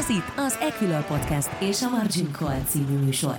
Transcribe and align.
Ez 0.00 0.08
itt 0.08 0.32
az 0.36 0.58
Equilor 0.60 1.06
Podcast 1.06 1.62
és 1.62 1.82
a 1.82 1.88
Margin 1.88 2.32
Call 2.32 2.60
című 2.62 2.96
műsor. 2.96 3.36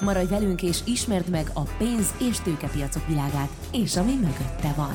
Maradj 0.00 0.28
velünk 0.28 0.62
és 0.62 0.78
ismerd 0.86 1.28
meg 1.28 1.46
a 1.54 1.62
pénz- 1.78 2.20
és 2.20 2.40
tőkepiacok 2.40 3.06
világát, 3.06 3.48
és 3.72 3.96
ami 3.96 4.14
mögötte 4.14 4.72
van. 4.76 4.94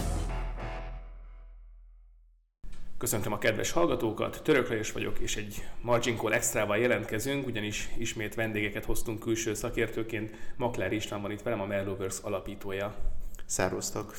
Köszöntöm 2.98 3.34
a 3.34 3.38
kedves 3.38 3.72
hallgatókat, 3.72 4.42
Török 4.44 4.70
Lajos 4.70 4.92
vagyok, 4.92 5.20
és 5.20 5.36
egy 5.36 5.64
Margin 5.82 6.18
Call 6.18 6.34
Extrával 6.34 6.78
jelentkezünk, 6.78 7.48
ugyanis 7.48 7.90
ismét 7.98 8.36
vendégeket 8.36 8.86
hoztunk 8.86 9.20
külső 9.20 9.54
szakértőként. 9.54 10.32
Maklár 10.58 10.92
István 10.92 11.22
van 11.22 11.32
itt 11.32 11.42
velem, 11.42 11.62
a 11.62 11.66
Merlovers 11.66 12.20
alapítója. 12.20 12.96
Szervusztok! 13.46 14.16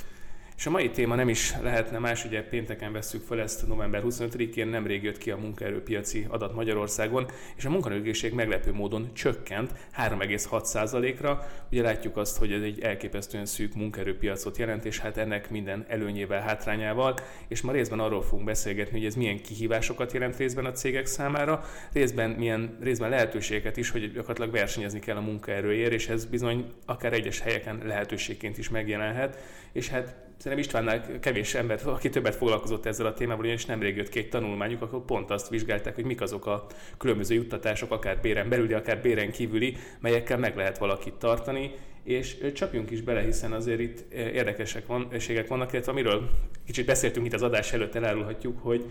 És 0.57 0.66
a 0.66 0.71
mai 0.71 0.91
téma 0.91 1.14
nem 1.14 1.29
is 1.29 1.55
lehetne 1.62 1.98
más, 1.98 2.25
ugye 2.25 2.43
pénteken 2.43 2.92
vesszük 2.92 3.23
fel 3.23 3.41
ezt 3.41 3.66
november 3.66 4.02
25-én, 4.05 4.66
nemrég 4.66 5.02
jött 5.02 5.19
ki 5.19 5.30
a 5.30 5.37
munkaerőpiaci 5.37 6.27
adat 6.28 6.55
Magyarországon, 6.55 7.27
és 7.56 7.65
a 7.65 7.70
munkanőgészség 7.70 8.33
meglepő 8.33 8.73
módon 8.73 9.14
csökkent 9.14 9.73
3,6%-ra. 9.98 11.47
Ugye 11.70 11.83
látjuk 11.83 12.16
azt, 12.16 12.38
hogy 12.38 12.52
ez 12.52 12.62
egy 12.62 12.80
elképesztően 12.80 13.47
szűk 13.47 13.75
munkaerőpiacot 13.75 14.59
jelent, 14.59 14.84
és 14.84 14.98
hát 14.98 15.16
ennek 15.16 15.51
minden 15.51 15.84
előnyével, 15.88 16.41
hátrányával, 16.41 17.14
és 17.48 17.61
ma 17.61 17.73
részben 17.73 18.00
arról 18.00 18.23
fogunk 18.23 18.45
beszélgetni, 18.45 18.98
hogy 18.98 19.06
ez 19.06 19.14
milyen 19.14 19.42
kihívásokat 19.42 20.12
jelent 20.12 20.36
részben 20.36 20.64
a 20.64 20.73
cégek 20.73 21.06
számára, 21.06 21.64
részben 21.92 22.30
milyen 22.30 22.78
részben 22.83 23.11
lehetőségeket 23.11 23.77
is, 23.77 23.91
hogy 23.91 24.12
gyakorlatilag 24.12 24.50
versenyezni 24.50 24.98
kell 24.98 25.16
a 25.16 25.20
munkaerőért, 25.20 25.92
és 25.92 26.09
ez 26.09 26.25
bizony 26.25 26.73
akár 26.86 27.12
egyes 27.12 27.41
helyeken 27.41 27.80
lehetőségként 27.84 28.59
is 28.59 28.69
megjelenhet, 28.69 29.42
és 29.73 29.89
hát 29.89 30.23
Szerintem 30.37 30.59
Istvánnál 30.59 31.20
kevés 31.20 31.55
ember, 31.55 31.80
aki 31.84 32.09
többet 32.09 32.34
foglalkozott 32.34 32.87
ezzel 32.87 33.06
a 33.06 33.15
témával, 33.15 33.45
ugyanis 33.45 33.66
nemrég 33.66 33.97
jött 33.97 34.09
két 34.09 34.30
tanulmányuk, 34.30 34.83
akkor 34.83 35.05
pont 35.05 35.31
azt 35.31 35.48
vizsgálták, 35.48 35.95
hogy 35.95 36.05
mik 36.05 36.20
azok 36.20 36.47
a 36.47 36.67
különböző 36.98 37.34
juttatások, 37.34 37.91
akár 37.91 38.19
béren 38.20 38.48
belüli, 38.48 38.73
akár 38.73 39.00
béren 39.00 39.31
kívüli, 39.31 39.77
melyekkel 40.00 40.39
meg 40.39 40.56
lehet 40.56 40.78
valakit 40.78 41.14
tartani, 41.14 41.70
és 42.05 42.36
csapjunk 42.55 42.91
is 42.91 43.00
bele, 43.00 43.20
hiszen 43.20 43.53
azért 43.53 43.81
itt 43.81 44.12
érdekesek 44.12 44.86
van, 44.86 45.08
vannak, 45.48 45.73
illetve 45.73 45.92
amiről 45.92 46.31
kicsit 46.67 46.86
beszéltünk 46.86 47.27
itt 47.27 47.33
az 47.33 47.42
adás 47.42 47.73
előtt, 47.73 47.95
elárulhatjuk, 47.95 48.58
hogy 48.62 48.84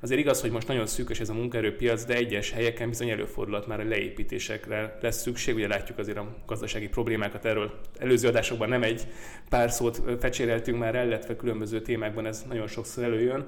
Azért 0.00 0.20
igaz, 0.20 0.40
hogy 0.40 0.50
most 0.50 0.68
nagyon 0.68 0.86
szűkös 0.86 1.20
ez 1.20 1.28
a 1.28 1.34
munkaerőpiac, 1.34 2.04
de 2.04 2.14
egyes 2.14 2.50
helyeken 2.50 2.88
bizony 2.88 3.10
előfordulhat 3.10 3.66
már 3.66 3.80
a 3.80 3.84
leépítésekre 3.84 4.98
lesz 5.00 5.20
szükség. 5.20 5.54
Ugye 5.54 5.68
látjuk 5.68 5.98
azért 5.98 6.18
a 6.18 6.36
gazdasági 6.46 6.88
problémákat 6.88 7.44
erről. 7.44 7.80
Előző 7.98 8.28
adásokban 8.28 8.68
nem 8.68 8.82
egy 8.82 9.06
pár 9.48 9.70
szót 9.70 10.02
fecséreltünk 10.20 10.78
már 10.78 10.94
el, 10.94 11.06
illetve 11.06 11.36
különböző 11.36 11.82
témákban 11.82 12.26
ez 12.26 12.44
nagyon 12.48 12.66
sokszor 12.66 13.04
előjön. 13.04 13.46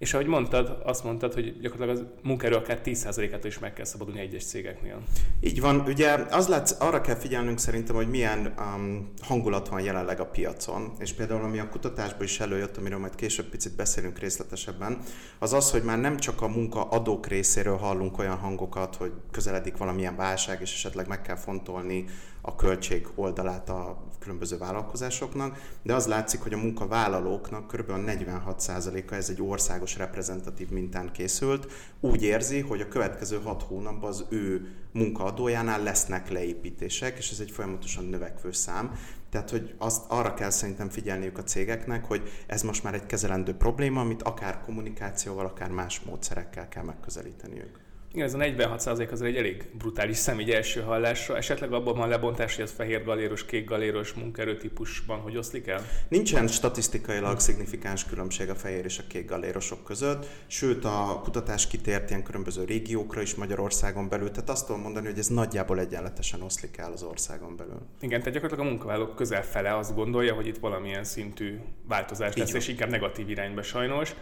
És 0.00 0.14
ahogy 0.14 0.26
mondtad, 0.26 0.80
azt 0.84 1.04
mondtad, 1.04 1.34
hogy 1.34 1.60
gyakorlatilag 1.60 2.02
az 2.02 2.22
munkaerő 2.22 2.54
akár 2.54 2.80
10%-ától 2.84 3.46
is 3.46 3.58
meg 3.58 3.72
kell 3.72 3.84
szabadulni 3.84 4.20
egyes 4.20 4.44
cégeknél. 4.44 5.02
Így 5.40 5.60
van, 5.60 5.80
ugye 5.80 6.12
az 6.12 6.48
látsz, 6.48 6.76
arra 6.78 7.00
kell 7.00 7.14
figyelnünk 7.14 7.58
szerintem, 7.58 7.94
hogy 7.94 8.08
milyen 8.08 8.54
um, 8.58 9.12
hangulat 9.20 9.68
van 9.68 9.80
jelenleg 9.80 10.20
a 10.20 10.26
piacon, 10.26 10.92
és 10.98 11.12
például 11.12 11.44
ami 11.44 11.58
a 11.58 11.68
kutatásból 11.68 12.24
is 12.24 12.40
előjött, 12.40 12.76
amiről 12.76 12.98
majd 12.98 13.14
később 13.14 13.46
picit 13.46 13.76
beszélünk 13.76 14.18
részletesebben, 14.18 14.98
az 15.38 15.52
az, 15.52 15.70
hogy 15.70 15.82
már 15.82 15.98
nem 15.98 16.16
csak 16.16 16.42
a 16.42 16.48
munkaadók 16.48 17.26
részéről 17.26 17.76
hallunk 17.76 18.18
olyan 18.18 18.36
hangokat, 18.36 18.96
hogy 18.96 19.12
közeledik 19.30 19.76
valamilyen 19.76 20.16
válság, 20.16 20.60
és 20.60 20.72
esetleg 20.72 21.08
meg 21.08 21.22
kell 21.22 21.36
fontolni 21.36 22.04
a 22.40 22.54
költség 22.54 23.08
oldalát 23.14 23.68
a 23.68 24.08
különböző 24.18 24.58
vállalkozásoknak, 24.58 25.76
de 25.82 25.94
az 25.94 26.06
látszik, 26.06 26.40
hogy 26.40 26.52
a 26.52 26.56
munkavállalóknak 26.56 27.66
kb. 27.66 27.90
46%-a 27.90 29.14
ez 29.14 29.28
egy 29.28 29.42
országos 29.42 29.96
reprezentatív 29.96 30.70
mintán 30.70 31.12
készült, 31.12 31.72
úgy 32.00 32.22
érzi, 32.22 32.60
hogy 32.60 32.80
a 32.80 32.88
következő 32.88 33.40
6 33.44 33.62
hónapban 33.62 34.10
az 34.10 34.24
ő 34.28 34.74
munkaadójánál 34.92 35.82
lesznek 35.82 36.30
leépítések, 36.30 37.18
és 37.18 37.30
ez 37.30 37.40
egy 37.40 37.50
folyamatosan 37.50 38.04
növekvő 38.04 38.52
szám. 38.52 38.98
Tehát, 39.30 39.50
hogy 39.50 39.74
azt 39.78 40.04
arra 40.08 40.34
kell 40.34 40.50
szerintem 40.50 40.88
figyelniük 40.88 41.38
a 41.38 41.42
cégeknek, 41.42 42.04
hogy 42.04 42.28
ez 42.46 42.62
most 42.62 42.82
már 42.82 42.94
egy 42.94 43.06
kezelendő 43.06 43.54
probléma, 43.54 44.00
amit 44.00 44.22
akár 44.22 44.60
kommunikációval, 44.64 45.44
akár 45.44 45.70
más 45.70 46.00
módszerekkel 46.00 46.68
kell 46.68 46.84
megközelíteniük. 46.84 47.89
Igen, 48.12 48.26
ez 48.26 48.34
a 48.34 48.38
46% 48.38 49.10
az 49.10 49.22
egy 49.22 49.36
elég 49.36 49.66
brutális 49.78 50.16
szem 50.16 50.40
így 50.40 50.50
első 50.50 50.80
hallásra. 50.80 51.36
Esetleg 51.36 51.72
abban 51.72 51.96
van 51.96 52.08
lebontás, 52.08 52.54
hogy 52.54 52.64
ez 52.64 52.72
fehér 52.72 53.04
galéros, 53.04 53.44
kék 53.44 53.68
galéros 53.68 54.12
munkerőtípusban 54.12 55.18
hogy 55.18 55.36
oszlik 55.36 55.66
el? 55.66 55.86
Nincsen 56.08 56.46
statisztikailag 56.46 57.40
szignifikáns 57.40 58.04
különbség 58.04 58.48
a 58.48 58.54
fehér 58.54 58.84
és 58.84 58.98
a 58.98 59.02
kék 59.08 59.28
galérosok 59.28 59.84
között, 59.84 60.26
sőt 60.46 60.84
a 60.84 61.20
kutatás 61.22 61.66
kitért 61.66 62.10
ilyen 62.10 62.22
különböző 62.22 62.64
régiókra 62.64 63.20
is 63.20 63.34
Magyarországon 63.34 64.08
belül, 64.08 64.30
tehát 64.30 64.50
azt 64.50 64.66
tudom 64.66 64.80
mondani, 64.80 65.06
hogy 65.06 65.18
ez 65.18 65.26
nagyjából 65.26 65.80
egyenletesen 65.80 66.42
oszlik 66.42 66.76
el 66.76 66.92
az 66.92 67.02
országon 67.02 67.56
belül. 67.56 67.80
Igen, 68.00 68.18
tehát 68.18 68.34
gyakorlatilag 68.34 68.66
a 68.66 68.70
munkavállalók 68.70 69.16
közel 69.16 69.44
fele 69.44 69.76
azt 69.76 69.94
gondolja, 69.94 70.34
hogy 70.34 70.46
itt 70.46 70.58
valamilyen 70.58 71.04
szintű 71.04 71.58
változás 71.88 72.36
lesz, 72.36 72.52
és 72.52 72.68
inkább 72.68 72.90
negatív 72.90 73.28
irányba 73.28 73.62
sajnos. 73.62 74.14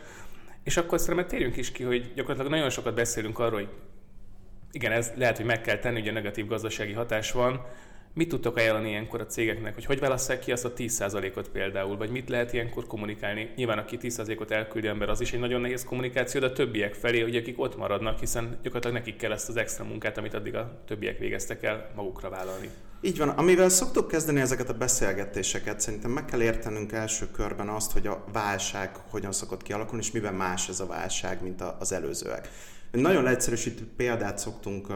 És 0.68 0.76
akkor 0.76 1.00
szerintem 1.00 1.26
térjünk 1.26 1.56
is 1.56 1.72
ki, 1.72 1.82
hogy 1.82 2.12
gyakorlatilag 2.14 2.50
nagyon 2.50 2.70
sokat 2.70 2.94
beszélünk 2.94 3.38
arról, 3.38 3.58
hogy 3.58 3.68
igen, 4.70 4.92
ez 4.92 5.12
lehet, 5.16 5.36
hogy 5.36 5.46
meg 5.46 5.60
kell 5.60 5.78
tenni, 5.78 6.08
a 6.08 6.12
negatív 6.12 6.46
gazdasági 6.46 6.92
hatás 6.92 7.32
van, 7.32 7.66
Mit 8.14 8.28
tudtok 8.28 8.56
ajánlani 8.56 8.88
ilyenkor 8.88 9.20
a 9.20 9.26
cégeknek, 9.26 9.74
hogy 9.74 9.84
hogy 9.84 9.98
válasszák 9.98 10.38
ki 10.38 10.52
azt 10.52 10.64
a 10.64 10.72
10%-ot 10.72 11.48
például, 11.48 11.96
vagy 11.96 12.10
mit 12.10 12.28
lehet 12.28 12.52
ilyenkor 12.52 12.86
kommunikálni? 12.86 13.50
Nyilván 13.56 13.78
aki 13.78 13.98
10%-ot 14.00 14.50
elküldi 14.50 14.86
ember, 14.86 15.08
az 15.08 15.20
is 15.20 15.32
egy 15.32 15.40
nagyon 15.40 15.60
nehéz 15.60 15.84
kommunikáció, 15.84 16.40
de 16.40 16.46
a 16.46 16.52
többiek 16.52 16.94
felé, 16.94 17.20
hogy 17.20 17.36
akik 17.36 17.60
ott 17.60 17.76
maradnak, 17.76 18.18
hiszen 18.18 18.58
gyakorlatilag 18.62 18.96
nekik 18.96 19.16
kell 19.16 19.32
ezt 19.32 19.48
az 19.48 19.56
extra 19.56 19.84
munkát, 19.84 20.18
amit 20.18 20.34
addig 20.34 20.54
a 20.54 20.82
többiek 20.86 21.18
végeztek 21.18 21.62
el, 21.62 21.90
magukra 21.94 22.28
vállalni. 22.28 22.68
Így 23.00 23.18
van, 23.18 23.28
amivel 23.28 23.68
szoktuk 23.68 24.08
kezdeni 24.08 24.40
ezeket 24.40 24.68
a 24.68 24.74
beszélgetéseket, 24.74 25.80
szerintem 25.80 26.10
meg 26.10 26.24
kell 26.24 26.42
értenünk 26.42 26.92
első 26.92 27.30
körben 27.30 27.68
azt, 27.68 27.92
hogy 27.92 28.06
a 28.06 28.24
válság 28.32 28.96
hogyan 29.10 29.32
szokott 29.32 29.62
kialakulni, 29.62 30.04
és 30.04 30.10
miben 30.10 30.34
más 30.34 30.68
ez 30.68 30.80
a 30.80 30.86
válság, 30.86 31.42
mint 31.42 31.62
az 31.78 31.92
előzőek. 31.92 32.48
Nagyon 32.90 33.22
leegyszerűsítő 33.22 33.86
példát 33.96 34.38
szoktunk 34.38 34.86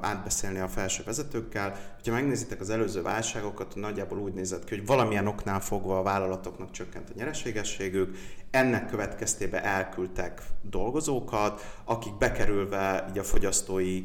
átbeszélni 0.00 0.58
a 0.58 0.68
felső 0.68 1.02
vezetőkkel. 1.04 1.76
Ha 2.04 2.10
megnézitek 2.10 2.60
az 2.60 2.70
előző 2.70 3.02
válságokat, 3.02 3.74
nagyjából 3.74 4.18
úgy 4.18 4.32
nézett 4.32 4.64
ki, 4.64 4.76
hogy 4.76 4.86
valamilyen 4.86 5.26
oknál 5.26 5.60
fogva 5.60 5.98
a 5.98 6.02
vállalatoknak 6.02 6.70
csökkent 6.70 7.10
a 7.10 7.12
nyereségességük, 7.16 8.16
ennek 8.50 8.86
következtében 8.86 9.62
elküldtek 9.62 10.42
dolgozókat, 10.62 11.76
akik 11.84 12.16
bekerülve 12.18 13.06
így 13.10 13.18
a 13.18 13.22
fogyasztói 13.22 14.04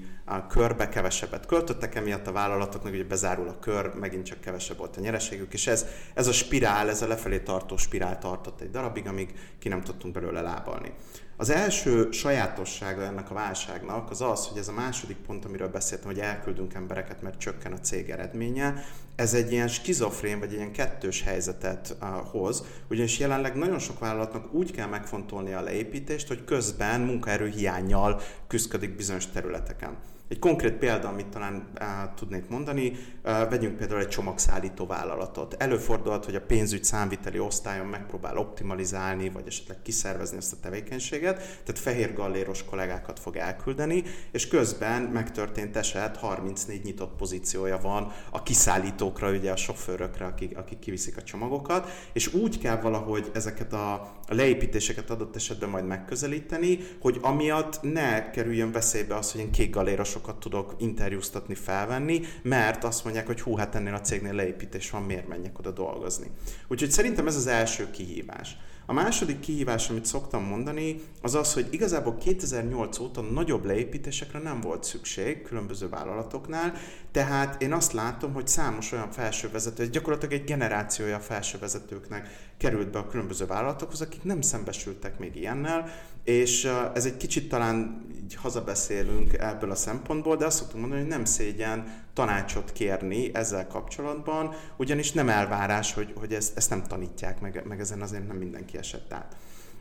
körbe 0.50 0.90
kevesebbet 0.90 1.46
költöttek, 1.46 1.96
emiatt 1.96 2.28
a 2.28 2.32
vállalatoknak 2.32 2.94
ugye 2.94 3.04
bezárul 3.04 3.48
a 3.48 3.60
kör, 3.60 3.94
megint 3.94 4.26
csak 4.26 4.40
kevesebb 4.40 4.78
volt 4.78 4.98
a 4.98 5.02
nyereségük, 5.02 5.54
és 5.54 5.68
ez, 5.68 5.86
ez 6.14 6.28
a 6.28 6.34
spirál, 6.34 6.90
ez 6.90 7.02
a 7.02 7.08
lefelé 7.08 7.40
tartó 7.40 7.78
spirál 7.78 8.18
tartott 8.18 8.62
egy 8.62 8.72
darabig, 8.72 9.08
amíg 9.08 9.34
ki 9.60 9.70
nem 9.70 9.82
tudtunk 9.82 10.14
belőle 10.14 10.42
lábalni. 10.42 10.94
Az 11.40 11.50
első 11.50 12.12
sajátossága 12.12 13.02
ennek 13.02 13.32
a 13.32 13.34
válságnak 13.34 14.10
az 14.10 14.22
az, 14.22 14.48
hogy 14.48 14.58
ez 14.58 14.68
a 14.68 14.74
második 14.74 15.18
pont, 15.18 15.46
amiről 15.46 15.68
beszéltem, 15.68 16.08
hogy 16.08 16.20
elküldünk 16.20 16.74
embereket, 16.74 17.22
mert 17.22 17.40
csökken 17.40 17.72
a 17.72 17.80
cég 17.80 18.10
eredménye, 18.10 18.84
ez 19.16 19.34
egy 19.34 19.52
ilyen 19.52 19.68
skizofrén, 19.68 20.40
vagy 20.40 20.54
ilyen 20.54 20.72
kettős 20.72 21.24
helyzetet 21.24 21.96
uh, 22.02 22.08
hoz, 22.08 22.64
ugyanis 22.90 23.20
jelenleg 23.20 23.56
nagyon 23.56 23.80
sok 23.80 24.00
vállalatnak 24.00 24.54
úgy 24.54 24.72
kell 24.72 24.88
megfontolni 24.88 25.54
a 25.54 25.62
leépítést, 25.62 26.28
hogy 26.28 26.44
közben 26.46 27.02
munkaerő 27.02 27.48
hiányjal 27.48 28.22
küzdik 28.48 28.96
bizonyos 28.96 29.28
területeken. 29.28 29.98
Egy 30.30 30.40
konkrét 30.40 30.74
példa, 30.74 31.08
amit 31.08 31.28
talán 31.28 31.68
uh, 31.80 31.88
tudnék 32.16 32.50
mondani, 32.50 32.88
uh, 32.90 33.50
vegyünk 33.50 33.76
például 33.76 34.00
egy 34.00 34.08
csomagszállító 34.08 34.86
vállalatot. 34.86 35.56
Előfordulhat, 35.58 36.26
hogy 36.26 36.36
a 36.36 36.42
pénzügy 36.42 36.84
számviteli 36.84 37.40
osztályon 37.40 37.86
megpróbál 37.86 38.38
optimalizálni, 38.38 39.30
vagy 39.30 39.48
esetleg 39.48 39.82
kiszervezni 39.82 40.38
ezt 40.38 40.54
a 40.54 40.58
tevékenységet, 40.62 41.38
tehát 41.38 41.80
fehér 41.80 42.14
galléros 42.14 42.66
kollégákat 42.66 43.20
fog 43.20 43.36
elküldeni, 43.36 44.04
és 44.32 44.48
közben 44.48 45.02
megtörtént 45.02 45.78
eset, 45.78 46.18
34 46.18 46.84
nyitott 46.84 47.16
pozíciója 47.16 47.80
van 47.82 48.12
a 48.32 48.44
kiszállítókra, 48.44 49.32
ugye 49.32 49.52
a 49.52 49.56
sofőrökre, 49.56 50.26
akik, 50.26 50.58
akik 50.58 50.80
kiviszik 50.80 51.18
a 51.18 51.24
csomagokat, 51.24 51.90
és 52.14 52.34
úgy 52.34 52.60
kell 52.60 52.80
valahogy 52.80 53.32
ezeket 53.34 53.74
a, 53.74 54.16
leépítéseket 54.28 55.10
adott 55.10 55.36
esetben 55.36 55.70
majd 55.70 55.86
megközelíteni, 55.86 56.80
hogy 57.00 57.20
amiatt 57.22 57.82
ne 57.82 58.30
kerüljön 58.30 58.72
veszélybe 58.72 59.16
az, 59.16 59.32
hogy 59.32 59.42
én 59.42 59.52
kék 59.52 59.70
galléros 59.70 60.16
sokat 60.18 60.40
tudok 60.40 60.76
interjúztatni, 60.78 61.56
felvenni, 61.56 62.22
mert 62.42 62.84
azt 62.84 63.04
mondják, 63.04 63.26
hogy 63.26 63.42
hú, 63.42 63.56
hát 63.56 63.76
ennél 63.76 63.94
a 63.94 64.02
cégnél 64.02 64.34
leépítés 64.34 64.90
van, 64.90 65.04
miért 65.04 65.28
menjek 65.28 65.60
oda 65.60 65.72
dolgozni. 65.72 66.28
Úgyhogy 66.68 66.92
szerintem 66.92 67.28
ez 67.28 67.36
az 67.36 67.48
első 67.48 67.90
kihívás. 67.92 68.58
A 68.90 68.94
második 68.94 69.40
kihívás, 69.40 69.90
amit 69.90 70.06
szoktam 70.06 70.44
mondani, 70.44 71.02
az 71.22 71.36
az, 71.36 71.54
hogy 71.54 71.68
igazából 71.72 72.18
2008 72.18 73.00
óta 73.00 73.22
nagyobb 73.22 73.66
leépítésekre 73.66 74.40
nem 74.40 74.62
volt 74.62 74.84
szükség 74.84 75.42
különböző 75.42 75.90
vállalatoknál, 75.90 76.74
tehát 77.12 77.62
én 77.62 77.74
azt 77.74 77.94
látom, 77.94 78.34
hogy 78.34 78.48
számos 78.48 78.92
olyan 78.92 79.12
felsővezető, 79.12 79.84
ez 79.84 79.90
gyakorlatilag 79.90 80.34
egy 80.34 80.44
generációja 80.44 81.20
felsővezetőknek 81.20 82.52
került 82.58 82.92
be 82.92 83.00
a 83.00 83.08
különböző 83.08 83.46
vállalatokhoz, 83.46 84.02
akik 84.02 84.24
nem 84.24 84.42
szembesültek 84.42 85.20
még 85.20 85.36
ilyennel, 85.36 85.90
és 86.28 86.70
ez 86.94 87.06
egy 87.06 87.18
kicsit 87.18 87.50
talán 87.50 88.06
így 88.24 88.36
hazabeszélünk 88.36 89.34
ebből 89.34 89.72
a 89.72 89.76
szempontból, 89.76 90.36
de 90.36 90.46
azt 90.46 90.58
szoktunk 90.58 90.80
mondani, 90.80 91.02
hogy 91.02 91.12
nem 91.12 91.26
szégyen 91.26 92.04
tanácsot 92.14 92.72
kérni 92.72 93.30
ezzel 93.34 93.68
kapcsolatban, 93.68 94.54
ugyanis 94.78 95.12
nem 95.12 95.30
elvárás, 95.30 95.94
hogy, 95.94 96.14
hogy 96.16 96.34
ezt, 96.34 96.58
ezt 96.58 96.70
nem 96.70 96.84
tanítják, 96.84 97.42
meg, 97.42 97.64
meg 97.68 97.80
ezen 97.80 98.02
azért 98.02 98.28
nem 98.28 98.38
mindenki 98.38 98.78
esett 98.78 99.14
át. 99.14 99.36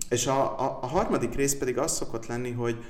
És 0.09 0.27
a, 0.27 0.61
a, 0.61 0.79
a 0.83 0.87
harmadik 0.87 1.35
rész 1.35 1.55
pedig 1.55 1.79
az 1.79 1.93
szokott 1.93 2.27
lenni, 2.27 2.51
hogy 2.51 2.85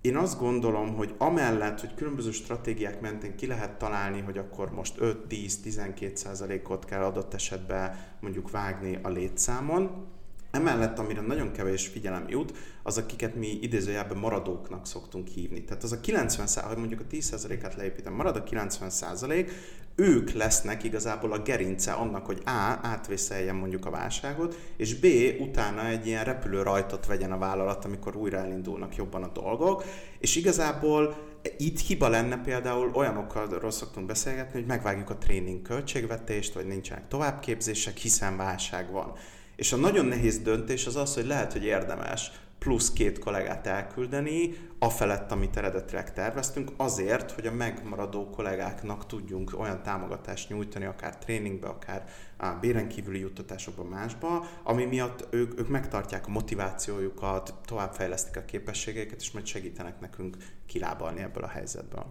én 0.00 0.16
azt 0.16 0.38
gondolom, 0.38 0.94
hogy 0.94 1.14
amellett, 1.18 1.80
hogy 1.80 1.94
különböző 1.94 2.30
stratégiák 2.30 3.00
mentén 3.00 3.36
ki 3.36 3.46
lehet 3.46 3.78
találni, 3.78 4.20
hogy 4.20 4.38
akkor 4.38 4.70
most 4.72 4.94
5-10-12 5.00 6.14
százalékot 6.14 6.84
kell 6.84 7.02
adott 7.02 7.34
esetben 7.34 7.96
mondjuk 8.20 8.50
vágni 8.50 8.98
a 9.02 9.08
létszámon, 9.08 10.10
Emellett, 10.52 10.98
amire 10.98 11.20
nagyon 11.20 11.52
kevés 11.52 11.86
figyelem 11.86 12.24
jut, 12.28 12.52
az, 12.82 12.98
akiket 12.98 13.34
mi 13.34 13.58
idézőjelben 13.60 14.18
maradóknak 14.18 14.86
szoktunk 14.86 15.28
hívni. 15.28 15.64
Tehát 15.64 15.82
az 15.82 15.92
a 15.92 16.00
90 16.00 16.46
hogy 16.66 16.76
mondjuk 16.76 17.00
a 17.00 17.14
10%-át 17.14 17.74
leépítem, 17.74 18.12
marad 18.12 18.36
a 18.36 18.42
90% 18.42 19.50
ők 19.94 20.30
lesznek 20.30 20.84
igazából 20.84 21.32
a 21.32 21.42
gerince 21.42 21.92
annak, 21.92 22.26
hogy 22.26 22.42
A. 22.44 22.78
átvészeljen 22.82 23.54
mondjuk 23.54 23.86
a 23.86 23.90
válságot, 23.90 24.58
és 24.76 24.94
B. 24.94 25.06
utána 25.40 25.86
egy 25.86 26.06
ilyen 26.06 26.24
repülő 26.24 26.62
rajtot 26.62 27.06
vegyen 27.06 27.32
a 27.32 27.38
vállalat, 27.38 27.84
amikor 27.84 28.16
újra 28.16 28.38
elindulnak 28.38 28.96
jobban 28.96 29.22
a 29.22 29.32
dolgok, 29.32 29.84
és 30.18 30.36
igazából 30.36 31.16
itt 31.56 31.80
hiba 31.80 32.08
lenne 32.08 32.40
például 32.40 32.90
olyanokkal 32.94 33.70
szoktunk 33.70 34.06
beszélgetni, 34.06 34.52
hogy 34.52 34.68
megvágjuk 34.68 35.10
a 35.10 35.18
tréning 35.18 35.62
költségvetést, 35.62 36.54
vagy 36.54 36.66
nincsenek 36.66 37.08
továbbképzések, 37.08 37.96
hiszen 37.96 38.36
válság 38.36 38.90
van. 38.90 39.12
És 39.62 39.72
a 39.72 39.76
nagyon 39.76 40.06
nehéz 40.06 40.38
döntés 40.38 40.86
az 40.86 40.96
az, 40.96 41.14
hogy 41.14 41.26
lehet, 41.26 41.52
hogy 41.52 41.64
érdemes 41.64 42.30
plusz 42.58 42.92
két 42.92 43.18
kollégát 43.18 43.66
elküldeni, 43.66 44.54
afelett, 44.78 45.32
amit 45.32 45.56
eredetileg 45.56 46.12
terveztünk, 46.12 46.70
azért, 46.76 47.30
hogy 47.30 47.46
a 47.46 47.52
megmaradó 47.52 48.30
kollégáknak 48.30 49.06
tudjunk 49.06 49.58
olyan 49.58 49.82
támogatást 49.82 50.48
nyújtani, 50.48 50.84
akár 50.84 51.18
tréningbe, 51.18 51.66
akár 51.66 52.04
a 52.36 52.46
béren 52.60 52.88
kívüli 52.88 53.18
juttatásokban 53.18 53.86
másba, 53.86 54.46
ami 54.62 54.84
miatt 54.84 55.26
ők, 55.30 55.58
ők 55.58 55.68
megtartják 55.68 56.26
a 56.26 56.30
motivációjukat, 56.30 57.54
továbbfejlesztik 57.64 58.36
a 58.36 58.44
képességeiket, 58.44 59.20
és 59.20 59.30
majd 59.30 59.46
segítenek 59.46 60.00
nekünk 60.00 60.36
kilábalni 60.66 61.20
ebből 61.20 61.44
a 61.44 61.48
helyzetből. 61.48 62.04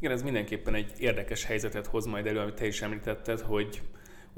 Igen, 0.00 0.12
ez 0.12 0.22
mindenképpen 0.22 0.74
egy 0.74 0.92
érdekes 0.98 1.44
helyzetet 1.44 1.86
hoz 1.86 2.06
majd 2.06 2.26
elő, 2.26 2.38
amit 2.38 2.54
te 2.54 2.66
is 2.66 2.82
említetted, 2.82 3.40
hogy 3.40 3.82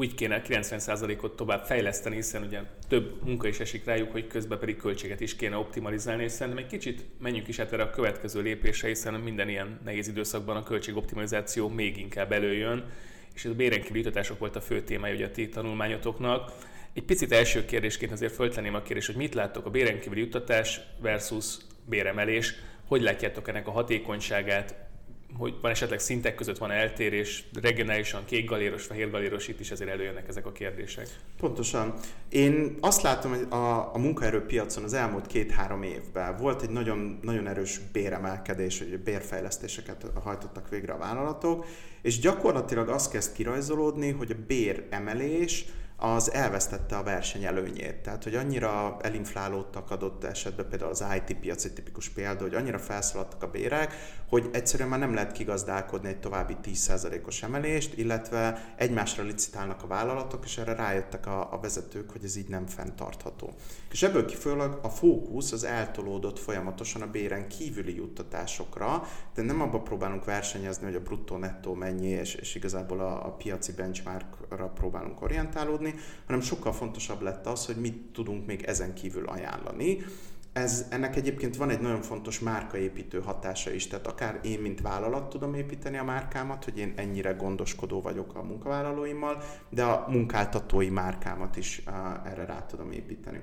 úgy 0.01 0.15
kéne 0.15 0.43
90%-ot 0.49 1.37
tovább 1.37 1.65
fejleszteni, 1.65 2.15
hiszen 2.15 2.43
ugye 2.43 2.61
több 2.89 3.25
munka 3.25 3.49
is 3.49 3.61
esik 3.61 3.85
rájuk, 3.85 4.13
hogy 4.13 4.27
közben 4.27 4.59
pedig 4.59 4.77
költséget 4.77 5.21
is 5.21 5.37
kéne 5.37 5.57
optimalizálni, 5.57 6.23
és 6.23 6.33
szerintem 6.33 6.65
egy 6.65 6.71
kicsit 6.71 7.05
menjünk 7.21 7.49
is 7.49 7.59
át 7.59 7.73
erre 7.73 7.83
a 7.83 7.91
következő 7.91 8.41
lépésre, 8.41 8.89
hiszen 8.89 9.15
minden 9.15 9.49
ilyen 9.49 9.81
nehéz 9.85 10.09
időszakban 10.09 10.57
a 10.57 10.63
költségoptimalizáció 10.63 11.69
még 11.69 11.99
inkább 11.99 12.33
előjön, 12.33 12.85
és 13.35 13.45
ez 13.45 13.51
a 13.51 13.55
bérenkívüli 13.55 14.11
volt 14.39 14.57
a 14.57 14.61
fő 14.61 14.83
témája 14.83 15.15
ugye 15.15 15.27
a 15.27 15.31
ti 15.31 15.49
tanulmányotoknak. 15.49 16.53
Egy 16.93 17.05
picit 17.05 17.33
első 17.33 17.65
kérdésként 17.65 18.13
azért 18.13 18.35
föltenném 18.35 18.75
a 18.75 18.83
kérdést, 18.83 19.07
hogy 19.07 19.17
mit 19.17 19.35
láttok 19.35 19.67
a 19.67 19.71
bérenkívüli 19.71 20.21
juttatás 20.21 20.81
versus 21.01 21.57
béremelés, 21.85 22.55
hogy 22.87 23.03
látjátok 23.03 23.49
ennek 23.49 23.67
a 23.67 23.71
hatékonyságát, 23.71 24.88
hogy 25.37 25.55
van 25.61 25.71
esetleg 25.71 25.99
szintek 25.99 26.35
között 26.35 26.59
van 26.59 26.71
eltérés, 26.71 27.45
regionálisan 27.63 28.25
kék 28.25 28.49
galéros, 28.49 28.85
fehér 28.85 29.11
galéros, 29.11 29.49
itt 29.49 29.61
is 29.61 29.71
ezért 29.71 29.91
előjönnek 29.91 30.29
ezek 30.29 30.47
a 30.47 30.53
kérdések. 30.53 31.09
Pontosan. 31.37 31.95
Én 32.29 32.77
azt 32.81 33.03
látom, 33.03 33.31
hogy 33.31 33.47
a, 33.49 33.95
a 33.95 33.99
munkaerőpiacon 33.99 34.85
az 34.85 34.93
elmúlt 34.93 35.27
két-három 35.27 35.83
évben 35.83 36.37
volt 36.37 36.63
egy 36.63 36.71
nagyon, 36.71 37.19
nagyon 37.23 37.47
erős 37.47 37.81
béremelkedés, 37.93 38.79
hogy 38.79 38.99
bérfejlesztéseket 38.99 40.07
hajtottak 40.23 40.69
végre 40.69 40.93
a 40.93 40.99
vállalatok, 40.99 41.67
és 42.03 42.19
gyakorlatilag 42.19 42.89
az 42.89 43.09
kezd 43.09 43.33
kirajzolódni, 43.33 44.11
hogy 44.11 44.31
a 44.31 44.45
béremelés 44.47 45.65
az 46.01 46.33
elvesztette 46.33 46.97
a 46.97 47.03
verseny 47.03 47.45
előnyét. 47.45 47.95
Tehát, 47.95 48.25
hogy 48.25 48.35
annyira 48.35 48.97
elinflálódtak 49.01 49.91
adott 49.91 50.25
esetben, 50.25 50.69
például 50.69 50.91
az 50.91 51.05
IT 51.15 51.37
piac 51.39 51.65
egy 51.65 51.73
tipikus 51.73 52.09
példa, 52.09 52.43
hogy 52.43 52.55
annyira 52.55 52.79
felszaladtak 52.79 53.43
a 53.43 53.51
bérek, 53.51 53.95
hogy 54.29 54.49
egyszerűen 54.53 54.89
már 54.89 54.99
nem 54.99 55.15
lehet 55.15 55.33
kigazdálkodni 55.33 56.09
egy 56.09 56.21
további 56.21 56.57
10%-os 56.65 57.43
emelést, 57.43 57.97
illetve 57.97 58.73
egymásra 58.77 59.23
licitálnak 59.23 59.83
a 59.83 59.87
vállalatok, 59.87 60.45
és 60.45 60.59
erre 60.59 60.75
rájöttek 60.75 61.27
a, 61.27 61.53
a 61.53 61.61
vezetők, 61.61 62.11
hogy 62.11 62.25
ez 62.25 62.37
így 62.37 62.49
nem 62.49 62.67
fenntartható. 62.67 63.55
És 63.91 64.03
ebből 64.03 64.25
kifolyólag 64.25 64.79
a 64.83 64.89
fókusz 64.89 65.53
az 65.53 65.65
eltolódott 65.65 66.39
folyamatosan 66.39 67.03
a 67.03 67.11
béren 67.11 67.49
kívüli 67.49 67.95
juttatásokra, 67.95 69.03
de 69.35 69.43
nem 69.43 69.61
abba 69.61 69.81
próbálunk 69.81 70.25
versenyezni, 70.25 70.85
hogy 70.85 70.95
a 70.95 71.03
bruttó-nettó 71.03 71.75
mennyi, 71.75 72.09
és, 72.09 72.35
és 72.35 72.55
igazából 72.55 73.01
a, 73.01 73.27
a 73.27 73.31
piaci 73.31 73.73
benchmarkra 73.73 74.69
próbálunk 74.69 75.23
orientálódni, 75.23 75.95
hanem 76.27 76.41
sokkal 76.41 76.73
fontosabb 76.73 77.21
lett 77.21 77.47
az, 77.47 77.67
hogy 77.67 77.77
mit 77.77 78.13
tudunk 78.13 78.47
még 78.47 78.63
ezen 78.63 78.95
kívül 78.95 79.27
ajánlani, 79.27 79.99
ez, 80.53 80.87
ennek 80.91 81.17
egyébként 81.17 81.57
van 81.57 81.71
egy 81.71 81.81
nagyon 81.81 82.03
fontos 82.03 82.39
márkaépítő 82.39 83.21
hatása 83.21 83.71
is, 83.71 83.87
tehát 83.87 84.07
akár 84.07 84.41
én, 84.43 84.61
mint 84.61 84.81
vállalat 84.81 85.29
tudom 85.29 85.55
építeni 85.55 85.97
a 85.97 86.05
márkámat, 86.05 86.65
hogy 86.65 86.79
én 86.79 86.93
ennyire 86.97 87.33
gondoskodó 87.33 88.01
vagyok 88.01 88.35
a 88.35 88.43
munkavállalóimmal, 88.43 89.43
de 89.69 89.85
a 89.85 90.07
munkáltatói 90.09 90.89
márkámat 90.89 91.57
is 91.57 91.83
uh, 91.87 92.31
erre 92.31 92.45
rá 92.45 92.67
tudom 92.67 92.91
építeni. 92.91 93.41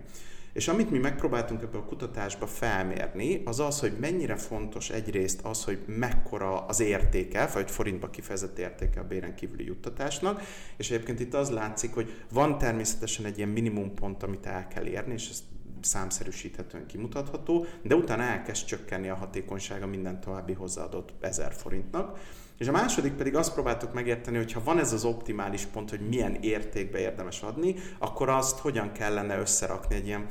És 0.56 0.68
amit 0.68 0.92
mi 0.92 0.98
megpróbáltunk 0.98 1.62
ebbe 1.62 1.78
a 1.78 1.86
kutatásba 1.86 2.48
felmérni, 2.48 3.42
az 3.46 3.60
az, 3.60 3.80
hogy 3.80 3.94
mennyire 4.00 4.36
fontos 4.36 4.90
egyrészt 4.90 5.42
az, 5.44 5.64
hogy 5.64 5.84
mekkora 5.86 6.66
az 6.66 6.80
értéke, 6.80 7.50
vagy 7.54 7.72
forintba 7.72 8.10
kifejezett 8.10 8.58
értéke 8.58 9.00
a 9.00 9.08
béren 9.08 9.36
kívüli 9.36 9.66
juttatásnak, 9.66 10.42
és 10.78 10.92
egyébként 10.92 11.20
itt 11.20 11.34
az 11.34 11.50
látszik, 11.50 11.94
hogy 11.94 12.24
van 12.32 12.58
természetesen 12.58 13.26
egy 13.26 13.38
ilyen 13.38 13.50
minimumpont, 13.50 14.24
amit 14.24 14.46
el 14.46 14.68
kell 14.68 14.86
érni, 14.86 15.14
és 15.14 15.30
ezt 15.30 15.44
számszerűsíthetően 15.82 16.86
kimutatható, 16.86 17.66
de 17.82 17.96
utána 17.96 18.24
elkezd 18.24 18.66
csökkenni 18.66 19.10
a 19.10 19.16
hatékonysága 19.16 19.86
minden 19.86 20.20
további 20.22 20.54
hozzáadott 20.54 21.14
1000 21.22 21.54
forintnak. 21.54 22.20
És 22.58 22.68
a 22.68 22.72
második 22.72 23.14
pedig 23.14 23.36
azt 23.36 23.54
próbáltuk 23.54 23.94
megérteni, 23.94 24.38
hogy 24.38 24.52
ha 24.52 24.64
van 24.64 24.80
ez 24.80 24.94
az 24.94 25.06
optimális 25.06 25.66
pont, 25.66 25.90
hogy 25.90 26.08
milyen 26.08 26.36
értékbe 26.42 27.00
érdemes 27.00 27.42
adni, 27.42 27.76
akkor 28.00 28.30
azt 28.30 28.60
hogyan 28.60 28.92
kellene 28.92 29.40
összerakni 29.40 29.96
egy 29.96 30.08
ilyen 30.08 30.26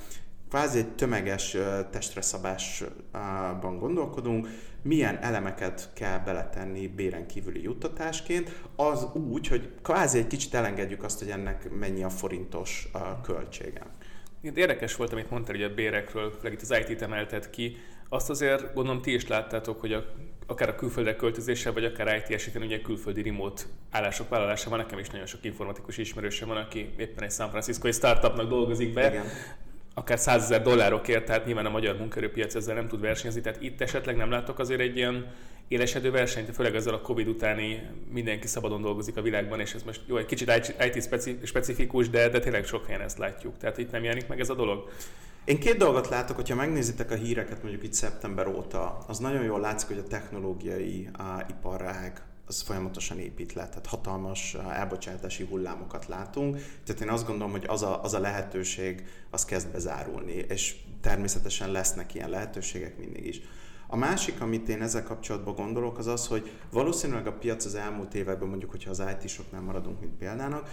kvázi 0.49 0.79
egy 0.79 0.94
tömeges 0.94 1.56
testre 1.90 2.21
szabásban 2.21 3.78
gondolkodunk, 3.78 4.49
milyen 4.83 5.19
elemeket 5.23 5.90
kell 5.95 6.19
beletenni 6.19 6.88
béren 6.88 7.26
kívüli 7.26 7.62
juttatásként, 7.62 8.62
az 8.76 9.07
úgy, 9.12 9.49
hogy 9.49 9.71
kvázi 9.83 10.19
egy 10.19 10.26
kicsit 10.26 10.54
elengedjük 10.54 11.02
azt, 11.02 11.19
hogy 11.19 11.31
ennek 11.31 11.71
mennyi 11.78 12.02
a 12.02 12.09
forintos 12.09 12.88
költsége. 13.23 13.83
Érdekes 14.54 14.97
volt, 14.97 15.12
amit 15.12 15.31
mondtál, 15.31 15.54
hogy 15.54 15.64
a 15.64 15.75
bérekről, 15.75 16.31
főleg 16.31 16.52
itt 16.52 16.62
az 16.62 16.75
IT-t 16.78 17.02
emelted 17.02 17.50
ki. 17.50 17.76
Azt 18.09 18.31
azért 18.31 18.75
gondolom 18.75 19.02
ti 19.02 19.14
is 19.14 19.28
láttátok, 19.28 19.81
hogy 19.81 19.93
a, 19.93 20.04
akár 20.46 20.68
a 20.68 20.74
külföldre 20.74 21.16
költözéssel, 21.16 21.72
vagy 21.72 21.84
akár 21.84 22.16
IT 22.16 22.34
esetén 22.34 22.62
ugye 22.62 22.80
külföldi 22.80 23.22
remote 23.22 23.62
állások 23.90 24.28
vállalása 24.28 24.70
van. 24.70 24.78
Nekem 24.78 24.98
is 24.98 25.08
nagyon 25.08 25.26
sok 25.26 25.44
informatikus 25.44 25.98
ismerősöm 25.98 26.48
van, 26.48 26.56
aki 26.56 26.94
éppen 26.96 27.24
egy 27.24 27.32
San 27.32 27.50
Francisco 27.50 27.92
startupnak 27.92 28.48
dolgozik 28.48 28.92
be. 28.92 29.10
Igen 29.10 29.24
akár 29.94 30.18
100 30.18 30.42
ezer 30.42 30.62
dollárokért, 30.62 31.24
tehát 31.24 31.46
nyilván 31.46 31.66
a 31.66 31.70
magyar 31.70 31.96
munkerőpiac 31.96 32.54
ezzel 32.54 32.74
nem 32.74 32.88
tud 32.88 33.00
versenyezni, 33.00 33.40
tehát 33.40 33.62
itt 33.62 33.80
esetleg 33.80 34.16
nem 34.16 34.30
látok 34.30 34.58
azért 34.58 34.80
egy 34.80 34.96
ilyen 34.96 35.26
élesedő 35.68 36.11
versenyt, 36.11 36.54
főleg 36.54 36.75
ezzel 36.75 36.94
a 36.94 37.00
Covid 37.00 37.28
utáni 37.28 37.83
mindenki 38.11 38.47
szabadon 38.47 38.83
dolgozik 38.83 39.16
a 39.16 39.23
világban, 39.23 39.61
és 39.61 39.75
ez 39.75 39.83
most 39.83 40.00
jó, 40.06 40.16
egy 40.16 40.26
kicsit 40.26 40.52
IT 40.94 41.09
specifikus, 41.44 42.11
de, 42.11 42.28
de 42.28 42.38
tényleg 42.38 42.64
sok 42.64 42.87
helyen 42.87 43.00
ezt 43.00 43.18
látjuk. 43.18 43.56
Tehát 43.59 43.78
itt 43.78 43.90
nem 43.90 44.02
jelenik 44.02 44.28
meg 44.28 44.40
ez 44.40 44.49
a 44.49 44.54
dolog? 44.54 44.88
Én 45.44 45.59
két 45.59 45.76
dolgot 45.76 46.09
látok, 46.09 46.37
hogyha 46.37 46.54
megnézitek 46.54 47.11
a 47.11 47.14
híreket 47.14 47.62
mondjuk 47.62 47.85
itt 47.85 47.92
szeptember 47.92 48.47
óta, 48.47 49.04
az 49.06 49.18
nagyon 49.18 49.44
jól 49.44 49.61
látszik, 49.61 49.88
hogy 49.88 49.99
a 49.99 50.09
technológiai 50.09 51.09
a 51.12 51.44
iparág 51.49 52.23
az 52.47 52.62
folyamatosan 52.62 53.18
épít 53.18 53.52
le, 53.52 53.68
tehát 53.68 53.87
hatalmas 53.87 54.54
elbocsátási 54.54 55.44
hullámokat 55.44 56.06
látunk. 56.06 56.56
Tehát 56.85 57.02
én 57.02 57.09
azt 57.09 57.26
gondolom, 57.26 57.52
hogy 57.52 57.64
az 57.66 57.83
a, 57.83 58.02
az 58.02 58.14
a 58.14 58.18
lehetőség, 58.18 59.04
az 59.30 59.44
kezd 59.44 59.68
bezárulni, 59.68 60.44
és 60.49 60.75
természetesen 61.00 61.71
lesznek 61.71 62.14
ilyen 62.14 62.30
lehetőségek 62.30 62.99
mindig 62.99 63.26
is. 63.26 63.40
A 63.87 63.97
másik, 63.97 64.41
amit 64.41 64.69
én 64.69 64.83
ezzel 64.83 65.03
kapcsolatban 65.03 65.55
gondolok, 65.55 65.99
az 65.99 66.07
az, 66.07 66.26
hogy 66.26 66.50
valószínűleg 66.73 67.26
a 67.26 67.33
piac 67.33 67.64
az 67.64 67.75
elmúlt 67.75 68.14
években, 68.14 68.49
mondjuk, 68.49 68.71
hogyha 68.71 68.91
az 68.91 69.03
IT-soknál 69.21 69.61
maradunk, 69.61 70.00
mint 70.00 70.12
példának, 70.12 70.69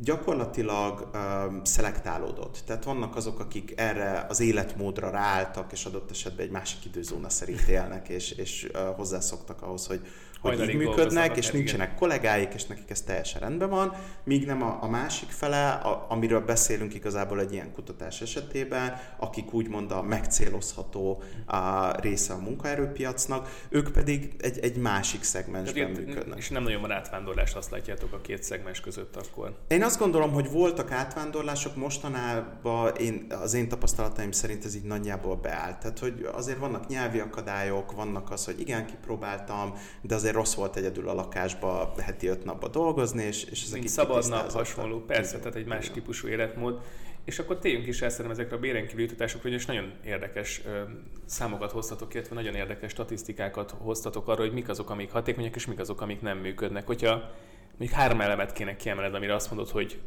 gyakorlatilag 0.00 1.10
uh, 1.12 1.20
szelektálódott. 1.62 2.62
Tehát 2.66 2.84
vannak 2.84 3.16
azok, 3.16 3.40
akik 3.40 3.72
erre 3.76 4.26
az 4.28 4.40
életmódra 4.40 5.10
ráálltak, 5.10 5.72
és 5.72 5.84
adott 5.84 6.10
esetben 6.10 6.46
egy 6.46 6.52
másik 6.52 6.84
időzóna 6.84 7.28
szerint 7.28 7.68
élnek, 7.68 8.08
és, 8.08 8.30
és 8.30 8.68
uh, 8.74 8.80
hozzászoktak 8.96 9.62
ahhoz, 9.62 9.86
hogy, 9.86 10.00
hogy 10.40 10.68
így 10.68 10.76
működnek, 10.76 11.36
és 11.36 11.50
nincsenek 11.50 11.86
igen. 11.86 11.98
kollégáik, 11.98 12.54
és 12.54 12.64
nekik 12.64 12.90
ez 12.90 13.02
teljesen 13.02 13.40
rendben 13.40 13.70
van, 13.70 13.92
míg 14.24 14.46
nem 14.46 14.62
a, 14.62 14.78
a 14.80 14.88
másik 14.88 15.28
fele, 15.28 15.70
a, 15.70 16.06
amiről 16.08 16.40
beszélünk 16.40 16.94
igazából 16.94 17.40
egy 17.40 17.52
ilyen 17.52 17.72
kutatás 17.72 18.20
esetében, 18.20 19.00
akik 19.16 19.52
úgymond 19.52 19.92
a 19.92 20.02
megcélozható 20.02 21.22
a 21.46 21.90
része 22.00 22.32
a 22.32 22.38
munkaerőpiacnak, 22.38 23.64
ők 23.68 23.92
pedig 23.92 24.34
egy, 24.40 24.58
egy 24.58 24.76
másik 24.76 25.22
szegmensben 25.22 25.92
Tehát 25.92 26.06
működnek. 26.06 26.38
És 26.38 26.48
nem 26.48 26.62
nagyon 26.62 26.80
van 26.80 26.90
átvándorlás, 26.90 27.54
azt 27.54 27.70
látjátok 27.70 28.12
a 28.12 28.20
két 28.20 28.42
szegmens 28.42 28.80
között 28.80 29.16
akkor? 29.16 29.56
Én 29.68 29.82
azt 29.82 29.98
gondolom, 29.98 30.32
hogy 30.32 30.50
voltak 30.50 30.90
átvándorlások, 30.90 31.76
mostanában 31.76 32.94
én, 32.94 33.26
az 33.42 33.54
én 33.54 33.68
tapasztalataim 33.68 34.32
szerint 34.32 34.64
ez 34.64 34.74
így 34.74 34.82
nagyjából 34.82 35.36
beállt. 35.36 35.78
Tehát, 35.78 35.98
hogy 35.98 36.28
azért 36.32 36.58
vannak 36.58 36.86
nyelvi 36.86 37.18
akadályok, 37.18 37.92
vannak 37.92 38.30
az, 38.30 38.44
hogy 38.44 38.60
igen, 38.60 38.86
kipróbáltam, 38.86 39.74
de 40.00 40.14
azért 40.26 40.44
rossz 40.44 40.54
volt 40.54 40.76
egyedül 40.76 41.08
a 41.08 41.14
lakásba 41.14 41.94
heti 42.02 42.26
öt 42.26 42.44
napba 42.44 42.68
dolgozni, 42.68 43.22
és, 43.22 43.44
és 43.44 43.62
ezek 43.62 43.78
Mint 43.78 43.88
szabad 43.88 44.28
nap, 44.28 44.50
hasonló, 44.50 45.00
persze, 45.00 45.38
tehát 45.38 45.54
egy 45.54 45.66
más 45.66 45.90
típusú 45.90 46.28
életmód. 46.28 46.80
És 47.24 47.38
akkor 47.38 47.58
tényünk 47.58 47.86
is 47.86 48.02
el 48.02 48.30
ezekre 48.30 48.56
a 48.56 48.58
béren 48.58 48.86
kívüli 48.86 49.02
jutatásokra, 49.02 49.48
és 49.48 49.66
nagyon 49.66 49.92
érdekes 50.04 50.62
ö, 50.66 50.80
számokat 51.24 51.70
hoztatok, 51.70 52.14
illetve 52.14 52.34
nagyon 52.34 52.54
érdekes 52.54 52.90
statisztikákat 52.90 53.74
hoztatok 53.78 54.28
arra, 54.28 54.40
hogy 54.40 54.52
mik 54.52 54.68
azok, 54.68 54.90
amik 54.90 55.10
hatékonyak, 55.10 55.56
és 55.56 55.66
mik 55.66 55.78
azok, 55.78 56.00
amik 56.00 56.20
nem 56.20 56.38
működnek. 56.38 56.86
Hogyha 56.86 57.30
mondjuk 57.78 58.00
három 58.00 58.20
elemet 58.20 58.52
kéne 58.52 58.76
kiemeled, 58.76 59.14
amire 59.14 59.34
azt 59.34 59.50
mondod, 59.50 59.70
hogy 59.70 60.00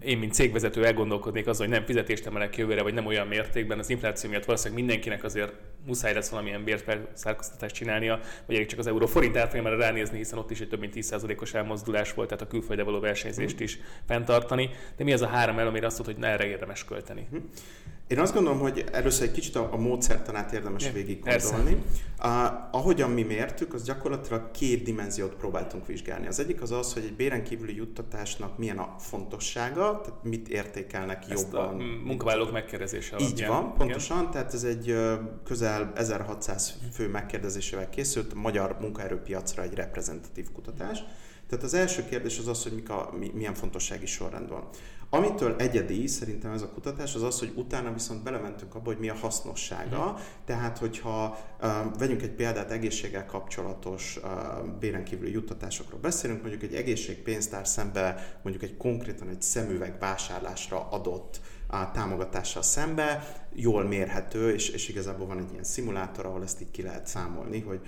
én, 0.00 0.18
mint 0.18 0.32
cégvezető 0.32 0.84
elgondolkodnék 0.84 1.46
azon, 1.46 1.66
hogy 1.66 1.76
nem 1.76 1.86
fizetést 1.86 2.26
emelek 2.26 2.56
jövőre, 2.56 2.82
vagy 2.82 2.94
nem 2.94 3.06
olyan 3.06 3.26
mértékben, 3.26 3.78
az 3.78 3.90
infláció 3.90 4.30
miatt 4.30 4.44
valószínűleg 4.44 4.84
mindenkinek 4.84 5.24
azért 5.24 5.52
muszáj 5.86 6.14
lesz 6.14 6.28
valamilyen 6.28 6.64
bérfelszárkóztatást 6.64 7.74
csinálnia, 7.74 8.20
vagy 8.46 8.66
csak 8.66 8.78
az 8.78 8.86
euró 8.86 9.06
forint 9.06 9.36
árfolyamára 9.36 9.76
ránézni, 9.76 10.16
hiszen 10.16 10.38
ott 10.38 10.50
is 10.50 10.60
egy 10.60 10.68
több 10.68 10.80
mint 10.80 10.92
10%-os 10.96 11.54
elmozdulás 11.54 12.14
volt, 12.14 12.28
tehát 12.28 12.44
a 12.44 12.46
külföldre 12.46 12.84
való 12.84 13.00
versenyzést 13.00 13.60
is 13.60 13.78
fenntartani. 14.06 14.70
De 14.96 15.04
mi 15.04 15.12
az 15.12 15.22
a 15.22 15.26
három 15.26 15.54
elem, 15.54 15.68
amire 15.68 15.86
azt 15.86 15.98
mondod, 15.98 16.14
hogy 16.14 16.24
ne 16.24 16.30
erre 16.30 16.46
érdemes 16.46 16.84
költeni? 16.84 17.28
Én 18.06 18.18
azt 18.18 18.34
gondolom, 18.34 18.58
hogy 18.58 18.84
először 18.92 19.26
egy 19.26 19.32
kicsit 19.32 19.56
a, 19.56 19.68
a 19.72 19.76
módszertanát 19.76 20.52
érdemes 20.52 20.84
ja, 20.84 20.92
végig 20.92 21.24
gondolni. 21.24 21.82
Uh, 22.22 22.28
ahogyan 22.70 23.10
mi 23.10 23.22
mértük, 23.22 23.74
az 23.74 23.84
gyakorlatilag 23.84 24.50
két 24.50 24.82
dimenziót 24.82 25.34
próbáltunk 25.34 25.86
vizsgálni. 25.86 26.26
Az 26.26 26.40
egyik 26.40 26.62
az 26.62 26.70
az, 26.70 26.92
hogy 26.92 27.02
egy 27.04 27.14
béren 27.14 27.44
kívüli 27.44 27.76
juttatásnak 27.76 28.58
milyen 28.58 28.78
a 28.78 28.94
fontossága, 29.76 30.00
tehát 30.00 30.22
mit 30.22 30.48
értékelnek 30.48 31.24
Ezt 31.28 31.42
jobban. 31.52 31.80
A 31.80 32.04
munkavállalók 32.04 32.52
megkérdezése 32.52 33.16
alapján. 33.16 33.38
Így 33.38 33.46
van, 33.46 33.74
pontosan, 33.74 34.18
Igen. 34.18 34.30
tehát 34.30 34.54
ez 34.54 34.64
egy 34.64 34.96
közel 35.44 35.92
1600 35.94 36.78
fő 36.92 37.08
megkérdezésével 37.08 37.88
készült, 37.88 38.32
a 38.32 38.38
magyar 38.38 38.76
munkaerőpiacra 38.80 39.62
egy 39.62 39.74
reprezentatív 39.74 40.46
kutatás. 40.52 40.98
Tehát 41.48 41.64
az 41.64 41.74
első 41.74 42.04
kérdés 42.04 42.38
az 42.38 42.48
az, 42.48 42.62
hogy 42.62 42.72
mik 42.72 42.90
a, 42.90 43.12
milyen 43.34 43.54
fontossági 43.54 44.06
sorrend 44.06 44.48
van. 44.48 44.68
Amitől 45.10 45.54
egyedi 45.58 46.06
szerintem 46.06 46.52
ez 46.52 46.62
a 46.62 46.68
kutatás, 46.68 47.14
az 47.14 47.22
az, 47.22 47.38
hogy 47.38 47.52
utána 47.54 47.92
viszont 47.92 48.22
belementünk 48.22 48.74
abba, 48.74 48.86
hogy 48.86 48.98
mi 48.98 49.08
a 49.08 49.14
hasznossága. 49.14 50.12
Mm. 50.12 50.22
Tehát, 50.44 50.78
hogyha 50.78 51.38
uh, 51.60 51.68
vegyünk 51.98 52.22
egy 52.22 52.30
példát 52.30 52.70
egészséggel 52.70 53.26
kapcsolatos 53.26 54.20
uh, 54.22 54.30
béren 54.78 55.04
kívüli 55.04 55.32
juttatásokról 55.32 56.00
beszélünk, 56.00 56.40
mondjuk 56.40 56.62
egy 56.62 56.74
egészségpénztár 56.74 57.66
szembe 57.66 58.38
mondjuk 58.42 58.64
egy 58.64 58.76
konkrétan 58.76 59.28
egy 59.28 59.42
szemüveg 59.42 59.96
vásárlásra 59.98 60.88
adott 60.90 61.40
a 61.66 61.90
támogatással 61.90 62.62
szembe, 62.62 63.36
jól 63.54 63.84
mérhető, 63.84 64.52
és, 64.52 64.68
és 64.68 64.88
igazából 64.88 65.26
van 65.26 65.38
egy 65.38 65.50
ilyen 65.52 65.64
szimulátor, 65.64 66.26
ahol 66.26 66.42
ezt 66.42 66.60
így 66.60 66.70
ki 66.70 66.82
lehet 66.82 67.06
számolni, 67.06 67.60
hogy, 67.60 67.80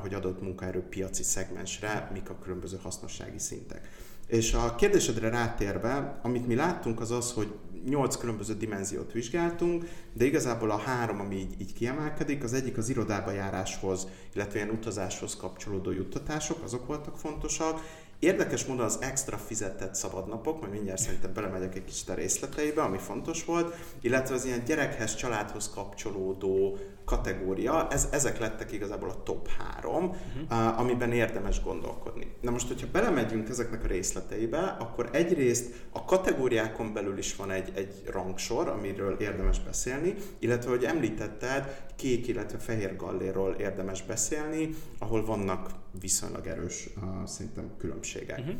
hogy 0.00 0.14
adott 0.14 0.42
munkaerő 0.42 0.80
piaci 0.80 1.22
szegmensre 1.22 2.10
mik 2.12 2.30
a 2.30 2.38
különböző 2.38 2.78
hasznossági 2.82 3.38
szintek. 3.38 3.88
És 4.26 4.52
a 4.52 4.74
kérdésedre 4.74 5.28
rátérve, 5.28 6.20
amit 6.22 6.46
mi 6.46 6.54
láttunk, 6.54 7.00
az 7.00 7.10
az, 7.10 7.32
hogy 7.32 7.52
nyolc 7.88 8.16
különböző 8.16 8.54
dimenziót 8.54 9.12
vizsgáltunk, 9.12 9.84
de 10.12 10.24
igazából 10.24 10.70
a 10.70 10.76
három, 10.76 11.20
ami 11.20 11.36
így, 11.36 11.60
így 11.60 11.72
kiemelkedik, 11.72 12.42
az 12.42 12.52
egyik 12.52 12.76
az 12.76 12.88
irodába 12.88 13.30
járáshoz, 13.30 14.08
illetve 14.34 14.58
ilyen 14.58 14.70
utazáshoz 14.70 15.36
kapcsolódó 15.36 15.90
juttatások, 15.90 16.62
azok 16.62 16.86
voltak 16.86 17.16
fontosak, 17.16 17.80
Érdekes 18.24 18.64
módon 18.64 18.84
az 18.84 18.98
extra 19.00 19.36
fizetett 19.36 19.94
szabadnapok, 19.94 20.60
majd 20.60 20.72
mindjárt 20.72 21.00
szerintem 21.00 21.32
belemegyek 21.32 21.74
egy 21.74 21.84
kicsit 21.84 22.08
a 22.08 22.14
részleteibe, 22.14 22.82
ami 22.82 22.98
fontos 22.98 23.44
volt, 23.44 23.74
illetve 24.00 24.34
az 24.34 24.44
ilyen 24.44 24.64
gyerekhez, 24.64 25.14
családhoz 25.14 25.70
kapcsolódó 25.74 26.78
kategória, 27.04 27.88
ez, 27.90 28.08
ezek 28.12 28.38
lettek 28.38 28.72
igazából 28.72 29.08
a 29.08 29.22
top 29.22 29.48
három, 29.48 30.04
uh-huh. 30.04 30.80
amiben 30.80 31.12
érdemes 31.12 31.62
gondolkodni. 31.62 32.34
Na 32.40 32.50
most, 32.50 32.68
hogyha 32.68 32.86
belemegyünk 32.92 33.48
ezeknek 33.48 33.84
a 33.84 33.86
részleteibe, 33.86 34.76
akkor 34.78 35.08
egyrészt 35.12 35.74
a 35.92 36.04
kategóriákon 36.04 36.92
belül 36.92 37.18
is 37.18 37.36
van 37.36 37.50
egy, 37.50 37.72
egy 37.74 38.02
rangsor, 38.06 38.68
amiről 38.68 39.16
érdemes 39.20 39.60
beszélni, 39.60 40.14
illetve, 40.38 40.70
hogy 40.70 40.84
említetted, 40.84 41.84
kék, 41.96 42.28
illetve 42.28 42.58
fehér 42.58 42.96
galléról 42.96 43.54
érdemes 43.54 44.02
beszélni, 44.02 44.74
ahol 44.98 45.24
vannak 45.24 45.70
viszonylag 46.00 46.46
erős 46.46 46.88
uh, 46.96 47.26
szerintem 47.26 47.70
különbségek. 47.78 48.38
Uh-huh. 48.38 48.54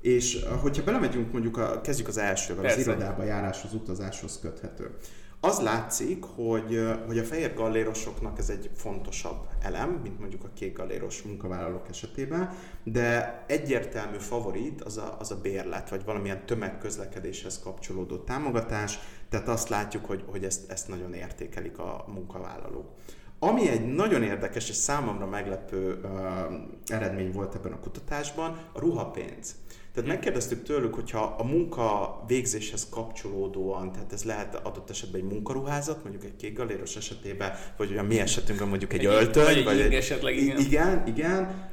És 0.00 0.44
hogyha 0.60 0.84
belemegyünk, 0.84 1.32
mondjuk 1.32 1.56
a, 1.56 1.80
kezdjük 1.80 2.08
az 2.08 2.18
elsővel, 2.18 2.62
Persze. 2.62 2.78
az 2.80 2.86
irodába 2.86 3.24
járáshoz, 3.24 3.74
utazáshoz 3.74 4.38
köthető. 4.42 4.96
Az 5.42 5.60
látszik, 5.60 6.24
hogy, 6.24 6.86
hogy 7.06 7.18
a 7.18 7.24
fehér 7.24 7.54
gallérosoknak 7.54 8.38
ez 8.38 8.50
egy 8.50 8.70
fontosabb 8.74 9.48
elem, 9.62 9.90
mint 10.02 10.18
mondjuk 10.18 10.44
a 10.44 10.50
kék 10.54 10.76
galléros 10.76 11.22
munkavállalók 11.22 11.88
esetében, 11.88 12.50
de 12.84 13.44
egyértelmű 13.46 14.16
favorit 14.18 14.80
az 14.80 14.96
a, 14.96 15.16
az 15.18 15.30
a 15.30 15.40
bérlet, 15.40 15.90
vagy 15.90 16.04
valamilyen 16.04 16.46
tömegközlekedéshez 16.46 17.58
kapcsolódó 17.58 18.16
támogatás, 18.16 18.98
tehát 19.28 19.48
azt 19.48 19.68
látjuk, 19.68 20.04
hogy, 20.04 20.24
hogy 20.26 20.44
ezt, 20.44 20.70
ezt 20.70 20.88
nagyon 20.88 21.14
értékelik 21.14 21.78
a 21.78 22.04
munkavállalók. 22.08 22.90
Ami 23.38 23.68
egy 23.68 23.94
nagyon 23.94 24.22
érdekes 24.22 24.68
és 24.68 24.74
számomra 24.74 25.26
meglepő 25.26 26.00
uh, 26.02 26.10
eredmény 26.86 27.32
volt 27.32 27.54
ebben 27.54 27.72
a 27.72 27.80
kutatásban, 27.80 28.58
a 28.72 28.80
ruhapénz. 28.80 29.54
Tehát 29.94 30.08
megkérdeztük 30.08 30.62
tőlük, 30.62 30.94
hogyha 30.94 31.34
a 31.38 31.44
munka 31.44 32.18
végzéshez 32.26 32.86
kapcsolódóan, 32.90 33.92
tehát 33.92 34.12
ez 34.12 34.24
lehet 34.24 34.54
adott 34.54 34.90
esetben 34.90 35.20
egy 35.20 35.26
munkaruházat, 35.26 36.02
mondjuk 36.02 36.24
egy 36.24 36.36
kék 36.36 36.56
galéros 36.56 36.96
esetében, 36.96 37.52
vagy 37.76 37.92
olyan 37.92 38.04
mi 38.04 38.20
esetünkben 38.20 38.68
mondjuk 38.68 38.92
egy, 38.92 38.98
egy 38.98 39.06
öltöny, 39.06 39.44
vagy, 39.54 39.64
vagy 39.64 39.80
egy, 39.80 39.94
esetleg 39.94 40.36
igen. 40.36 40.58
Igen, 40.58 41.02
igen. 41.06 41.68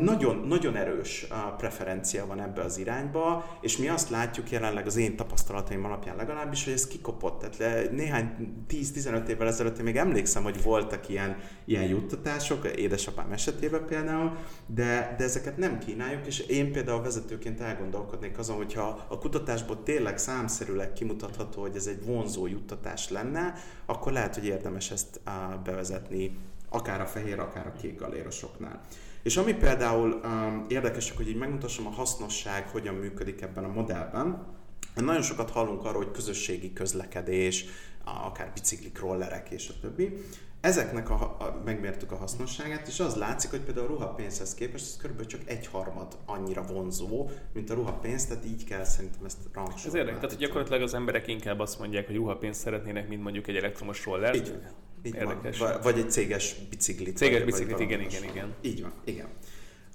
Nagyon, 0.00 0.36
nagyon 0.36 0.76
erős 0.76 1.26
preferencia 1.56 2.26
van 2.26 2.40
ebbe 2.40 2.62
az 2.62 2.78
irányba, 2.78 3.44
és 3.60 3.76
mi 3.76 3.88
azt 3.88 4.10
látjuk 4.10 4.50
jelenleg 4.50 4.86
az 4.86 4.96
én 4.96 5.16
tapasztalataim 5.16 5.84
alapján 5.84 6.16
legalábbis, 6.16 6.64
hogy 6.64 6.72
ez 6.72 6.86
kikopott. 6.86 7.38
Tehát 7.40 7.56
le, 7.56 7.90
néhány 7.90 8.54
10-15 8.68 9.26
évvel 9.26 9.46
ezelőtt 9.46 9.78
én 9.78 9.84
még 9.84 9.96
emlékszem, 9.96 10.42
hogy 10.42 10.62
voltak 10.62 11.08
ilyen, 11.08 11.36
ilyen 11.64 11.84
juttatások, 11.84 12.70
édesapám 12.76 13.32
esetében 13.32 13.86
például, 13.86 14.36
de, 14.66 15.14
de 15.18 15.24
ezeket 15.24 15.56
nem 15.56 15.78
kínáljuk, 15.78 16.26
és 16.26 16.38
én 16.38 16.72
például 16.72 17.02
vezetőként 17.02 17.60
elgondolkodnék 17.60 18.38
azon, 18.38 18.56
hogyha 18.56 19.06
a 19.08 19.18
kutatásból 19.18 19.82
tényleg 19.82 20.18
számszerűleg 20.18 20.92
kimutatható, 20.92 21.60
hogy 21.60 21.76
ez 21.76 21.86
egy 21.86 22.04
vonzó 22.04 22.46
juttatás 22.46 23.10
lenne, 23.10 23.54
akkor 23.86 24.12
lehet, 24.12 24.34
hogy 24.34 24.46
érdemes 24.46 24.90
ezt 24.90 25.20
bevezetni 25.64 26.38
akár 26.68 27.00
a 27.00 27.06
fehér, 27.06 27.38
akár 27.38 27.66
a 27.66 27.80
kék 27.80 27.98
galérosoknál. 27.98 28.80
És 29.22 29.36
ami 29.36 29.52
például 29.54 30.20
um, 30.24 30.64
érdekes, 30.68 31.10
hogy 31.10 31.28
így 31.28 31.36
megmutassam 31.36 31.86
a 31.86 31.90
hasznosság, 31.90 32.68
hogyan 32.68 32.94
működik 32.94 33.40
ebben 33.40 33.64
a 33.64 33.72
modellben, 33.72 34.46
nagyon 34.94 35.22
sokat 35.22 35.50
hallunk 35.50 35.84
arról, 35.84 36.02
hogy 36.02 36.12
közösségi 36.12 36.72
közlekedés, 36.72 37.64
akár 38.04 38.50
biciklik, 38.54 39.00
rollerek 39.00 39.50
és 39.50 39.68
a 39.68 39.80
többi. 39.80 40.16
Ezeknek 40.60 41.10
a, 41.10 41.14
a, 41.14 41.60
megmértük 41.64 42.12
a 42.12 42.16
hasznosságát, 42.16 42.88
és 42.88 43.00
az 43.00 43.14
látszik, 43.14 43.50
hogy 43.50 43.60
például 43.60 43.86
a 43.86 43.88
ruhapénzhez 43.88 44.54
képest 44.54 44.84
ez 44.84 44.96
kb. 44.96 45.26
csak 45.26 45.40
egy 45.44 45.66
harmad 45.66 46.16
annyira 46.26 46.62
vonzó, 46.62 47.30
mint 47.52 47.70
a 47.70 47.74
ruhapénz, 47.74 48.26
tehát 48.26 48.44
így 48.44 48.64
kell 48.64 48.84
szerintem 48.84 49.24
ezt 49.24 49.38
rangsorolni. 49.52 49.88
Ez 49.88 49.94
érdekes, 49.94 50.20
tehát 50.20 50.36
gyakorlatilag 50.36 50.82
az 50.82 50.94
emberek 50.94 51.26
inkább 51.26 51.60
azt 51.60 51.78
mondják, 51.78 52.06
hogy 52.06 52.16
ruhapénzt 52.16 52.60
szeretnének, 52.60 53.08
mint 53.08 53.22
mondjuk 53.22 53.46
egy 53.46 53.56
elektromos 53.56 54.04
roller. 54.04 54.34
Így, 54.34 54.58
így 55.02 55.14
Érdekes. 55.14 55.58
Van. 55.58 55.80
Vagy 55.82 55.98
egy 55.98 56.10
céges 56.10 56.54
biciklit. 56.70 57.16
Céges 57.16 57.38
vagy, 57.38 57.46
biciklit, 57.46 57.72
vagy 57.72 57.82
igen, 57.82 58.00
igen, 58.00 58.24
igen. 58.24 58.54
Így 58.60 58.82
van, 58.82 58.92
igen. 59.04 59.28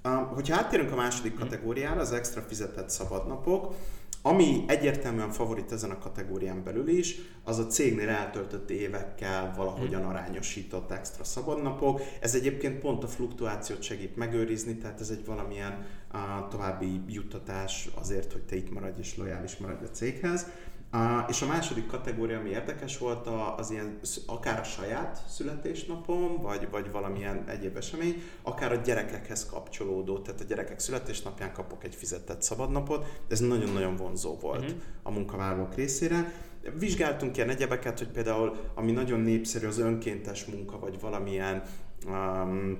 Um, 0.04 0.26
hogyha 0.26 0.56
áttérünk 0.56 0.92
a 0.92 0.96
második 0.96 1.34
kategóriára, 1.34 2.00
az 2.00 2.12
extra 2.12 2.40
fizetett 2.40 2.90
szabadnapok, 2.90 3.74
ami 4.22 4.64
egyértelműen 4.66 5.30
favorit 5.30 5.72
ezen 5.72 5.90
a 5.90 5.98
kategórián 5.98 6.62
belül 6.64 6.88
is, 6.88 7.16
az 7.44 7.58
a 7.58 7.66
cégnél 7.66 8.08
eltöltött 8.08 8.70
évekkel 8.70 9.54
valahogyan 9.56 10.00
hmm. 10.00 10.10
arányosított 10.10 10.90
extra 10.90 11.24
szabadnapok. 11.24 12.00
Ez 12.20 12.34
egyébként 12.34 12.78
pont 12.78 13.02
a 13.02 13.08
fluktuációt 13.08 13.82
segít 13.82 14.16
megőrizni, 14.16 14.76
tehát 14.76 15.00
ez 15.00 15.10
egy 15.10 15.24
valamilyen 15.24 15.86
uh, 16.12 16.48
további 16.48 17.00
juttatás 17.08 17.88
azért, 17.94 18.32
hogy 18.32 18.42
te 18.42 18.56
itt 18.56 18.72
maradj 18.72 19.00
és 19.00 19.16
lojális 19.16 19.56
maradj 19.56 19.84
a 19.84 19.90
céghez. 19.90 20.46
Uh, 20.92 21.00
és 21.28 21.42
a 21.42 21.46
második 21.46 21.86
kategória, 21.86 22.38
ami 22.38 22.48
érdekes 22.48 22.98
volt, 22.98 23.28
az 23.56 23.70
ilyen 23.70 23.98
akár 24.26 24.60
a 24.60 24.62
saját 24.62 25.22
születésnapom, 25.28 26.40
vagy, 26.40 26.68
vagy 26.70 26.90
valamilyen 26.90 27.44
egyéb 27.48 27.76
esemény, 27.76 28.22
akár 28.42 28.72
a 28.72 28.76
gyerekekhez 28.76 29.46
kapcsolódó, 29.46 30.18
tehát 30.18 30.40
a 30.40 30.44
gyerekek 30.44 30.78
születésnapján 30.78 31.52
kapok 31.52 31.84
egy 31.84 31.94
fizetett 31.94 32.42
szabadnapot. 32.42 33.20
Ez 33.28 33.40
nagyon-nagyon 33.40 33.96
vonzó 33.96 34.36
volt 34.40 34.64
uh-huh. 34.64 34.78
a 35.02 35.10
munkavállalók 35.10 35.74
részére. 35.74 36.32
Vizsgáltunk 36.78 37.36
ilyen 37.36 37.50
egyebeket, 37.50 37.98
hogy 37.98 38.08
például, 38.08 38.56
ami 38.74 38.92
nagyon 38.92 39.20
népszerű, 39.20 39.66
az 39.66 39.78
önkéntes 39.78 40.44
munka, 40.44 40.78
vagy 40.78 41.00
valamilyen 41.00 41.62
um, 42.06 42.78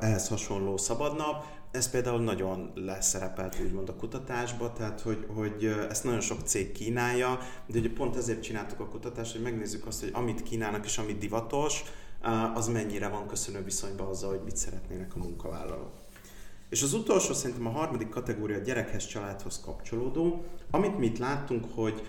ehhez 0.00 0.28
hasonló 0.28 0.76
szabadnap, 0.76 1.44
ez 1.74 1.90
például 1.90 2.20
nagyon 2.20 2.70
leszerepelt 2.74 3.60
úgymond 3.60 3.88
a 3.88 3.94
kutatásba, 3.96 4.72
tehát 4.72 5.00
hogy, 5.00 5.26
hogy 5.34 5.64
ezt 5.90 6.04
nagyon 6.04 6.20
sok 6.20 6.40
cég 6.44 6.72
kínálja, 6.72 7.38
de 7.66 7.78
ugye 7.78 7.90
pont 7.90 8.16
ezért 8.16 8.42
csináltuk 8.42 8.80
a 8.80 8.88
kutatást, 8.88 9.32
hogy 9.32 9.42
megnézzük 9.42 9.86
azt, 9.86 10.00
hogy 10.00 10.10
amit 10.12 10.42
kínálnak 10.42 10.84
és 10.84 10.98
amit 10.98 11.18
divatos, 11.18 11.82
az 12.54 12.68
mennyire 12.68 13.08
van 13.08 13.26
köszönő 13.26 13.62
viszonyban 13.62 14.06
azzal, 14.06 14.30
hogy 14.30 14.42
mit 14.44 14.56
szeretnének 14.56 15.14
a 15.14 15.18
munkavállalók. 15.18 15.92
És 16.68 16.82
az 16.82 16.92
utolsó, 16.92 17.32
szerintem 17.32 17.66
a 17.66 17.70
harmadik 17.70 18.08
kategória 18.08 18.56
a 18.56 18.62
gyerekhez, 18.62 19.06
családhoz 19.06 19.60
kapcsolódó, 19.64 20.44
amit 20.70 20.98
mi 20.98 21.06
itt 21.06 21.18
láttunk, 21.18 21.64
hogy 21.74 22.02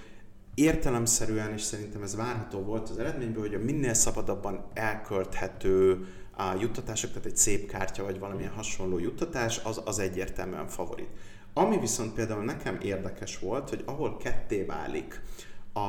értelemszerűen, 0.53 1.53
és 1.53 1.61
szerintem 1.61 2.03
ez 2.03 2.15
várható 2.15 2.59
volt 2.59 2.89
az 2.89 2.97
eredményből, 2.97 3.41
hogy 3.41 3.53
a 3.53 3.63
minél 3.63 3.93
szabadabban 3.93 4.65
elkölthető 4.73 6.05
a 6.37 6.55
juttatások, 6.59 7.09
tehát 7.09 7.25
egy 7.25 7.37
szép 7.37 7.67
kártya 7.71 8.03
vagy 8.03 8.19
valamilyen 8.19 8.51
hasonló 8.51 8.99
juttatás, 8.99 9.59
az, 9.63 9.81
az 9.85 9.99
egyértelműen 9.99 10.67
favorit. 10.67 11.09
Ami 11.53 11.79
viszont 11.79 12.13
például 12.13 12.43
nekem 12.43 12.77
érdekes 12.81 13.39
volt, 13.39 13.69
hogy 13.69 13.83
ahol 13.85 14.17
ketté 14.17 14.63
válik 14.63 15.21
a, 15.73 15.79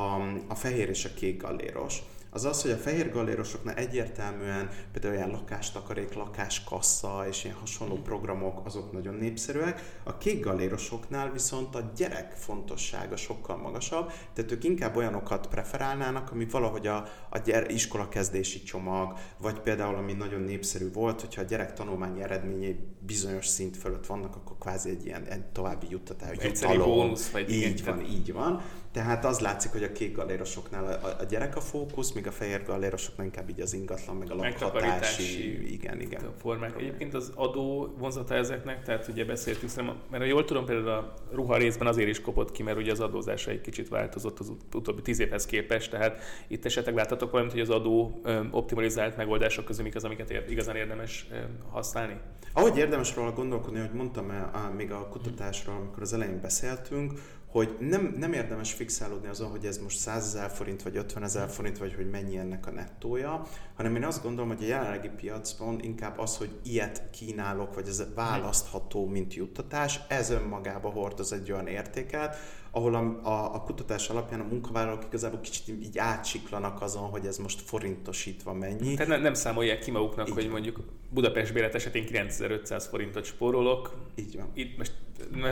a 0.47 0.55
fehér 0.55 0.89
és 0.89 1.05
a 1.05 1.13
kék 1.13 1.41
galléros, 1.41 2.01
az 2.37 2.45
az, 2.45 2.61
hogy 2.61 2.71
a 2.71 2.77
fehér 2.77 3.11
gallérosoknál 3.11 3.75
egyértelműen 3.75 4.69
például 4.91 5.13
ilyen 5.13 5.29
lakástakarék, 5.29 6.13
lakáskassa 6.13 7.25
és 7.29 7.43
ilyen 7.43 7.55
hasonló 7.55 7.95
mm. 7.95 8.01
programok 8.01 8.65
azok 8.65 8.91
nagyon 8.91 9.15
népszerűek. 9.15 9.99
A 10.03 10.17
kék 10.17 10.43
gallérosoknál 10.43 11.31
viszont 11.31 11.75
a 11.75 11.91
gyerek 11.95 12.31
fontossága 12.31 13.15
sokkal 13.15 13.57
magasabb, 13.57 14.11
tehát 14.33 14.51
ők 14.51 14.63
inkább 14.63 14.95
olyanokat 14.95 15.47
preferálnának, 15.47 16.31
ami 16.31 16.45
valahogy 16.45 16.87
a, 16.87 17.07
a 17.29 17.37
gyere, 17.37 17.69
iskola 17.69 18.09
kezdési 18.09 18.63
csomag, 18.63 19.17
vagy 19.37 19.59
például 19.59 19.95
ami 19.95 20.13
nagyon 20.13 20.41
népszerű 20.41 20.91
volt, 20.91 21.21
hogyha 21.21 21.41
a 21.41 21.45
gyerek 21.45 21.73
tanulmányi 21.73 22.21
eredményei 22.21 22.79
bizonyos 22.99 23.47
szint 23.47 23.77
fölött 23.77 24.05
vannak, 24.05 24.35
akkor 24.35 24.57
kvázi 24.59 24.89
egy 24.89 25.05
ilyen 25.05 25.23
egy 25.23 25.45
további 25.45 25.87
juttatás, 25.89 26.37
egy 26.37 26.77
bónusz, 26.77 27.29
vagy 27.29 27.51
így 27.51 27.83
van, 27.83 28.01
így 28.01 28.33
van. 28.33 28.61
Tehát 28.91 29.25
az 29.25 29.39
látszik, 29.39 29.71
hogy 29.71 29.83
a 29.83 29.91
kék 29.91 30.15
gallérosoknál 30.15 30.85
a, 30.85 31.07
a 31.19 31.23
gyerek 31.23 31.55
a 31.55 31.59
fókusz, 31.59 32.11
míg 32.11 32.27
a 32.27 32.31
fehér 32.31 32.63
gallérosoknál 32.63 33.25
inkább 33.25 33.49
így 33.49 33.61
az 33.61 33.73
ingatlan, 33.73 34.15
meg 34.15 34.31
a 34.31 34.35
lakhatási, 34.35 35.73
igen, 35.73 36.01
igen. 36.01 36.25
A 36.25 36.33
formák. 36.39 36.75
Egyébként 36.77 37.13
az 37.13 37.31
adó 37.35 37.95
vonzata 37.97 38.35
ezeknek, 38.35 38.83
tehát 38.83 39.07
ugye 39.07 39.25
beszéltünk, 39.25 39.75
mert 40.09 40.23
ha 40.23 40.29
jól 40.29 40.45
tudom, 40.45 40.65
például 40.65 40.89
a 40.89 41.13
ruha 41.31 41.57
részben 41.57 41.87
azért 41.87 42.09
is 42.09 42.21
kopott 42.21 42.51
ki, 42.51 42.63
mert 42.63 42.77
ugye 42.77 42.91
az 42.91 42.99
adózása 42.99 43.51
egy 43.51 43.61
kicsit 43.61 43.89
változott 43.89 44.39
az 44.39 44.51
utóbbi 44.73 45.01
tíz 45.01 45.19
évhez 45.19 45.45
képest, 45.45 45.91
tehát 45.91 46.21
itt 46.47 46.65
esetleg 46.65 46.95
láthatok 46.95 47.31
valamit, 47.31 47.51
hogy 47.51 47.61
az 47.61 47.69
adó 47.69 48.21
optimalizált 48.51 49.17
megoldások 49.17 49.65
közül 49.65 49.83
mik 49.83 49.95
az, 49.95 50.03
amiket 50.03 50.49
igazán 50.49 50.75
érdemes 50.75 51.27
használni? 51.71 52.17
Ahogy 52.53 52.77
érdemes 52.77 53.15
róla 53.15 53.31
gondolkodni, 53.31 53.79
hogy 53.79 53.93
mondtam 53.93 54.31
még 54.75 54.91
a 54.91 55.07
kutatásról, 55.07 55.75
amikor 55.75 56.01
az 56.01 56.13
elején 56.13 56.41
beszéltünk, 56.41 57.11
hogy 57.57 57.75
nem, 57.79 58.15
nem 58.17 58.33
érdemes 58.33 58.73
fixálódni 58.73 59.27
azon, 59.27 59.49
hogy 59.49 59.65
ez 59.65 59.77
most 59.77 59.97
100 59.97 60.25
ezer 60.25 60.49
forint, 60.49 60.83
vagy 60.83 60.97
50 60.97 61.23
ezer 61.23 61.49
forint, 61.49 61.77
vagy 61.77 61.93
hogy 61.93 62.09
mennyi 62.09 62.37
ennek 62.37 62.67
a 62.67 62.71
nettója, 62.71 63.41
hanem 63.75 63.95
én 63.95 64.03
azt 64.03 64.23
gondolom, 64.23 64.49
hogy 64.49 64.63
a 64.63 64.67
jelenlegi 64.67 65.09
piacon 65.09 65.79
inkább 65.79 66.19
az, 66.19 66.37
hogy 66.37 66.59
ilyet 66.63 67.09
kínálok, 67.09 67.73
vagy 67.73 67.87
ez 67.87 68.03
választható, 68.15 69.07
mint 69.07 69.33
juttatás, 69.33 69.99
ez 70.07 70.29
önmagába 70.29 70.89
hordoz 70.89 71.33
egy 71.33 71.51
olyan 71.51 71.67
értéket, 71.67 72.35
ahol 72.77 72.95
a, 72.95 73.27
a, 73.27 73.55
a 73.55 73.61
kutatás 73.61 74.09
alapján 74.09 74.39
a 74.39 74.43
munkavállalók 74.43 75.03
igazából 75.07 75.39
kicsit 75.39 75.67
így 75.67 75.97
átsiklanak 75.97 76.81
azon, 76.81 77.03
hogy 77.03 77.25
ez 77.25 77.37
most 77.37 77.61
forintosítva 77.61 78.53
mennyi. 78.53 78.93
Tehát 78.93 79.07
ne, 79.07 79.17
nem 79.17 79.33
számolják 79.33 79.79
ki 79.79 79.91
maguknak, 79.91 80.27
így 80.27 80.33
hogy 80.33 80.49
mondjuk 80.49 80.79
Budapest 81.09 81.53
bélet 81.53 81.75
esetén 81.75 82.05
9500 82.05 82.87
forintot 82.87 83.25
spórolok. 83.25 83.95
Így 84.15 84.35
van. 84.35 84.51
Itt 84.53 84.77
most 84.77 84.91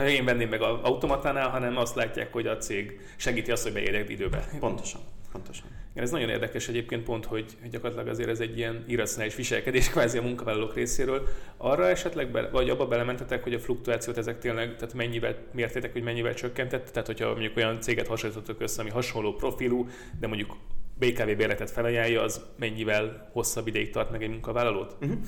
én 0.06 0.24
venném 0.24 0.48
meg 0.48 0.62
az 0.62 0.78
automatánál, 0.82 1.48
hanem 1.48 1.76
azt 1.76 1.94
látják, 1.94 2.32
hogy 2.32 2.46
a 2.46 2.56
cég 2.56 3.00
segíti 3.16 3.50
azt, 3.50 3.62
hogy 3.62 3.72
beérjek 3.72 4.08
időbe. 4.08 4.48
Pontosan. 4.58 5.00
Pontosan. 5.32 5.75
Ez 5.96 6.10
nagyon 6.10 6.28
érdekes 6.28 6.68
egyébként 6.68 7.02
pont, 7.02 7.24
hogy 7.24 7.56
gyakorlatilag 7.70 8.08
azért 8.08 8.28
ez 8.28 8.40
egy 8.40 8.56
ilyen 8.56 8.84
irracionális 8.86 9.34
viselkedés 9.34 9.90
kvázi 9.90 10.18
a 10.18 10.22
munkavállalók 10.22 10.74
részéről. 10.74 11.28
Arra 11.56 11.88
esetleg, 11.88 12.30
be, 12.30 12.48
vagy 12.48 12.70
abba 12.70 12.86
belementetek, 12.86 13.42
hogy 13.42 13.54
a 13.54 13.58
fluktuációt 13.58 14.16
ezek 14.16 14.38
tényleg, 14.38 14.76
tehát 14.76 14.94
mennyivel, 14.94 15.36
mértétek, 15.52 15.92
hogy 15.92 16.02
mennyivel 16.02 16.34
csökkentett? 16.34 16.90
Tehát, 16.90 17.06
hogyha 17.06 17.30
mondjuk 17.30 17.56
olyan 17.56 17.80
céget 17.80 18.06
hasonlítottak 18.06 18.60
össze, 18.60 18.80
ami 18.80 18.90
hasonló 18.90 19.34
profilú, 19.34 19.88
de 20.20 20.26
mondjuk 20.26 20.56
BKV 20.98 21.36
bérletet 21.36 21.70
felajánlja, 21.70 22.22
az 22.22 22.40
mennyivel 22.58 23.30
hosszabb 23.32 23.66
ideig 23.66 23.90
tart 23.90 24.10
meg 24.10 24.22
egy 24.22 24.30
munkavállalót? 24.30 24.96
Uh-huh. 25.00 25.18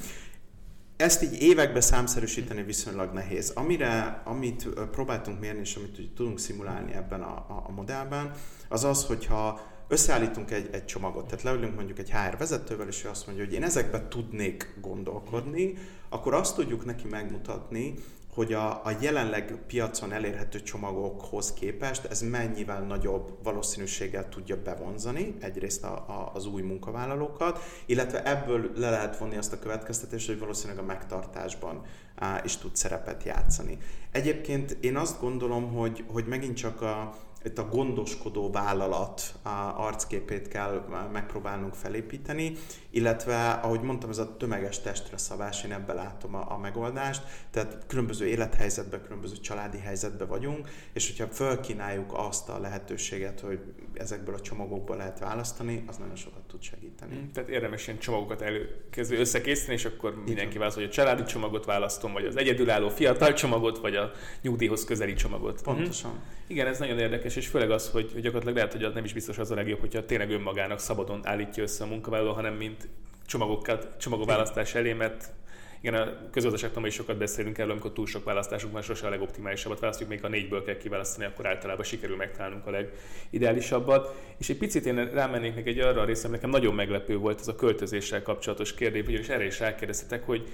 Ezt 0.97 1.23
így 1.23 1.43
évekbe 1.43 1.81
számszerűsíteni 1.81 2.63
viszonylag 2.63 3.13
nehéz. 3.13 3.51
Amire, 3.51 4.23
amit 4.25 4.69
próbáltunk 4.91 5.41
mérni, 5.41 5.61
és 5.61 5.77
amit 5.77 6.11
tudunk 6.15 6.39
szimulálni 6.39 6.93
ebben 6.95 7.23
a, 7.23 7.35
a, 7.35 7.65
a 7.67 7.73
modellben, 7.73 8.33
az 8.69 8.85
az, 8.85 9.05
hogyha 9.05 9.61
összeállítunk 9.89 10.51
egy, 10.51 10.69
egy 10.73 10.85
csomagot, 10.85 11.27
tehát 11.27 11.43
leülünk 11.43 11.75
mondjuk 11.75 11.99
egy 11.99 12.11
HR 12.11 12.37
vezetővel, 12.37 12.89
és 12.89 13.05
ő 13.05 13.09
azt 13.09 13.27
mondja, 13.27 13.45
hogy 13.45 13.55
én 13.55 13.63
ezekben 13.63 14.09
tudnék 14.09 14.75
gondolkodni, 14.81 15.75
akkor 16.09 16.35
azt 16.35 16.55
tudjuk 16.55 16.85
neki 16.85 17.09
megmutatni, 17.09 17.95
hogy 18.39 18.53
a, 18.53 18.71
a 18.71 18.97
jelenleg 19.01 19.59
piacon 19.67 20.13
elérhető 20.13 20.63
csomagokhoz 20.63 21.53
képest 21.53 22.05
ez 22.05 22.21
mennyivel 22.21 22.83
nagyobb 22.83 23.39
valószínűséggel 23.43 24.29
tudja 24.29 24.63
bevonzani 24.63 25.35
egyrészt 25.41 25.85
a, 25.85 25.93
a, 25.93 26.31
az 26.35 26.47
új 26.47 26.63
munkavállalókat, 26.63 27.59
illetve 27.87 28.25
ebből 28.25 28.71
le 28.77 28.91
lehet 28.91 29.19
vonni 29.19 29.37
azt 29.37 29.53
a 29.53 29.59
következtetést, 29.59 30.27
hogy 30.27 30.39
valószínűleg 30.39 30.83
a 30.83 30.87
megtartásban 30.87 31.83
á, 32.15 32.41
is 32.45 32.57
tud 32.57 32.77
szerepet 32.77 33.23
játszani. 33.23 33.79
Egyébként 34.13 34.77
én 34.81 34.97
azt 34.97 35.21
gondolom, 35.21 35.73
hogy, 35.73 36.05
hogy 36.13 36.27
megint 36.27 36.57
csak 36.57 36.83
a, 36.83 37.17
itt 37.45 37.59
a 37.59 37.69
gondoskodó 37.69 38.51
vállalat 38.51 39.35
arcképét 39.77 40.49
kell 40.49 40.85
megpróbálnunk 41.13 41.75
felépíteni, 41.75 42.57
illetve, 42.91 43.51
ahogy 43.51 43.81
mondtam, 43.81 44.11
ez 44.11 44.19
a 44.19 44.37
tömeges 44.37 44.81
testre 44.81 45.17
szabás, 45.17 45.65
én 45.65 45.73
ebben 45.73 45.97
látom 45.97 46.35
a, 46.35 46.53
a 46.53 46.59
megoldást, 46.59 47.23
tehát 47.51 47.85
különböző 47.87 48.27
élethelyzetben, 48.27 49.03
különböző 49.03 49.35
családi 49.37 49.79
helyzetben 49.79 50.29
vagyunk, 50.29 50.69
és 50.93 51.07
hogyha 51.07 51.35
fölkínáljuk 51.35 52.13
azt 52.13 52.49
a 52.49 52.59
lehetőséget, 52.59 53.41
hogy 53.41 53.61
ezekből 53.95 54.35
a 54.35 54.41
csomagokból 54.41 54.97
lehet 54.97 55.19
választani, 55.19 55.85
az 55.87 55.97
nagyon 55.97 56.17
sokat 56.17 56.43
tud 56.43 56.63
segíteni. 56.63 57.15
Hmm, 57.15 57.31
tehát 57.33 57.49
érdemes 57.49 57.87
ilyen 57.87 57.99
csomagokat 57.99 58.43
előkezdő 58.43 59.19
összekészíteni, 59.19 59.75
és 59.75 59.85
akkor 59.85 60.23
mindenki 60.25 60.59
választ, 60.59 60.77
hogy 60.77 60.87
a 60.87 60.89
családi 60.89 61.23
csomagot 61.23 61.65
választom, 61.65 62.13
vagy 62.13 62.25
az 62.25 62.37
egyedülálló 62.37 62.89
fiatal 62.89 63.33
csomagot, 63.33 63.79
vagy 63.79 63.97
a 63.97 64.11
nyugdíjhoz 64.43 64.85
közeli 64.85 65.15
csomagot. 65.15 65.63
Pontosan. 65.63 66.11
Hmm. 66.11 66.37
Igen, 66.47 66.67
ez 66.67 66.79
nagyon 66.79 66.99
érdekes, 66.99 67.37
és 67.37 67.47
főleg 67.47 67.71
az, 67.71 67.89
hogy, 67.89 68.13
hogy 68.13 68.23
gyakorlatilag 68.23 68.57
lehet, 68.57 68.73
hogy 68.73 68.85
az 68.85 68.95
nem 68.95 69.05
is 69.05 69.13
biztos 69.13 69.39
az 69.39 69.51
a 69.51 69.55
legjobb, 69.55 69.81
hogyha 69.81 70.05
tényleg 70.05 70.31
önmagának 70.31 70.79
szabadon 70.79 71.27
állítja 71.27 71.63
össze 71.63 71.85
a 71.85 71.87
munkavállaló, 71.87 72.33
hanem 72.33 72.55
mint 72.55 72.88
csomagokat, 73.29 73.89
csomagválasztás 73.99 74.75
elé, 74.75 74.93
mert 74.93 75.33
igen, 75.81 75.95
a 75.95 76.31
közgazdaságtan 76.31 76.87
is 76.87 76.95
sokat 76.95 77.17
beszélünk 77.17 77.59
erről, 77.59 77.71
amikor 77.71 77.93
túl 77.93 78.07
sok 78.07 78.25
választásunk 78.25 78.73
van, 78.73 78.83
sose 78.83 79.07
a 79.07 79.11
legoptimálisabbat 79.11 79.81
választjuk, 79.81 80.09
még 80.09 80.25
a 80.25 80.29
négyből 80.29 80.65
kell 80.65 80.77
kiválasztani, 80.77 81.27
akkor 81.27 81.47
általában 81.47 81.85
sikerül 81.85 82.17
megtalálnunk 82.17 82.67
a 82.67 82.71
legideálisabbat. 82.71 84.15
És 84.39 84.49
egy 84.49 84.59
picit 84.59 84.87
én 84.87 85.11
rámennék 85.11 85.55
még 85.55 85.67
egy 85.67 85.79
arra 85.79 86.01
a 86.01 86.05
részem, 86.05 86.31
nekem 86.31 86.51
nagyon 86.51 86.75
meglepő 86.75 87.17
volt 87.17 87.41
ez 87.41 87.49
a 87.49 87.55
költözéssel 87.55 88.23
kapcsolatos 88.23 88.75
kérdés, 88.75 89.07
ugyanis 89.07 89.29
erre 89.29 89.45
is 89.45 89.59
rákérdeztetek, 89.59 90.27
hogy 90.27 90.49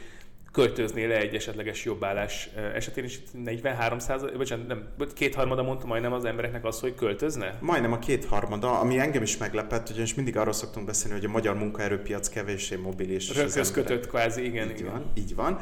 költöznél 0.55 1.09
le 1.09 1.17
egy 1.19 1.35
esetleges 1.35 1.85
jobbállás 1.85 2.49
esetén 2.75 3.05
is 3.05 3.21
43 3.33 3.99
százalék, 3.99 4.37
vagy 4.37 4.65
nem, 4.69 4.89
kétharmada 5.15 5.63
mondta 5.63 5.87
majdnem 5.87 6.13
az 6.13 6.25
embereknek 6.25 6.65
azt, 6.65 6.81
hogy 6.81 6.95
költözne? 6.95 7.59
Majdnem 7.61 7.93
a 7.93 7.99
kétharmada, 7.99 8.79
ami 8.79 8.99
engem 8.99 9.23
is 9.23 9.37
meglepett, 9.37 9.91
ugyanis 9.91 10.15
mindig 10.15 10.37
arról 10.37 10.53
szoktunk 10.53 10.87
beszélni, 10.87 11.17
hogy 11.17 11.25
a 11.25 11.31
magyar 11.31 11.57
munkaerőpiac 11.57 12.29
kevéssé 12.29 12.77
mobilis. 12.77 13.35
Röghöz 13.35 13.71
kötött 13.71 14.07
kvázi, 14.07 14.45
igen. 14.45 14.71
Így 14.71 14.79
igen. 14.79 14.93
van, 14.93 15.11
így 15.15 15.35
van. 15.35 15.61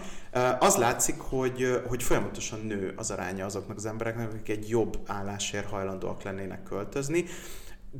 Az 0.58 0.76
látszik, 0.76 1.18
hogy, 1.18 1.80
hogy 1.86 2.02
folyamatosan 2.02 2.60
nő 2.60 2.92
az 2.96 3.10
aránya 3.10 3.44
azoknak 3.44 3.76
az 3.76 3.86
embereknek, 3.86 4.32
akik 4.32 4.48
egy 4.48 4.68
jobb 4.68 4.98
állásért 5.06 5.68
hajlandóak 5.68 6.22
lennének 6.22 6.62
költözni. 6.62 7.24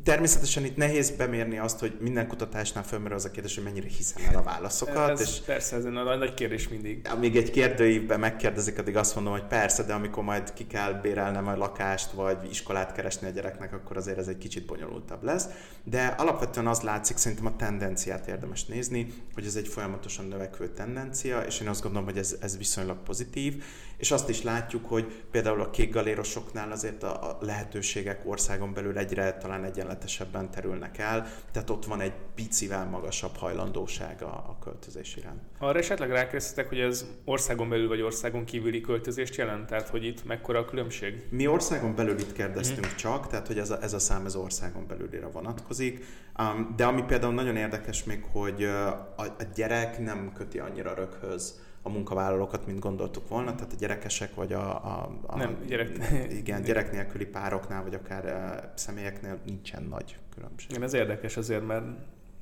Természetesen 0.05 0.64
itt 0.64 0.76
nehéz 0.76 1.11
bemérni 1.11 1.59
azt, 1.59 1.78
hogy 1.78 1.96
minden 2.00 2.26
kutatásnál 2.26 2.85
fölmerül 2.85 3.16
az 3.16 3.24
a 3.24 3.31
kérdés, 3.31 3.55
hogy 3.55 3.64
mennyire 3.64 3.88
hiszem 3.88 4.22
el 4.28 4.37
a 4.37 4.42
válaszokat. 4.42 5.11
Ez, 5.11 5.20
és 5.20 5.40
persze, 5.46 5.76
ez 5.76 5.85
egy 5.85 5.92
nagy 5.92 6.35
kérdés 6.35 6.68
mindig. 6.68 7.07
Amíg 7.11 7.37
egy 7.37 7.50
kérdőívben 7.50 8.20
megkérdezik, 8.20 8.78
addig 8.78 8.96
azt 8.96 9.14
mondom, 9.14 9.33
hogy 9.33 9.46
persze, 9.46 9.83
de 9.83 9.92
amikor 9.92 10.24
majd 10.24 10.52
ki 10.52 10.66
kell 10.66 10.92
bérelnem 10.92 11.46
a 11.46 11.57
lakást, 11.57 12.11
vagy 12.11 12.37
iskolát 12.50 12.92
keresni 12.92 13.26
a 13.26 13.31
gyereknek, 13.31 13.72
akkor 13.72 13.96
azért 13.96 14.18
ez 14.18 14.28
egy 14.28 14.38
kicsit 14.38 14.66
bonyolultabb 14.66 15.22
lesz. 15.22 15.46
De 15.85 16.07
alapvetően 16.07 16.66
az 16.66 16.81
látszik, 16.81 17.16
szerintem 17.16 17.46
a 17.46 17.57
tendenciát 17.57 18.26
érdemes 18.26 18.64
nézni, 18.64 19.12
hogy 19.35 19.46
ez 19.46 19.57
egy 19.57 19.68
folyamatosan 19.68 20.24
növekvő 20.24 20.68
tendencia, 20.68 21.40
és 21.40 21.61
én 21.61 21.68
azt 21.68 21.83
gondolom, 21.83 22.07
hogy 22.07 22.18
ez, 22.18 22.37
ez 22.40 22.59
viszonylag 22.59 23.02
pozitív. 23.02 23.62
És 24.02 24.10
azt 24.10 24.28
is 24.28 24.42
látjuk, 24.42 24.88
hogy 24.88 25.22
például 25.30 25.60
a 25.60 25.70
kék 25.70 25.92
galérosoknál 25.92 26.72
azért 26.72 27.02
a 27.02 27.38
lehetőségek 27.40 28.20
országon 28.24 28.74
belül 28.74 28.98
egyre 28.98 29.32
talán 29.32 29.64
egyenletesebben 29.64 30.50
terülnek 30.50 30.98
el, 30.98 31.26
tehát 31.52 31.70
ott 31.70 31.84
van 31.84 32.00
egy 32.00 32.12
picivel 32.34 32.84
magasabb 32.84 33.36
hajlandóság 33.36 34.22
a, 34.22 34.26
a 34.26 34.56
költözés 34.60 35.16
iránt. 35.16 35.40
Arra 35.58 35.78
esetleg 35.78 36.10
rákérdeztetek, 36.10 36.68
hogy 36.68 36.78
ez 36.78 37.06
országon 37.24 37.68
belül 37.68 37.88
vagy 37.88 38.00
országon 38.00 38.44
kívüli 38.44 38.80
költözést 38.80 39.36
jelent? 39.36 39.66
Tehát, 39.66 39.88
hogy 39.88 40.04
itt 40.04 40.24
mekkora 40.24 40.58
a 40.58 40.64
különbség? 40.64 41.26
Mi 41.30 41.46
országon 41.46 41.94
belül 41.94 42.18
itt 42.18 42.32
kérdeztünk 42.32 42.86
mm. 42.86 42.96
csak, 42.96 43.26
tehát 43.26 43.46
hogy 43.46 43.58
ez 43.58 43.70
a, 43.70 43.82
ez 43.82 43.92
a 43.92 43.98
szám 43.98 44.26
ez 44.26 44.34
országon 44.34 44.86
belülire 44.86 45.26
vonatkozik. 45.26 46.04
Um, 46.38 46.74
de 46.76 46.84
ami 46.84 47.02
például 47.02 47.34
nagyon 47.34 47.56
érdekes 47.56 48.04
még, 48.04 48.24
hogy 48.32 48.64
a, 48.64 48.88
a 49.16 49.36
gyerek 49.54 49.98
nem 49.98 50.32
köti 50.34 50.58
annyira 50.58 50.94
röghöz 50.94 51.70
a 51.83 51.88
munkavállalókat, 51.88 52.66
mint 52.66 52.79
gondoltuk 52.79 53.29
volna, 53.29 53.55
tehát 53.55 53.73
a 53.73 53.77
gyerekesek 53.79 54.35
vagy 54.35 54.53
a, 54.53 54.85
a, 54.85 55.18
a 55.27 55.37
Nem, 55.37 55.57
gyerek... 55.66 55.90
igen, 56.31 56.62
gyerek 56.68 56.92
nélküli 56.92 57.27
pároknál, 57.27 57.83
vagy 57.83 57.95
akár 57.95 58.73
személyeknél 58.75 59.38
nincsen 59.47 59.83
nagy 59.83 60.18
különbség. 60.35 60.71
Igen, 60.71 60.83
ez 60.83 60.95
érdekes 60.95 61.37
azért, 61.37 61.66
mert 61.66 61.85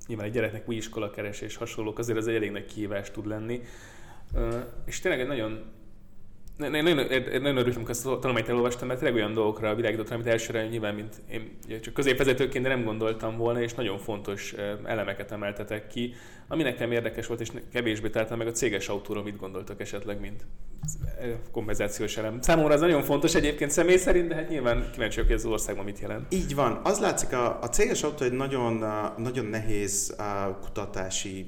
nyilván 0.07 0.27
egy 0.27 0.33
gyereknek 0.33 0.69
új 0.69 0.77
iskola 0.77 1.11
keresés 1.11 1.57
hasonlók, 1.57 1.99
azért 1.99 2.19
ez 2.19 2.27
egy 2.27 2.35
elég 2.35 2.51
nagy 2.51 2.67
kihívás 2.67 3.11
tud 3.11 3.27
lenni. 3.27 3.61
És 4.85 5.01
tényleg 5.01 5.21
egy 5.21 5.27
nagyon 5.27 5.65
nagyon, 6.57 6.95
nagyon, 6.95 7.07
nagyon 7.43 7.57
örültem, 7.57 7.75
amikor 7.75 7.91
ezt 7.91 8.07
a 8.07 8.19
tanulmányt 8.19 8.49
elolvastam, 8.49 8.89
mert 8.89 9.01
tényleg 9.01 9.19
olyan 9.19 9.33
dolgokra 9.33 9.75
világítottam, 9.75 10.15
amit 10.15 10.27
elsőre 10.27 10.67
nyilván, 10.67 10.95
mint 10.95 11.23
én 11.31 11.81
csak 11.81 11.95
középvezetőként, 11.95 12.65
de 12.65 12.71
nem 12.71 12.85
gondoltam 12.85 13.37
volna, 13.37 13.63
és 13.63 13.75
nagyon 13.75 13.99
fontos 13.99 14.53
elemeket 14.85 15.33
emeltetek 15.33 15.87
ki, 15.87 16.15
ami 16.53 16.63
nekem 16.63 16.93
érdekes 16.93 17.27
volt, 17.27 17.41
és 17.41 17.51
kevésbé 17.73 18.09
találtam 18.09 18.39
meg 18.39 18.47
a 18.47 18.51
céges 18.51 18.89
autóról, 18.89 19.23
mit 19.23 19.37
gondoltak 19.37 19.81
esetleg, 19.81 20.21
mint 20.21 20.47
kompenzációs 21.51 22.17
elem. 22.17 22.41
Számomra 22.41 22.73
ez 22.73 22.81
nagyon 22.81 23.03
fontos 23.03 23.35
egyébként 23.35 23.71
személy 23.71 23.97
szerint, 23.97 24.29
de 24.29 24.35
hát 24.35 24.49
nyilván 24.49 24.91
kíváncsiak, 24.93 25.27
hogy 25.27 25.35
ez 25.35 25.45
az 25.45 25.51
országban 25.51 25.85
mit 25.85 25.99
jelent. 25.99 26.33
Így 26.33 26.55
van. 26.55 26.81
Az 26.85 27.01
látszik, 27.01 27.33
a, 27.33 27.61
a 27.63 27.69
céges 27.69 28.03
autó 28.03 28.25
egy 28.25 28.33
nagyon, 28.33 28.85
nagyon 29.17 29.45
nehéz 29.45 30.17
kutatási 30.63 31.47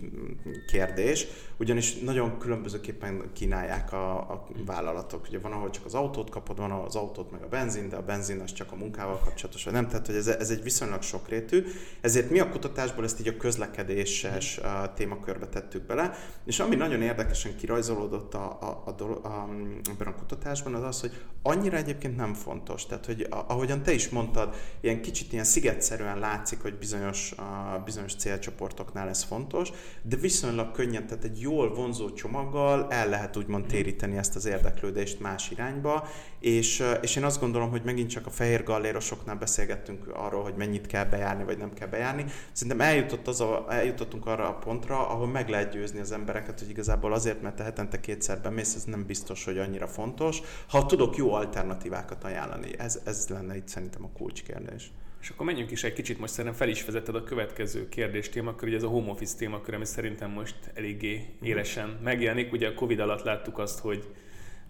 kérdés, 0.66 1.26
ugyanis 1.56 1.98
nagyon 1.98 2.38
különbözőképpen 2.38 3.30
kínálják 3.32 3.92
a, 3.92 4.16
a 4.16 4.46
vállalatok. 4.66 5.26
Ugye 5.28 5.38
van, 5.38 5.52
ahol 5.52 5.70
csak 5.70 5.84
az 5.84 5.94
autót 5.94 6.30
kapod, 6.30 6.56
van, 6.56 6.70
ahol 6.70 6.86
az 6.86 6.96
autót 6.96 7.30
meg 7.30 7.42
a 7.42 7.48
benzin, 7.48 7.88
de 7.88 7.96
a 7.96 8.02
benzin 8.02 8.40
az 8.40 8.52
csak 8.52 8.72
a 8.72 8.76
munkával 8.76 9.18
kapcsolatos, 9.24 9.64
vagy 9.64 9.72
nem. 9.72 9.88
Tehát, 9.88 10.06
hogy 10.06 10.14
ez, 10.14 10.26
ez 10.26 10.50
egy 10.50 10.62
viszonylag 10.62 11.02
sokrétű. 11.02 11.64
Ezért 12.00 12.30
mi 12.30 12.38
a 12.38 12.48
kutatásból 12.48 13.04
ezt 13.04 13.20
így 13.20 13.28
a 13.28 13.36
közlekedéses 13.36 14.60
témakörbe 14.94 15.46
tettük 15.46 15.86
bele, 15.86 16.12
és 16.44 16.60
ami 16.60 16.74
nagyon 16.74 17.02
érdekesen 17.02 17.56
kirajzolódott 17.56 18.34
a, 18.34 18.58
a, 18.60 18.82
a, 18.86 19.02
a, 19.02 19.26
a, 19.26 19.48
ebben 19.90 20.06
a 20.06 20.14
kutatásban, 20.14 20.74
az 20.74 20.82
az, 20.82 21.00
hogy 21.00 21.12
annyira 21.42 21.76
egyébként 21.76 22.16
nem 22.16 22.34
fontos. 22.34 22.86
Tehát, 22.86 23.06
hogy 23.06 23.26
ahogyan 23.30 23.82
te 23.82 23.92
is 23.92 24.08
mondtad, 24.08 24.54
ilyen 24.80 25.02
kicsit 25.02 25.32
ilyen 25.32 25.44
szigetszerűen 25.44 26.18
látszik, 26.18 26.62
hogy 26.62 26.74
bizonyos, 26.74 27.32
a, 27.32 27.82
bizonyos 27.84 28.14
célcsoportoknál 28.14 29.08
ez 29.08 29.22
fontos, 29.22 29.72
de 30.02 30.16
viszonylag 30.16 30.70
könnyen, 30.72 31.06
tehát 31.06 31.24
egy 31.24 31.40
jól 31.40 31.74
vonzó 31.74 32.12
csomaggal 32.12 32.86
el 32.90 33.08
lehet 33.08 33.36
úgymond 33.36 33.66
téríteni 33.66 34.16
ezt 34.16 34.36
az 34.36 34.44
érdeklődést 34.44 35.20
más 35.20 35.50
irányba, 35.50 36.08
és, 36.40 36.84
és 37.00 37.16
én 37.16 37.24
azt 37.24 37.40
gondolom, 37.40 37.70
hogy 37.70 37.82
megint 37.84 38.10
csak 38.10 38.26
a 38.26 38.30
fehér 38.30 38.62
gallérosoknál 38.62 39.36
beszélgettünk 39.36 40.08
arról, 40.14 40.42
hogy 40.42 40.54
mennyit 40.56 40.86
kell 40.86 41.04
bejárni, 41.04 41.44
vagy 41.44 41.58
nem 41.58 41.72
kell 41.72 41.88
bejárni. 41.88 42.24
Szerintem 42.52 42.86
eljutott 42.86 43.26
az 43.26 43.40
a, 43.40 43.66
eljutottunk 43.68 44.26
arra 44.26 44.48
a 44.48 44.58
pontra, 44.82 45.08
ahol 45.08 45.26
meg 45.26 45.48
lehet 45.48 45.72
győzni 45.72 46.00
az 46.00 46.12
embereket, 46.12 46.58
hogy 46.58 46.70
igazából 46.70 47.12
azért, 47.12 47.42
mert 47.42 47.56
te 47.56 47.62
hetente 47.62 48.00
kétszer 48.00 48.40
bemész, 48.40 48.74
ez 48.74 48.84
nem 48.84 49.06
biztos, 49.06 49.44
hogy 49.44 49.58
annyira 49.58 49.86
fontos. 49.86 50.40
Ha 50.68 50.86
tudok 50.86 51.16
jó 51.16 51.32
alternatívákat 51.32 52.24
ajánlani, 52.24 52.78
ez, 52.78 53.00
ez 53.04 53.28
lenne 53.28 53.56
itt 53.56 53.68
szerintem 53.68 54.04
a 54.04 54.18
kulcskérdés. 54.18 54.90
És 55.20 55.28
akkor 55.28 55.46
menjünk 55.46 55.70
is 55.70 55.84
egy 55.84 55.92
kicsit, 55.92 56.18
most 56.18 56.32
szerintem 56.32 56.58
fel 56.58 56.68
is 56.68 56.84
vezetted 56.84 57.14
a 57.14 57.22
következő 57.22 57.88
kérdés 57.88 58.28
témakör, 58.28 58.68
ugye 58.68 58.76
ez 58.76 58.82
a 58.82 58.88
home 58.88 59.10
office 59.10 59.36
témakör, 59.36 59.74
ami 59.74 59.84
szerintem 59.84 60.30
most 60.30 60.56
eléggé 60.74 61.26
élesen 61.42 61.98
megjelenik. 62.02 62.52
Ugye 62.52 62.68
a 62.68 62.74
Covid 62.74 63.00
alatt 63.00 63.22
láttuk 63.22 63.58
azt, 63.58 63.78
hogy 63.78 64.08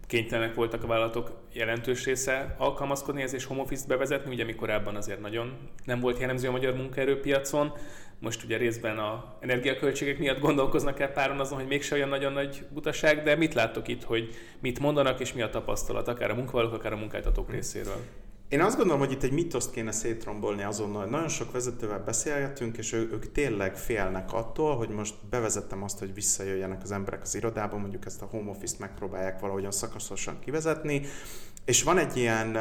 kénytelenek 0.06 0.54
voltak 0.54 0.84
a 0.84 0.86
vállalatok 0.86 1.32
jelentős 1.52 2.04
része 2.04 2.54
alkalmazkodni 2.58 3.22
ez 3.22 3.34
és 3.34 3.44
home 3.44 3.60
office 3.60 3.84
bevezetni, 3.86 4.32
ugye 4.32 4.44
mi 4.44 4.54
korábban 4.54 4.96
azért 4.96 5.20
nagyon 5.20 5.56
nem 5.84 6.00
volt 6.00 6.18
jellemző 6.18 6.48
a 6.48 6.50
magyar 6.50 6.74
munkaerőpiacon. 6.74 7.72
Most 8.22 8.44
ugye 8.44 8.56
részben 8.56 8.98
a 8.98 9.36
energiaköltségek 9.40 10.18
miatt 10.18 10.40
gondolkoznak 10.40 11.00
el 11.00 11.12
páron 11.12 11.40
azon, 11.40 11.58
hogy 11.58 11.66
mégse 11.66 11.94
olyan 11.94 12.08
nagyon 12.08 12.32
nagy 12.32 12.64
butaság, 12.72 13.22
de 13.22 13.36
mit 13.36 13.54
láttok 13.54 13.88
itt, 13.88 14.02
hogy 14.02 14.34
mit 14.60 14.78
mondanak 14.78 15.20
és 15.20 15.32
mi 15.32 15.42
a 15.42 15.50
tapasztalat, 15.50 16.08
akár 16.08 16.30
a 16.30 16.34
munkavállalók, 16.34 16.74
akár 16.74 16.92
a 16.92 16.96
munkáltatók 16.96 17.50
részéről? 17.50 17.96
Én 18.48 18.60
azt 18.60 18.76
gondolom, 18.76 19.00
hogy 19.00 19.12
itt 19.12 19.22
egy 19.22 19.32
mitoszt 19.32 19.70
kéne 19.70 19.92
szétrombolni 19.92 20.62
azonnal. 20.62 21.04
Nagyon 21.04 21.28
sok 21.28 21.52
vezetővel 21.52 22.04
beszélgetünk, 22.04 22.76
és 22.76 22.92
ő, 22.92 23.08
ők 23.12 23.32
tényleg 23.32 23.76
félnek 23.76 24.32
attól, 24.32 24.76
hogy 24.76 24.88
most 24.88 25.14
bevezettem 25.30 25.82
azt, 25.82 25.98
hogy 25.98 26.14
visszajöjjenek 26.14 26.82
az 26.82 26.92
emberek 26.92 27.22
az 27.22 27.34
irodába, 27.34 27.76
mondjuk 27.76 28.06
ezt 28.06 28.22
a 28.22 28.26
home 28.26 28.50
office-t 28.50 28.78
megpróbálják 28.78 29.40
valahogyan 29.40 29.70
szakaszosan 29.70 30.38
kivezetni, 30.38 31.02
és 31.64 31.82
van 31.82 31.98
egy 31.98 32.16
ilyen 32.16 32.58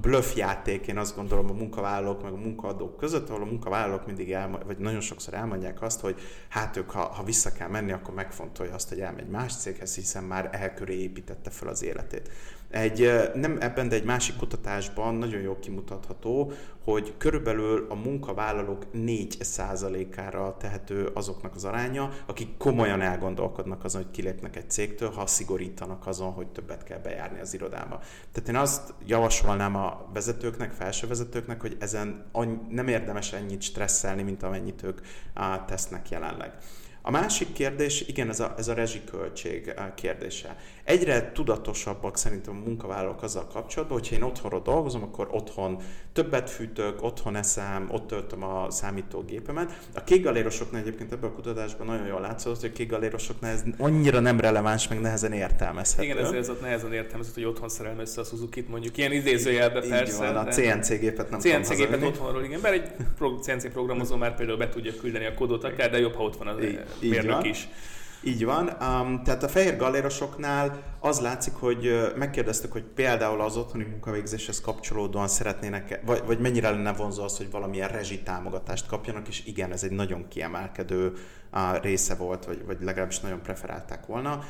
bluff 0.00 0.36
játék, 0.36 0.86
én 0.86 0.98
azt 0.98 1.16
gondolom 1.16 1.50
a 1.50 1.52
munkavállalók 1.52 2.22
meg 2.22 2.32
a 2.32 2.36
munkaadók 2.36 2.96
között, 2.96 3.28
ahol 3.28 3.42
a 3.42 3.46
munkavállalók 3.46 4.06
mindig 4.06 4.32
el, 4.32 4.60
vagy 4.66 4.78
nagyon 4.78 5.00
sokszor 5.00 5.34
elmondják 5.34 5.82
azt, 5.82 6.00
hogy 6.00 6.20
hát 6.48 6.76
ők, 6.76 6.90
ha, 6.90 7.00
ha 7.00 7.22
vissza 7.22 7.52
kell 7.52 7.68
menni, 7.68 7.92
akkor 7.92 8.14
megfontolja 8.14 8.74
azt, 8.74 8.88
hogy 8.88 9.00
elmegy 9.00 9.28
más 9.28 9.56
céghez, 9.56 9.94
hiszen 9.94 10.24
már 10.24 10.48
elköré 10.52 10.94
építette 10.94 11.50
fel 11.50 11.68
az 11.68 11.82
életét. 11.82 12.30
Egy, 12.72 13.12
nem 13.34 13.56
ebben, 13.60 13.88
de 13.88 13.94
egy 13.94 14.04
másik 14.04 14.36
kutatásban 14.36 15.14
nagyon 15.14 15.40
jól 15.40 15.58
kimutatható, 15.58 16.52
hogy 16.84 17.14
körülbelül 17.18 17.86
a 17.88 17.94
munkavállalók 17.94 18.86
4%-ára 18.94 20.56
tehető 20.58 21.10
azoknak 21.14 21.54
az 21.54 21.64
aránya, 21.64 22.10
akik 22.26 22.56
komolyan 22.56 23.00
elgondolkodnak 23.00 23.84
azon, 23.84 24.02
hogy 24.02 24.10
kilépnek 24.10 24.56
egy 24.56 24.70
cégtől, 24.70 25.10
ha 25.10 25.26
szigorítanak 25.26 26.06
azon, 26.06 26.32
hogy 26.32 26.46
többet 26.46 26.84
kell 26.84 26.98
bejárni 26.98 27.40
az 27.40 27.54
irodába. 27.54 28.00
Tehát 28.32 28.48
én 28.48 28.56
azt 28.56 28.94
javasolnám 29.06 29.76
a 29.76 30.06
vezetőknek, 30.12 30.72
felső 30.72 31.06
vezetőknek, 31.06 31.60
hogy 31.60 31.76
ezen 31.80 32.24
nem 32.68 32.88
érdemes 32.88 33.32
ennyit 33.32 33.62
stresszelni, 33.62 34.22
mint 34.22 34.42
amennyit 34.42 34.82
ők 34.82 35.00
tesznek 35.66 36.10
jelenleg. 36.10 36.52
A 37.04 37.10
másik 37.10 37.52
kérdés, 37.52 38.04
igen, 38.08 38.28
ez 38.28 38.40
a, 38.40 38.54
ez 38.58 38.68
a 38.68 38.74
rezsiköltség 38.74 39.74
kérdése. 39.94 40.56
Egyre 40.84 41.32
tudatosabbak 41.32 42.16
szerintem 42.16 42.56
a 42.56 42.66
munkavállalók 42.66 43.22
azzal 43.22 43.46
kapcsolatban, 43.46 43.98
hogyha 43.98 44.16
én 44.16 44.22
otthonról 44.22 44.60
dolgozom, 44.60 45.02
akkor 45.02 45.28
otthon 45.30 45.82
többet 46.12 46.50
fűtök, 46.50 47.02
otthon 47.02 47.36
eszem, 47.36 47.88
ott 47.90 48.06
töltöm 48.06 48.42
a 48.42 48.70
számítógépemet. 48.70 49.78
A 49.94 50.04
kékgalérosoknál 50.04 50.80
egyébként 50.80 51.12
ebben 51.12 51.30
a 51.30 51.32
kutatásban 51.32 51.86
nagyon 51.86 52.06
jól 52.06 52.20
látszott, 52.20 52.60
hogy 52.60 52.70
a 52.72 52.72
kékgalérosoknál 52.72 53.52
ez 53.52 53.62
annyira 53.78 54.20
nem 54.20 54.40
releváns, 54.40 54.88
meg 54.88 55.00
nehezen 55.00 55.32
értelmezhető. 55.32 56.04
Igen, 56.04 56.18
ezért 56.18 56.38
ez 56.38 56.48
ott 56.48 56.60
nehezen 56.60 56.92
értelmezhető, 56.92 57.42
hogy 57.42 57.50
otthon 57.50 57.68
szerelem 57.68 57.98
össze 57.98 58.20
a 58.20 58.24
Suzuki-t, 58.24 58.68
mondjuk 58.68 58.96
ilyen 58.96 59.12
idézőjelbe 59.12 59.80
persze. 59.80 60.32
Van, 60.32 60.46
a 60.46 60.50
CNC 60.50 60.98
gépet 60.98 61.30
nem 61.30 61.40
CNC 61.40 61.76
gépet 61.76 62.02
otthonról, 62.02 62.44
igen, 62.44 62.60
mert 62.60 62.74
egy 62.74 62.90
CNC 63.40 63.72
programozó 63.72 64.16
már 64.22 64.34
például 64.34 64.58
be 64.58 64.68
tudja 64.68 64.92
küldeni 65.00 65.26
a 65.26 65.34
kódot 65.34 65.64
akár, 65.64 65.90
de 65.90 65.98
jobb, 65.98 66.14
ha 66.14 66.22
ott 66.22 66.36
van 66.36 66.46
a 67.00 67.04
mérnök 67.06 67.44
is. 67.44 67.68
Így 68.24 68.44
van. 68.44 68.66
Um, 68.66 69.22
tehát 69.22 69.42
a 69.42 69.48
fehér 69.48 69.76
galérosoknál 69.76 70.82
az 71.00 71.20
látszik, 71.20 71.54
hogy 71.54 72.12
megkérdeztük, 72.16 72.72
hogy 72.72 72.82
például 72.82 73.40
az 73.40 73.56
otthoni 73.56 73.84
munkavégzéshez 73.84 74.60
kapcsolódóan 74.60 75.28
szeretnének, 75.28 76.00
vagy, 76.06 76.22
vagy 76.26 76.38
mennyire 76.38 76.70
lenne 76.70 76.92
vonzó 76.92 77.22
az, 77.22 77.36
hogy 77.36 77.50
valamilyen 77.50 77.88
rezsi 77.88 78.22
támogatást 78.22 78.86
kapjanak, 78.86 79.28
és 79.28 79.44
igen, 79.44 79.72
ez 79.72 79.82
egy 79.82 79.90
nagyon 79.90 80.28
kiemelkedő 80.28 81.12
uh, 81.52 81.80
része 81.80 82.14
volt, 82.14 82.44
vagy, 82.44 82.64
vagy 82.66 82.76
legalábbis 82.80 83.20
nagyon 83.20 83.42
preferálták 83.42 84.06
volna. 84.06 84.44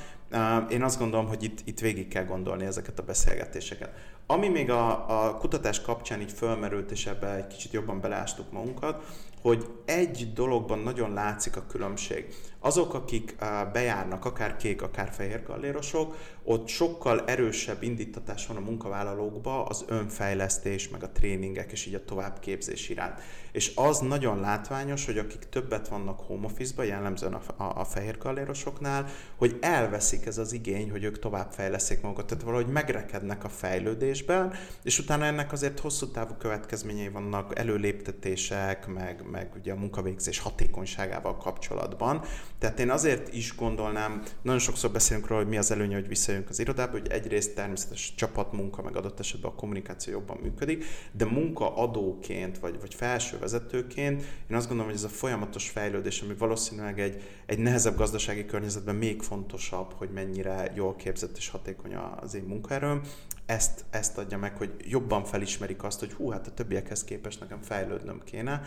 Én 0.69 0.83
azt 0.83 0.99
gondolom, 0.99 1.27
hogy 1.27 1.43
itt, 1.43 1.59
itt 1.65 1.81
végig 1.81 2.09
kell 2.09 2.25
gondolni 2.25 2.65
ezeket 2.65 2.99
a 2.99 3.03
beszélgetéseket. 3.03 3.91
Ami 4.27 4.49
még 4.49 4.71
a, 4.71 5.25
a 5.25 5.37
kutatás 5.37 5.81
kapcsán 5.81 6.21
így 6.21 6.33
fölmerült, 6.33 6.91
és 6.91 7.07
ebbe 7.07 7.35
egy 7.35 7.47
kicsit 7.47 7.73
jobban 7.73 8.01
beleástuk 8.01 8.53
magunkat, 8.53 9.05
hogy 9.43 9.67
egy 9.85 10.33
dologban 10.35 10.79
nagyon 10.79 11.13
látszik 11.13 11.57
a 11.57 11.67
különbség. 11.67 12.27
Azok, 12.65 12.95
akik 12.95 13.37
bejárnak, 13.73 14.25
akár 14.25 14.57
kék, 14.57 14.83
akár 14.83 15.09
fehér 15.13 15.43
gallérosok, 15.43 16.17
ott 16.45 16.69
sokkal 16.69 17.25
erősebb 17.27 17.83
indítatás 17.83 18.47
van 18.47 18.57
a 18.57 18.61
munkavállalókba 18.61 19.65
az 19.65 19.85
önfejlesztés, 19.89 20.89
meg 20.89 21.03
a 21.03 21.11
tréningek, 21.11 21.73
és 21.73 21.87
így 21.87 21.95
a 21.95 22.05
továbbképzés 22.05 22.89
iránt. 22.89 23.21
És 23.53 23.73
az 23.75 23.99
nagyon 23.99 24.41
látványos, 24.41 25.07
hogy 25.07 25.19
akik 25.19 25.49
többet 25.49 25.89
vannak 25.89 26.21
home 26.21 26.47
office-ba, 26.47 26.83
jellemzően 26.83 27.35
a, 27.35 27.63
a, 27.63 27.81
a 27.81 27.85
fehér 27.85 28.19
gallérosoknál, 28.19 29.07
hogy 29.37 29.59
elveszik 29.61 30.27
ez 30.27 30.39
az 30.39 30.53
igény, 30.53 30.91
hogy 30.91 31.05
ők 31.05 31.19
továbbfejleszik 31.19 32.01
magukat, 32.01 32.27
tehát 32.27 32.45
valahogy 32.45 32.67
megrekednek 32.67 33.45
a 33.45 33.49
fejlődésben, 33.49 34.53
és 34.83 34.99
utána 34.99 35.25
ennek 35.25 35.53
azért 35.53 35.81
hosszú 35.81 36.07
távú 36.07 36.35
következményei 36.35 37.09
vannak, 37.09 37.59
előléptetések, 37.59 38.87
meg, 38.87 39.25
meg 39.31 39.51
ugye 39.57 39.73
a 39.73 39.77
munkavégzés 39.77 40.39
hatékonyságával 40.39 41.37
kapcsolatban. 41.37 42.25
Tehát 42.63 42.81
én 42.81 42.91
azért 42.91 43.35
is 43.35 43.57
gondolnám, 43.57 44.23
nagyon 44.43 44.61
sokszor 44.61 44.91
beszélünk 44.91 45.27
róla, 45.27 45.41
hogy 45.41 45.51
mi 45.51 45.57
az 45.57 45.71
előnye, 45.71 45.95
hogy 45.95 46.09
visszajönk 46.09 46.49
az 46.49 46.59
irodába, 46.59 46.93
hogy 46.93 47.09
egyrészt 47.11 47.55
természetes 47.55 48.15
csapatmunka, 48.17 48.83
meg 48.83 48.97
adott 48.97 49.21
esetben 49.21 49.51
a 49.51 49.55
kommunikáció 49.55 50.13
jobban 50.13 50.39
működik, 50.43 50.85
de 51.13 51.25
munkaadóként, 51.25 52.59
vagy, 52.59 52.81
vagy 52.81 52.95
felső 52.95 53.39
vezetőként 53.39 54.23
én 54.51 54.57
azt 54.57 54.67
gondolom, 54.67 54.91
hogy 54.91 55.01
ez 55.01 55.05
a 55.05 55.09
folyamatos 55.15 55.69
fejlődés, 55.69 56.21
ami 56.21 56.35
valószínűleg 56.39 57.01
egy, 57.01 57.23
egy 57.47 57.59
nehezebb 57.59 57.97
gazdasági 57.97 58.45
környezetben 58.45 58.95
még 58.95 59.23
fontosabb, 59.23 59.93
hogy 59.93 60.11
mennyire 60.11 60.73
jól 60.75 60.97
képzett 60.97 61.37
és 61.37 61.49
hatékony 61.49 61.95
az 61.95 62.35
én 62.35 62.45
munkaerőm, 62.45 63.03
ezt, 63.47 63.85
ezt 63.91 64.19
adja 64.19 64.39
meg, 64.39 64.57
hogy 64.57 64.73
jobban 64.79 65.25
felismerik 65.25 65.83
azt, 65.83 66.01
hogy 66.01 66.13
hú, 66.13 66.31
hát 66.31 66.47
a 66.47 66.55
többiekhez 66.55 67.05
képest 67.05 67.41
nekem 67.41 67.61
fejlődnöm 67.63 68.21
kéne, 68.25 68.63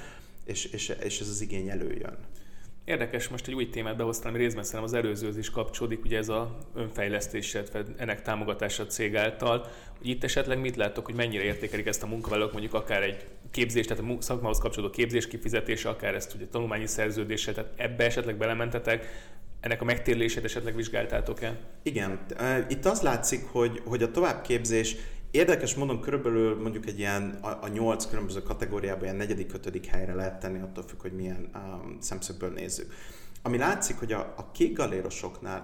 és, 0.46 0.66
és, 0.66 0.90
és 0.90 1.20
ez 1.20 1.28
az 1.30 1.42
igény 1.42 1.70
előjön. 1.70 2.18
Érdekes, 2.86 3.28
most 3.28 3.48
egy 3.48 3.54
új 3.54 3.70
témát 3.70 3.98
behoztam, 3.98 4.30
ami 4.30 4.40
részben 4.40 4.64
szerintem 4.64 4.90
az 4.90 5.04
előzőhöz 5.04 5.38
is 5.38 5.50
kapcsolódik, 5.50 6.04
ugye 6.04 6.18
ez 6.18 6.30
a 6.30 6.58
önfejlesztés, 6.76 7.58
ennek 7.98 8.22
támogatása 8.22 8.84
a 8.84 8.86
cég 8.86 9.16
által. 9.16 9.68
Hogy 9.98 10.08
itt 10.08 10.24
esetleg 10.24 10.60
mit 10.60 10.76
látok, 10.76 11.06
hogy 11.06 11.16
mennyire 11.16 11.44
értékelik 11.44 11.86
ezt 11.86 12.04
a 12.04 12.08
munkavállalók, 12.08 12.52
mondjuk 12.52 12.74
akár 12.74 13.04
egy 13.04 13.26
képzés, 13.52 13.86
tehát 13.86 14.04
a 14.04 14.22
szakmához 14.22 14.60
kapcsolódó 14.60 14.94
képzés 14.94 15.28
kifizetése, 15.28 15.90
akár 15.90 16.16
ezt 16.16 16.34
ugye 16.36 16.46
tanulmányi 16.48 16.88
szerződéssel, 16.88 17.54
tehát 17.54 17.74
ebbe 17.76 18.06
esetleg 18.06 18.38
belementetek, 18.38 19.08
ennek 19.60 19.82
a 19.82 19.86
megtérülését 19.86 20.44
esetleg 20.44 20.76
vizsgáltátok-e? 20.76 21.60
Igen, 21.84 22.20
itt 22.70 22.86
az 22.86 23.02
látszik, 23.02 23.46
hogy, 23.52 23.82
hogy 23.86 24.04
a 24.04 24.12
továbbképzés 24.12 24.96
Érdekes 25.36 25.76
módon 25.76 26.00
körülbelül 26.00 26.62
mondjuk 26.62 26.86
egy 26.86 27.00
ilyen 27.00 27.40
a, 27.42 27.48
a 27.62 27.68
nyolc 27.68 28.06
különböző 28.06 28.42
kategóriában 28.42 29.04
ilyen 29.04 29.16
negyedik, 29.16 29.54
ötödik 29.54 29.86
helyre 29.86 30.14
lehet 30.14 30.40
tenni, 30.40 30.60
attól 30.60 30.84
függ, 30.84 31.02
hogy 31.02 31.12
milyen 31.12 31.50
um, 31.56 31.98
szemszögből 32.00 32.50
nézzük. 32.50 32.94
Ami 33.42 33.58
látszik, 33.58 34.00
hogy 34.00 34.12
a, 34.12 34.34
a 34.38 34.52
kék 34.52 34.78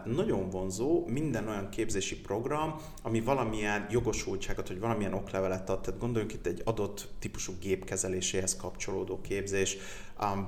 nagyon 0.05 0.49
vonzó 0.49 1.07
minden 1.07 1.47
olyan 1.47 1.69
képzési 1.69 2.21
program, 2.21 2.75
ami 3.01 3.21
valamilyen 3.21 3.87
jogosultságot, 3.89 4.67
vagy 4.67 4.79
valamilyen 4.79 5.13
oklevelet 5.13 5.69
ad. 5.69 5.81
Tehát 5.81 5.99
gondoljunk 5.99 6.33
itt 6.33 6.45
egy 6.45 6.61
adott 6.65 7.07
típusú 7.19 7.53
gépkezeléséhez 7.59 8.55
kapcsolódó 8.55 9.21
képzés, 9.21 9.77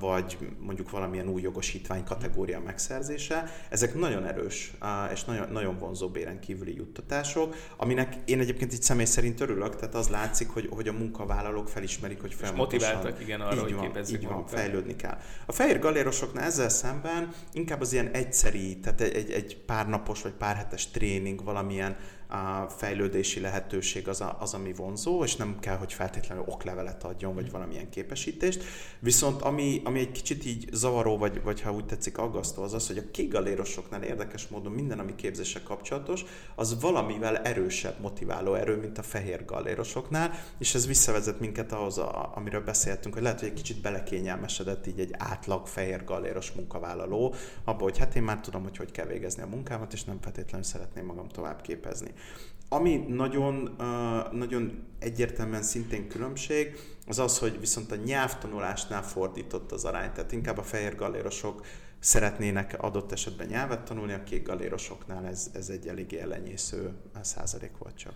vagy 0.00 0.38
mondjuk 0.58 0.90
valamilyen 0.90 1.28
új 1.28 1.42
jogosítvány 1.42 2.04
kategória 2.04 2.60
megszerzése. 2.60 3.44
Ezek 3.68 3.94
nagyon 3.94 4.24
erős 4.24 4.72
és 5.12 5.24
nagyon, 5.24 5.48
nagyon 5.52 5.78
vonzó 5.78 6.08
béren 6.08 6.40
kívüli 6.40 6.74
juttatások, 6.74 7.56
aminek 7.76 8.16
én 8.24 8.40
egyébként 8.40 8.72
így 8.72 8.82
személy 8.82 9.04
szerint 9.04 9.40
örülök, 9.40 9.76
tehát 9.76 9.94
az 9.94 10.08
látszik, 10.08 10.48
hogy, 10.48 10.68
hogy 10.70 10.88
a 10.88 10.92
munkavállalók 10.92 11.68
felismerik, 11.68 12.20
hogy 12.20 12.34
folyamatosan... 12.34 12.88
motiváltak, 12.94 13.20
igen, 13.20 13.40
arra, 13.40 13.54
így 13.54 13.60
hogy 13.60 13.74
van, 13.74 14.04
így 14.08 14.26
van, 14.26 14.46
fejlődni 14.46 14.96
kell. 14.96 15.18
A 15.46 15.52
fehér 15.52 15.78
galérosoknál 15.78 16.44
ezzel 16.44 16.68
szemben 16.68 17.32
inkább 17.52 17.80
az 17.80 17.92
ilyen 17.92 18.10
egyszeri, 18.10 18.78
tehát 18.78 19.00
egy, 19.00 19.30
egy 19.30 19.56
pár 19.66 19.88
napos 19.88 20.22
vagy 20.22 20.32
pár 20.32 20.56
hetes 20.56 20.90
tréning, 20.90 21.44
valamilyen 21.44 21.96
a 22.34 22.68
fejlődési 22.68 23.40
lehetőség 23.40 24.08
az, 24.08 24.20
a, 24.20 24.36
az, 24.40 24.54
ami 24.54 24.72
vonzó, 24.72 25.24
és 25.24 25.36
nem 25.36 25.58
kell, 25.60 25.76
hogy 25.76 25.92
feltétlenül 25.92 26.44
oklevelet 26.46 27.04
adjon, 27.04 27.34
vagy 27.34 27.50
valamilyen 27.50 27.88
képesítést. 27.90 28.62
Viszont 28.98 29.42
ami, 29.42 29.80
ami 29.84 29.98
egy 29.98 30.12
kicsit 30.12 30.44
így 30.44 30.68
zavaró, 30.72 31.18
vagy, 31.18 31.42
vagy 31.42 31.60
ha 31.60 31.72
úgy 31.72 31.86
tetszik 31.86 32.18
aggasztó, 32.18 32.62
az 32.62 32.72
az, 32.72 32.86
hogy 32.86 32.98
a 32.98 33.10
kégalérosoknál 33.10 34.02
érdekes 34.02 34.48
módon 34.48 34.72
minden, 34.72 34.98
ami 34.98 35.14
képzése 35.14 35.62
kapcsolatos, 35.62 36.24
az 36.54 36.80
valamivel 36.80 37.36
erősebb 37.36 38.00
motiváló 38.00 38.54
erő, 38.54 38.76
mint 38.76 38.98
a 38.98 39.02
fehér 39.02 39.44
gallérosoknál, 39.44 40.30
és 40.58 40.74
ez 40.74 40.86
visszavezet 40.86 41.40
minket 41.40 41.72
ahhoz, 41.72 41.98
a, 41.98 42.32
amiről 42.34 42.64
beszéltünk, 42.64 43.14
hogy 43.14 43.22
lehet, 43.22 43.40
hogy 43.40 43.48
egy 43.48 43.54
kicsit 43.54 43.80
belekényelmesedett 43.80 44.86
így 44.86 45.00
egy 45.00 45.14
átlag 45.18 45.66
fehér 45.66 46.04
galléros 46.04 46.52
munkavállaló, 46.52 47.34
abból, 47.64 47.88
hogy 47.88 47.98
hát 47.98 48.16
én 48.16 48.22
már 48.22 48.40
tudom, 48.40 48.62
hogy 48.62 48.76
hogy 48.76 48.90
kell 48.90 49.06
végezni 49.06 49.42
a 49.42 49.46
munkámat, 49.46 49.92
és 49.92 50.04
nem 50.04 50.18
feltétlenül 50.20 50.66
szeretném 50.66 51.04
magam 51.04 51.28
tovább 51.28 51.60
képezni. 51.60 52.10
Ami 52.68 52.96
nagyon, 52.96 53.74
uh, 53.78 54.32
nagyon 54.32 54.84
egyértelműen 54.98 55.62
szintén 55.62 56.08
különbség, 56.08 56.76
az 57.06 57.18
az, 57.18 57.38
hogy 57.38 57.60
viszont 57.60 57.92
a 57.92 57.96
nyelvtanulásnál 57.96 59.02
fordított 59.02 59.72
az 59.72 59.84
arány. 59.84 60.12
Tehát 60.12 60.32
inkább 60.32 60.58
a 60.58 60.62
fehér 60.62 60.96
galérosok 60.96 61.66
szeretnének 61.98 62.82
adott 62.82 63.12
esetben 63.12 63.46
nyelvet 63.46 63.84
tanulni, 63.84 64.12
a 64.12 64.22
kék 64.22 64.46
galérosoknál 64.46 65.26
ez, 65.26 65.50
ez 65.54 65.68
egy 65.68 65.86
elég 65.86 66.14
elenyésző 66.14 66.92
százalék 67.20 67.78
volt 67.78 67.96
csak. 67.96 68.14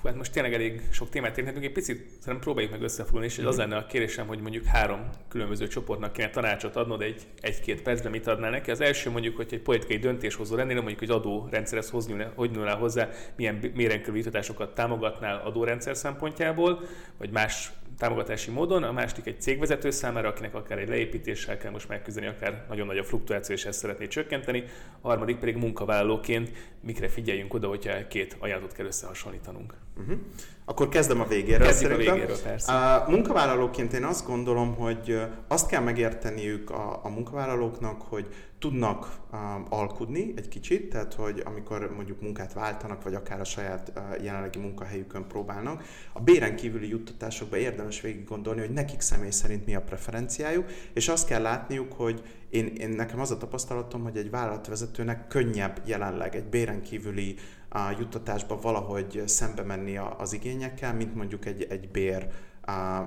Fú, 0.00 0.08
hát 0.08 0.16
most 0.16 0.32
tényleg 0.32 0.54
elég 0.54 0.80
sok 0.90 1.08
témát 1.08 1.38
érhetünk, 1.38 1.64
egy 1.64 1.72
picit 1.72 1.96
szerintem 1.96 2.38
próbáljuk 2.38 2.72
meg 2.72 2.82
összefoglalni, 2.82 3.26
és 3.26 3.38
mm-hmm. 3.38 3.48
az 3.48 3.56
lenne 3.56 3.76
a 3.76 3.86
kérésem, 3.86 4.26
hogy 4.26 4.40
mondjuk 4.40 4.64
három 4.64 5.00
különböző 5.28 5.66
csoportnak 5.66 6.12
kéne 6.12 6.30
tanácsot 6.30 6.76
adnod 6.76 7.02
egy, 7.02 7.22
egy-két 7.40 7.82
percben, 7.82 8.10
mit 8.10 8.26
adnál 8.26 8.50
neki. 8.50 8.70
Az 8.70 8.80
első 8.80 9.10
mondjuk, 9.10 9.36
hogy 9.36 9.48
egy 9.50 9.60
politikai 9.60 9.98
döntéshozó 9.98 10.56
lennél, 10.56 10.76
mondjuk, 10.76 10.98
hogy 10.98 11.10
adórendszerhez 11.10 11.90
hozni, 11.90 12.26
hogy 12.34 12.50
nyúlnál 12.50 12.76
hozzá, 12.76 13.08
milyen 13.36 13.72
mérenkörű 13.74 14.22
támogatnál 14.74 15.40
adórendszer 15.44 15.96
szempontjából, 15.96 16.80
vagy 17.18 17.30
más 17.30 17.72
támogatási 17.98 18.50
módon, 18.50 18.82
a 18.82 18.92
másik 18.92 19.26
egy 19.26 19.40
cégvezető 19.40 19.90
számára, 19.90 20.28
akinek 20.28 20.54
akár 20.54 20.78
egy 20.78 20.88
leépítéssel 20.88 21.58
kell 21.58 21.70
most 21.70 21.88
megküzdeni, 21.88 22.26
akár 22.26 22.64
nagyon 22.68 22.86
nagy 22.86 22.98
a 22.98 23.04
fluktuáció, 23.04 23.54
és 23.54 23.64
ezt 23.64 23.78
szeretné 23.78 24.06
csökkenteni, 24.06 24.64
a 25.00 25.08
harmadik 25.08 25.36
pedig 25.36 25.56
munkavállalóként, 25.56 26.50
mikre 26.80 27.08
figyeljünk 27.08 27.54
oda, 27.54 27.68
hogyha 27.68 28.06
két 28.08 28.36
ajánlatot 28.38 28.76
kell 28.76 28.86
összehasonlítanunk. 28.86 29.85
Uh-huh. 29.98 30.18
Akkor 30.68 30.88
kezdem 30.88 31.20
a 31.20 31.26
végéről. 31.26 31.66
Kezdjük 31.66 31.90
a 31.90 31.96
végéről, 31.96 32.42
persze. 32.42 32.72
A 32.72 33.04
munkavállalóként 33.08 33.92
én 33.92 34.04
azt 34.04 34.26
gondolom, 34.26 34.74
hogy 34.74 35.20
azt 35.48 35.68
kell 35.68 35.82
megérteniük 35.82 36.70
a, 36.70 37.00
a 37.02 37.08
munkavállalóknak, 37.08 38.02
hogy 38.02 38.26
tudnak 38.58 39.18
um, 39.32 39.66
alkudni 39.68 40.32
egy 40.36 40.48
kicsit, 40.48 40.88
tehát 40.90 41.14
hogy 41.14 41.42
amikor 41.44 41.92
mondjuk 41.94 42.20
munkát 42.20 42.52
váltanak, 42.52 43.02
vagy 43.02 43.14
akár 43.14 43.40
a 43.40 43.44
saját 43.44 43.92
uh, 43.96 44.24
jelenlegi 44.24 44.58
munkahelyükön 44.58 45.26
próbálnak, 45.26 45.84
a 46.12 46.20
béren 46.20 46.56
kívüli 46.56 46.88
juttatásokba 46.88 47.56
érdemes 47.56 48.00
végig 48.00 48.24
gondolni, 48.24 48.60
hogy 48.60 48.70
nekik 48.70 49.00
személy 49.00 49.30
szerint 49.30 49.66
mi 49.66 49.74
a 49.74 49.82
preferenciájuk, 49.82 50.70
és 50.92 51.08
azt 51.08 51.26
kell 51.26 51.42
látniuk, 51.42 51.92
hogy 51.92 52.22
én, 52.50 52.66
én 52.66 52.88
nekem 52.88 53.20
az 53.20 53.30
a 53.30 53.36
tapasztalatom, 53.36 54.02
hogy 54.02 54.16
egy 54.16 54.30
vállalatvezetőnek 54.30 55.26
könnyebb 55.28 55.80
jelenleg 55.84 56.36
egy 56.36 56.44
béren 56.44 56.82
kívüli 56.82 57.34
a 57.68 57.90
juttatásba 57.98 58.60
valahogy 58.60 59.22
szembe 59.26 59.62
menni 59.62 59.96
az 59.96 60.32
igényekkel, 60.32 60.94
mint 60.94 61.14
mondjuk 61.14 61.46
egy, 61.46 61.62
egy 61.62 61.88
bér 61.88 62.28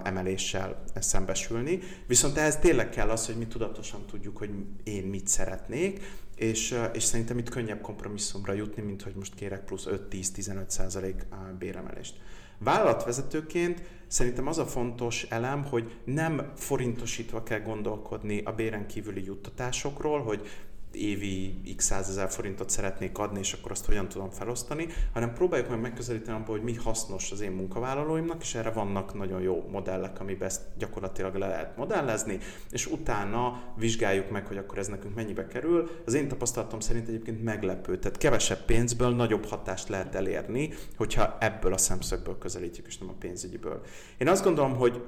emeléssel 0.04 0.84
szembesülni. 1.00 1.80
Viszont 2.08 2.38
ehhez 2.38 2.58
tényleg 2.58 2.90
kell 2.90 3.10
az, 3.10 3.26
hogy 3.26 3.38
mi 3.38 3.48
tudatosan 3.48 4.06
tudjuk, 4.06 4.38
hogy 4.38 4.50
én 4.84 5.04
mit 5.04 5.28
szeretnék, 5.28 6.02
és, 6.36 6.80
és 6.94 7.04
szerintem 7.04 7.38
itt 7.38 7.50
könnyebb 7.50 7.82
kompromisszumra 7.82 8.54
jutni, 8.54 8.82
mint 8.82 9.02
hogy 9.02 9.16
most 9.16 9.36
kérek 9.36 9.64
plusz 9.64 9.88
5-10-15 9.90 10.70
százalék 10.70 11.26
béremelést. 11.60 12.16
Vállalatvezetőként 12.58 13.82
szerintem 14.08 14.48
az 14.48 14.58
a 14.58 14.66
fontos 14.66 15.24
elem, 15.24 15.64
hogy 15.64 16.00
nem 16.04 16.52
forintosítva 16.56 17.44
kell 17.44 17.60
gondolkodni 17.60 18.42
a 18.42 18.52
béren 18.52 18.88
kívüli 18.88 19.24
juttatásokról, 19.24 20.22
hogy 20.22 20.48
évi 20.92 21.62
x 21.76 21.86
százezer 21.86 22.30
forintot 22.30 22.70
szeretnék 22.70 23.18
adni, 23.18 23.40
és 23.40 23.54
akkor 23.54 23.72
azt 23.72 23.86
hogyan 23.86 24.08
tudom 24.08 24.30
felosztani, 24.30 24.88
hanem 25.14 25.34
próbáljuk 25.34 25.70
meg 25.70 25.80
megközelíteni 25.80 26.38
abból, 26.38 26.56
hogy 26.56 26.64
mi 26.64 26.76
hasznos 26.76 27.32
az 27.32 27.42
én 27.42 27.52
munkavállalóimnak, 27.52 28.42
és 28.42 28.56
erre 28.56 28.70
vannak 28.70 29.14
nagyon 29.14 29.42
jó 29.42 29.66
modellek, 29.72 30.20
amiben 30.20 30.48
ezt 30.48 30.62
gyakorlatilag 30.78 31.36
le 31.36 31.48
lehet 31.48 31.78
modellezni, 31.78 32.40
és 32.72 32.86
utána 32.86 33.62
vizsgáljuk 33.78 34.30
meg, 34.30 34.46
hogy 34.46 34.58
akkor 34.58 34.78
ez 34.78 34.88
nekünk 34.88 35.16
mennyibe 35.16 35.48
kerül. 35.48 35.90
Az 36.06 36.14
én 36.14 36.28
tapasztalatom 36.28 36.80
szerint 36.80 37.08
egyébként 37.08 37.44
meglepő, 37.44 37.98
tehát 37.98 38.18
kevesebb 38.18 38.66
pénzből 38.66 39.16
nagyobb 39.16 39.46
hatást 39.46 39.90
lehet 39.90 40.16
elérni, 40.16 40.74
hogyha 40.98 41.38
ebből 41.40 41.74
a 41.74 41.78
szemszögből 41.78 42.38
közelítjük, 42.38 42.88
és 42.88 42.98
nem 42.98 43.10
a 43.10 43.16
pénzügyiből. 43.20 43.82
Én 44.18 44.28
azt 44.28 44.44
gondolom, 44.44 44.76
hogy 44.76 45.04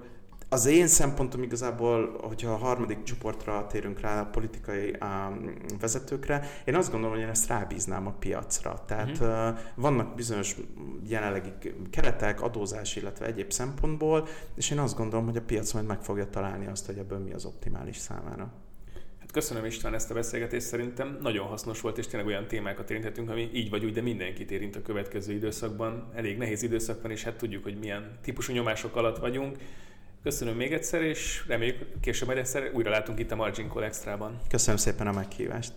az 0.54 0.66
én 0.66 0.88
szempontom 0.88 1.44
igazából, 1.44 2.18
hogyha 2.22 2.52
a 2.52 2.58
harmadik 2.58 3.04
csoportra 3.04 3.68
térünk 3.68 4.00
rá, 4.00 4.22
a 4.22 4.26
politikai 4.26 4.96
um, 5.02 5.54
vezetőkre, 5.80 6.50
én 6.66 6.76
azt 6.76 6.92
gondolom, 6.92 7.16
hogy 7.16 7.24
én 7.24 7.30
ezt 7.30 7.48
rábíznám 7.48 8.08
a 8.08 8.12
piacra. 8.20 8.84
Tehát 8.88 9.10
uh-huh. 9.10 9.28
uh, 9.28 9.58
vannak 9.76 10.16
bizonyos 10.16 10.56
jelenlegi 11.08 11.52
keretek, 11.90 12.42
adózás, 12.42 12.96
illetve 12.96 13.26
egyéb 13.26 13.52
szempontból, 13.52 14.28
és 14.56 14.72
én 14.72 14.80
azt 14.80 14.98
gondolom, 14.98 15.26
hogy 15.26 15.38
a 15.38 15.42
piac 15.42 15.72
majd 15.72 15.86
meg 15.86 16.02
fogja 16.02 16.30
találni 16.30 16.68
azt, 16.68 16.86
hogy 16.86 16.98
ebből 16.98 17.20
mi 17.20 17.34
az 17.34 17.46
optimális 17.46 17.98
számára. 17.98 18.52
Hát 19.20 19.32
köszönöm 19.32 19.66
István 19.66 19.94
ezt 19.94 20.12
a 20.12 20.14
beszélgetést, 20.14 20.66
szerintem 20.66 21.18
nagyon 21.22 21.48
hasznos 21.48 21.82
volt, 21.82 21.98
és 21.98 22.08
tényleg 22.08 22.28
olyan 22.28 22.48
témákat 22.48 22.90
érinthetünk, 22.90 23.30
ami 23.30 23.50
így 23.54 23.70
vagy 23.70 23.86
úgy, 23.86 23.94
de 23.94 24.02
mindenkit 24.02 24.52
érint 24.52 24.76
a 24.76 24.82
következő 24.82 25.34
időszakban. 25.34 26.12
Elég 26.16 26.38
nehéz 26.38 26.64
időszakban, 26.64 27.12
és 27.12 27.24
hát 27.24 27.38
tudjuk, 27.38 27.64
hogy 27.64 27.80
milyen 27.80 28.18
típusú 28.22 28.54
nyomások 28.54 28.96
alatt 28.96 29.18
vagyunk. 29.18 29.58
Köszönöm 30.24 30.56
még 30.56 30.74
egyszer, 30.74 31.02
és 31.02 31.44
reméljük 31.48 31.78
később 32.02 32.28
majd 32.28 32.40
egyszer 32.40 32.72
újra 32.74 32.90
látunk 32.90 33.20
itt 33.20 33.32
a 33.32 33.36
Margin 33.36 33.70
Call 33.70 33.84
Extra-ban. 33.84 34.38
Köszönöm 34.50 34.78
szépen 34.78 35.08
a 35.08 35.12
meghívást. 35.12 35.74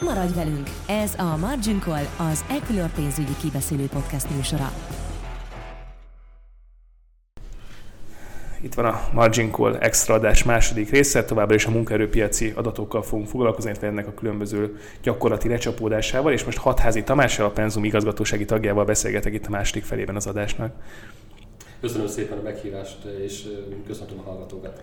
Maradj 0.00 0.34
velünk! 0.34 0.68
Ez 0.86 1.14
a 1.18 1.36
Margin 1.36 1.80
Call, 1.80 2.04
az 2.30 2.44
Equilor 2.50 2.88
pénzügyi 2.92 3.36
kibeszélő 3.40 3.86
podcast 3.86 4.30
műsora. 4.36 4.72
Itt 8.60 8.74
van 8.74 8.84
a 8.84 9.08
Margin 9.12 9.50
Call 9.50 9.76
extra 9.76 10.14
adás 10.14 10.44
második 10.44 10.90
része, 10.90 11.24
továbbra 11.24 11.54
is 11.54 11.66
a 11.66 11.70
munkaerőpiaci 11.70 12.52
adatokkal 12.56 13.02
fogunk 13.02 13.28
foglalkozni, 13.28 13.70
illetve 13.70 13.88
ennek 13.88 14.06
a 14.06 14.14
különböző 14.14 14.80
gyakorlati 15.02 15.48
lecsapódásával, 15.48 16.32
és 16.32 16.44
most 16.44 16.58
Hatházi 16.58 17.02
Tamással, 17.02 17.46
a 17.46 17.50
Penzum 17.50 17.84
igazgatósági 17.84 18.44
tagjával 18.44 18.84
beszélgetek 18.84 19.34
itt 19.34 19.46
a 19.46 19.50
második 19.50 19.84
felében 19.84 20.16
az 20.16 20.26
adásnak. 20.26 20.72
Köszönöm 21.80 22.06
szépen 22.06 22.38
a 22.38 22.42
meghívást, 22.42 23.04
és 23.24 23.42
köszöntöm 23.86 24.18
a 24.18 24.22
hallgatókat. 24.22 24.82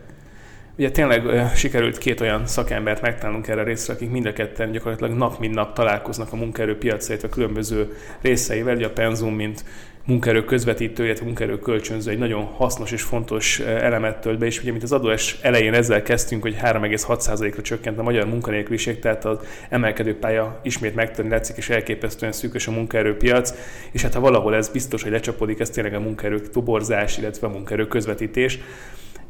Ugye 0.78 0.92
tényleg 0.92 1.52
sikerült 1.56 1.98
két 1.98 2.22
olyan 2.22 2.48
szakembert 2.48 3.02
megtalálnunk 3.02 3.48
erre 3.48 3.62
a 3.62 3.64
részre, 3.64 3.94
akik 3.94 4.12
mind 4.12 4.26
a 4.26 4.34
ketten 4.34 4.72
gyakorlatilag 4.72 5.18
nap 5.18 5.40
mint 5.40 5.54
nap 5.54 5.74
találkoznak 5.74 6.34
a 6.34 6.36
munkaerőpiacra, 6.36 7.16
a 7.24 7.30
különböző 7.30 7.98
részeivel. 8.22 8.76
Ugye 8.76 8.86
a 8.86 8.92
Penzum, 8.92 9.36
mint 9.36 9.64
munkaerő 10.08 10.44
közvetítő, 10.44 11.06
illetve 11.06 11.26
munkaerő 11.26 11.60
kölcsönző 11.60 12.12
egy 12.12 12.18
nagyon 12.18 12.44
hasznos 12.44 12.92
és 12.92 13.02
fontos 13.02 13.60
elemet 13.60 14.22
tölt 14.22 14.38
be, 14.38 14.46
és 14.46 14.62
ugye 14.62 14.72
mint 14.72 14.84
az 14.84 14.92
adóes 14.92 15.38
elején 15.42 15.74
ezzel 15.74 16.02
kezdtünk, 16.02 16.42
hogy 16.42 16.56
3,6%-ra 16.62 17.62
csökkent 17.62 18.00
a 18.00 18.04
magyar 18.04 18.26
munkanélküliség, 18.26 19.00
tehát 19.00 19.26
az 19.26 19.38
emelkedő 19.70 20.18
pálya 20.18 20.60
ismét 20.64 20.96
megtörni 20.96 21.32
látszik, 21.32 21.58
és 21.58 21.70
elképesztően 21.70 22.32
szűkös 22.32 22.68
a 22.68 22.72
munkaerőpiac, 22.72 23.54
és 23.92 24.02
hát 24.02 24.14
ha 24.14 24.20
valahol 24.20 24.56
ez 24.56 24.70
biztos, 24.70 25.04
hogy 25.04 25.12
lecsapódik, 25.12 25.60
ez 25.60 25.70
tényleg 25.70 25.94
a 25.94 26.00
munkaerő 26.00 26.40
toborzás, 26.40 27.18
illetve 27.18 27.48
a 27.48 27.50
munkaerő 27.50 27.88
közvetítés. 27.88 28.60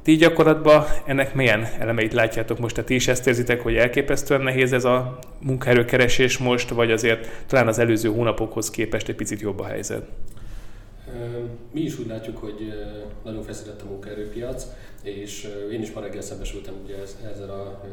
Ti 0.03 0.15
gyakorlatban 0.15 0.85
ennek 1.05 1.33
milyen 1.33 1.67
elemeit 1.79 2.13
látjátok 2.13 2.59
most? 2.59 2.73
Tehát 2.73 2.89
ti 2.89 2.95
is 2.95 3.07
ezt 3.07 3.27
érzitek, 3.27 3.61
hogy 3.61 3.75
elképesztően 3.75 4.41
nehéz 4.41 4.73
ez 4.73 4.85
a 4.85 5.19
munkaerőkeresés 5.39 6.37
most, 6.37 6.69
vagy 6.69 6.91
azért 6.91 7.29
talán 7.47 7.67
az 7.67 7.79
előző 7.79 8.09
hónapokhoz 8.09 8.69
képest 8.69 9.09
egy 9.09 9.15
picit 9.15 9.41
jobb 9.41 9.59
a 9.59 9.65
helyzet? 9.65 10.07
Mi 11.71 11.81
is 11.81 11.99
úgy 11.99 12.07
látjuk, 12.07 12.37
hogy 12.37 12.73
nagyon 13.23 13.43
feszített 13.43 13.81
a 13.81 13.85
munkaerőpiac, 13.85 14.67
és 15.03 15.53
én 15.71 15.81
is 15.81 15.91
ma 15.91 16.01
reggel 16.01 16.21
szembesültem 16.21 16.73
ugye 16.83 16.95
ezzel 17.31 17.49
a, 17.49 17.85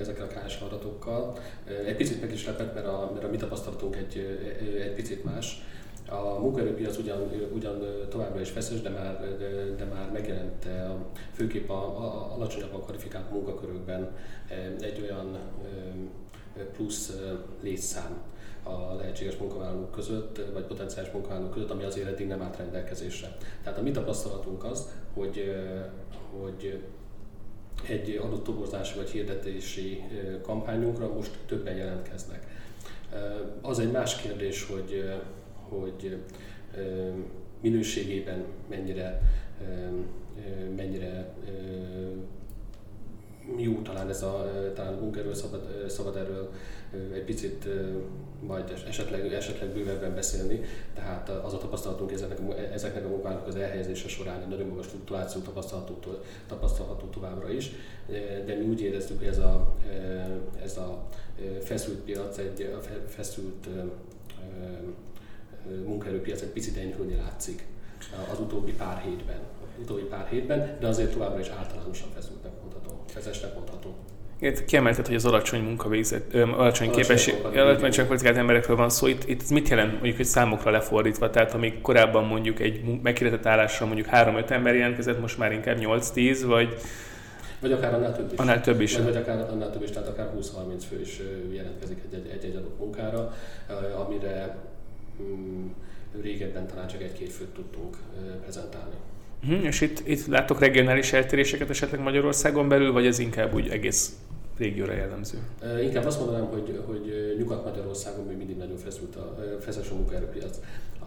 ezekkel 0.00 0.26
a 0.26 0.46
KS 0.46 0.60
adatokkal. 0.60 1.38
Egy 1.86 1.96
picit 1.96 2.20
meg 2.20 2.32
is 2.32 2.46
lepett, 2.46 2.74
mert 2.74 2.86
a, 2.86 3.10
mert 3.12 3.24
a 3.24 3.28
mi 3.28 3.36
tapasztalatunk 3.36 3.96
egy, 3.96 4.38
egy 4.82 4.94
picit 4.94 5.24
más. 5.24 5.62
A 6.08 6.38
munkaerőpiac 6.40 6.98
ugyan, 6.98 7.30
ugyan 7.54 7.84
továbbra 8.08 8.40
is 8.40 8.50
feszes, 8.50 8.80
de 8.80 8.88
már, 8.88 9.36
de, 9.38 9.74
de 9.76 9.84
már 9.84 10.10
megjelent 10.12 10.68
főképp 11.32 11.68
a, 11.68 12.04
a 12.04 12.34
alacsonyabban 12.34 12.82
kvalifikált 12.82 13.30
munkakörökben 13.30 14.10
egy 14.80 15.00
olyan 15.00 15.38
plusz 16.72 17.16
létszám, 17.62 18.22
a 18.64 18.94
lehetséges 18.94 19.36
munkavállalók 19.36 19.90
között, 19.90 20.40
vagy 20.52 20.64
potenciális 20.64 21.10
munkavállalók 21.12 21.50
között, 21.52 21.70
ami 21.70 21.84
azért 21.84 22.08
eddig 22.08 22.26
nem 22.26 22.42
állt 22.42 22.56
rendelkezésre. 22.56 23.36
Tehát 23.62 23.78
a 23.78 23.82
mi 23.82 23.90
tapasztalatunk 23.90 24.64
az, 24.64 24.88
hogy, 25.14 25.54
hogy 26.40 26.82
egy 27.88 28.20
adott 28.22 28.44
toborzási 28.44 28.96
vagy 28.96 29.10
hirdetési 29.10 30.02
kampányunkra 30.42 31.12
most 31.14 31.38
többen 31.46 31.76
jelentkeznek. 31.76 32.46
Az 33.62 33.78
egy 33.78 33.90
más 33.90 34.16
kérdés, 34.16 34.66
hogy, 34.66 35.04
hogy 35.68 36.16
minőségében 37.60 38.44
mennyire, 38.68 39.20
mennyire 40.76 41.34
jó 43.56 43.82
talán 43.82 44.08
ez 44.08 44.22
a, 44.22 44.50
talán 44.74 44.94
munkerről 44.94 45.34
szabad, 45.34 45.84
szabad 45.88 46.16
erről 46.16 46.52
egy 47.12 47.24
picit 47.24 47.68
majd 48.40 48.82
esetleg, 48.88 49.32
esetleg 49.32 49.68
bővebben 49.68 50.14
beszélni, 50.14 50.60
tehát 50.94 51.28
az 51.28 51.52
a 51.52 51.58
tapasztalatunk 51.58 52.12
ezeknek 52.12 52.38
ezeknek 52.72 53.04
a 53.04 53.08
munkának 53.08 53.46
az 53.46 53.56
elhelyezése 53.56 54.08
során 54.08 54.40
egy 54.40 54.48
nagyon 54.48 54.68
magas 54.68 54.86
fluktuáció 54.86 55.40
tapasztalható, 55.40 55.98
tapasztalható 56.46 57.06
továbbra 57.06 57.50
is, 57.50 57.70
de 58.46 58.56
mi 58.58 58.64
úgy 58.64 58.80
éreztük, 58.80 59.18
hogy 59.18 59.26
ez 59.26 59.38
a, 59.38 59.74
ez 60.62 60.76
a 60.76 61.08
feszült 61.60 61.98
piac, 61.98 62.38
egy 62.38 62.76
feszült 63.08 63.68
munkaerőpiac 65.84 66.40
egy 66.40 66.48
picit 66.48 66.76
enyhülni 66.76 67.14
látszik. 67.14 67.66
Az 68.32 68.40
utóbbi 68.40 68.72
pár 68.72 68.98
hétben. 68.98 69.40
Utóbbi 69.82 70.02
pár 70.02 70.26
hétben, 70.30 70.76
de 70.80 70.86
azért 70.86 71.12
továbbra 71.12 71.40
is 71.40 71.48
általánosan 71.48 72.08
feszültnek 72.14 72.52
mondható, 72.60 73.04
feszesnek 73.06 73.54
mondható. 73.54 73.94
Kiemelted, 74.66 75.06
hogy 75.06 75.14
az 75.14 75.24
alacsony 75.24 75.60
munkavégzet, 75.60 76.34
alacsony 76.34 76.90
képesség, 76.90 77.34
alacsony 77.54 78.04
kvalifikált 78.04 78.36
emberekről 78.36 78.76
van 78.76 78.90
szó. 78.90 79.06
Itt, 79.06 79.28
itt 79.28 79.50
mit 79.50 79.68
jelent 79.68 79.92
mondjuk, 79.92 80.16
hogy 80.16 80.24
számokra 80.24 80.70
lefordítva? 80.70 81.30
Tehát 81.30 81.54
amíg 81.54 81.80
korábban 81.80 82.24
mondjuk 82.24 82.60
egy 82.60 83.00
meghirdetett 83.02 83.46
állásra 83.46 83.86
mondjuk 83.86 84.08
3-5 84.12 84.50
ember 84.50 84.74
jelentkezett, 84.74 85.20
most 85.20 85.38
már 85.38 85.52
inkább 85.52 85.76
8-10, 85.80 86.42
vagy 86.46 86.76
vagy 87.64 87.72
akár 87.72 87.94
annál 87.94 88.12
több 88.12 88.32
is. 88.32 88.38
Annál 88.38 88.60
több 88.60 88.80
is. 88.80 88.96
Vagy, 88.96 89.04
vagy 89.04 89.16
akár 89.16 89.50
annál 89.50 89.70
több 89.70 89.82
is, 89.82 89.90
tehát 89.90 90.08
akár 90.08 90.30
20-30 90.38 90.82
fő 90.88 91.00
is 91.00 91.20
jelentkezik 91.52 92.02
egy-egy 92.32 92.56
adott 92.56 92.78
munkára, 92.78 93.32
amire 94.06 94.56
mm, 95.22 95.66
régebben 96.22 96.66
talán 96.66 96.86
csak 96.86 97.02
egy-két 97.02 97.32
főt 97.32 97.48
tudtunk 97.48 97.96
prezentálni. 98.42 98.94
Uh-huh, 99.48 99.64
és 99.64 99.80
itt, 99.80 100.08
itt 100.08 100.26
látok 100.26 100.60
regionális 100.60 101.12
eltéréseket 101.12 101.70
esetleg 101.70 102.00
Magyarországon 102.00 102.68
belül, 102.68 102.92
vagy 102.92 103.06
ez 103.06 103.18
inkább 103.18 103.54
úgy 103.54 103.68
egész 103.68 104.16
régióra 104.58 104.92
jellemző? 104.92 105.38
Inkább 105.82 106.04
azt 106.04 106.18
mondanám, 106.18 106.46
hogy, 106.46 106.80
hogy 106.86 107.34
Nyugat-Magyarországon 107.38 108.26
még 108.26 108.36
mindig 108.36 108.56
nagyon 108.56 108.76
feszült 108.76 109.16
a, 109.16 109.36
feszes 109.60 109.90
a 109.90 109.94
munkaerőpiac. 109.94 110.58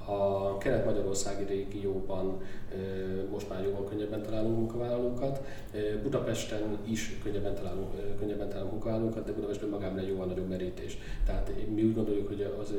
A 0.09 0.57
kelet-magyarországi 0.57 1.43
régióban 1.43 2.41
most 3.31 3.49
már 3.49 3.63
jóval 3.63 3.83
könnyebben 3.83 4.21
találunk 4.21 4.57
munkavállalókat. 4.57 5.41
Budapesten 6.03 6.77
is 6.83 7.19
könnyebben 7.23 7.55
találunk, 7.55 8.17
könnyebben 8.19 8.49
találunk 8.49 8.71
munkavállalókat, 8.71 9.25
de 9.25 9.31
Budapesten 9.31 9.69
magában 9.69 9.99
egy 9.99 10.07
jóval 10.07 10.25
nagyobb 10.25 10.47
merítés. 10.47 10.97
Tehát 11.25 11.51
mi 11.73 11.83
úgy 11.83 11.93
gondoljuk, 11.93 12.27
hogy 12.27 12.53
az, 12.59 12.73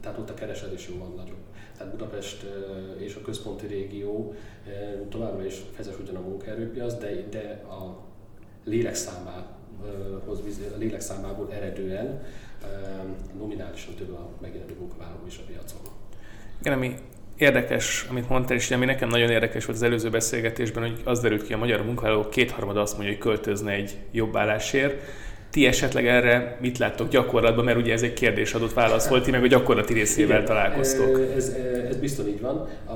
tehát 0.00 0.18
ott 0.18 0.30
a 0.30 0.34
keresedés 0.34 0.88
jóval 0.88 1.08
nagyobb. 1.16 1.42
Tehát 1.76 1.92
Budapest 1.92 2.46
és 2.98 3.14
a 3.14 3.20
központi 3.20 3.66
régió 3.66 4.34
továbbra 5.08 5.44
is 5.44 5.62
fezes 5.72 5.98
ugyan 5.98 6.16
a 6.16 6.20
munkaerőpiac, 6.20 6.94
de, 6.94 7.26
de 7.30 7.64
a 7.68 7.96
lélekszámához, 8.64 10.38
a 10.74 10.78
lélekszámából 10.78 11.52
eredően 11.52 12.22
nominálisan 13.38 13.94
több 13.94 14.12
a 14.12 14.28
megjelenő 14.40 14.76
munkavállaló 14.78 15.26
is 15.26 15.38
a 15.38 15.42
piacon. 15.46 15.99
Igen, 16.60 16.72
ami 16.72 16.94
érdekes, 17.36 18.06
amit 18.10 18.28
mondtál, 18.28 18.56
és 18.56 18.70
ami 18.70 18.84
nekem 18.84 19.08
nagyon 19.08 19.30
érdekes 19.30 19.64
volt 19.64 19.78
az 19.78 19.84
előző 19.84 20.10
beszélgetésben, 20.10 20.82
hogy 20.82 21.00
az 21.04 21.20
derült 21.20 21.42
ki, 21.42 21.52
a 21.52 21.58
magyar 21.58 21.84
munkavállalók 21.84 22.30
kétharmada 22.30 22.80
azt 22.80 22.96
mondja, 22.96 23.12
hogy 23.12 23.22
költözne 23.22 23.72
egy 23.72 23.96
jobb 24.10 24.36
állásért. 24.36 25.02
Ti 25.50 25.66
esetleg 25.66 26.06
erre 26.06 26.58
mit 26.60 26.78
láttok 26.78 27.08
gyakorlatban, 27.08 27.64
mert 27.64 27.78
ugye 27.78 27.92
ez 27.92 28.02
egy 28.02 28.12
kérdés 28.12 28.54
adott 28.54 28.72
válasz 28.72 29.08
volt, 29.08 29.24
ti 29.24 29.30
meg 29.30 29.42
a 29.42 29.46
gyakorlati 29.46 29.92
részével 29.92 30.34
Igen, 30.34 30.44
találkoztok. 30.44 31.20
Ez, 31.36 31.56
ez 31.88 31.96
biztos 31.96 32.26
így 32.26 32.40
van. 32.40 32.68
A, 32.86 32.92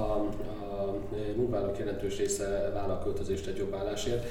a 1.19 1.37
munkavállalók 1.37 1.79
jelentős 1.79 2.17
része 2.17 2.71
vállal 2.75 3.03
költözést 3.03 3.47
egy 3.47 3.57
jobb 3.57 3.75
állásért. 3.75 4.27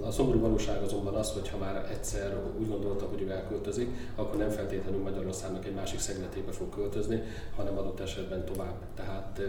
A 0.00 0.10
szomorú 0.10 0.40
valóság 0.40 0.82
azonban 0.82 1.14
az, 1.14 1.32
hogy 1.32 1.48
ha 1.48 1.58
már 1.58 1.88
egyszer 1.90 2.36
úgy 2.58 2.68
gondolta, 2.68 3.06
hogy 3.06 3.22
ő 3.22 3.30
elköltözik, 3.30 3.88
akkor 4.14 4.36
nem 4.36 4.50
feltétlenül 4.50 5.00
Magyarországnak 5.00 5.66
egy 5.66 5.74
másik 5.74 5.98
szegletébe 5.98 6.52
fog 6.52 6.68
költözni, 6.68 7.22
hanem 7.56 7.78
adott 7.78 8.00
esetben 8.00 8.44
tovább. 8.44 8.76
Tehát 8.94 9.40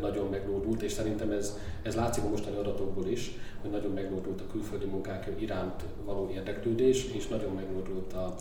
nagyon 0.00 0.28
meglódult, 0.30 0.82
és 0.82 0.92
szerintem 0.92 1.30
ez, 1.30 1.58
ez 1.82 1.94
látszik 1.94 2.24
a 2.24 2.28
mostani 2.28 2.56
adatokból 2.56 3.06
is, 3.06 3.38
hogy 3.60 3.70
nagyon 3.70 3.90
meglódult 3.90 4.40
a 4.40 4.52
külföldi 4.52 4.86
munkák 4.86 5.30
iránt 5.38 5.84
való 6.04 6.30
érdeklődés, 6.34 7.04
és 7.04 7.28
nagyon 7.28 7.52
meglódult 7.54 8.12
a, 8.12 8.34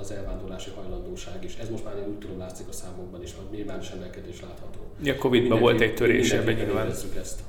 az 0.00 0.10
elvándorlási 0.10 0.70
hajlandóság 0.70 1.44
is. 1.44 1.56
Ez 1.56 1.68
most 1.68 1.84
már 1.84 1.94
úgy 2.08 2.18
tudom 2.18 2.38
látszik 2.38 2.68
a 2.68 2.72
számokban 2.72 3.22
is, 3.22 3.34
hogy 3.34 3.56
nyilvános 3.56 3.90
emelkedés 3.90 4.40
látható. 4.40 4.78
Ja, 5.02 5.16
Covid-ban 5.16 5.60
volt 5.60 5.80
egy 5.80 5.94
törés 5.94 6.32
ebben 6.32 6.54
nyilván. 6.54 6.90
ezt. 7.20 7.40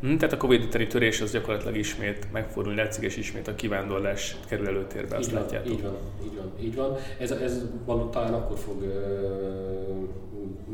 Hmm, 0.00 0.18
tehát 0.18 0.34
a 0.34 0.36
Covid 0.36 0.62
utáni 0.62 0.86
törés 0.86 1.20
az 1.20 1.32
gyakorlatilag 1.32 1.76
ismét 1.76 2.32
megfordul, 2.32 2.74
látszik, 2.74 3.04
és 3.04 3.16
ismét 3.16 3.48
a 3.48 3.54
kivándorlás 3.54 4.36
kerül 4.48 4.66
előtérbe, 4.66 5.16
azt 5.16 5.28
így 5.28 5.34
van, 5.34 5.42
látjátok. 5.42 5.72
Így 5.72 5.82
van, 5.82 5.96
így 6.24 6.36
van, 6.36 6.52
így 6.60 6.74
van. 6.74 6.96
Ez, 7.18 7.30
ez 7.30 7.62
való, 7.84 8.08
talán 8.08 8.34
akkor 8.34 8.58
fog 8.58 8.82
ö, 8.82 9.46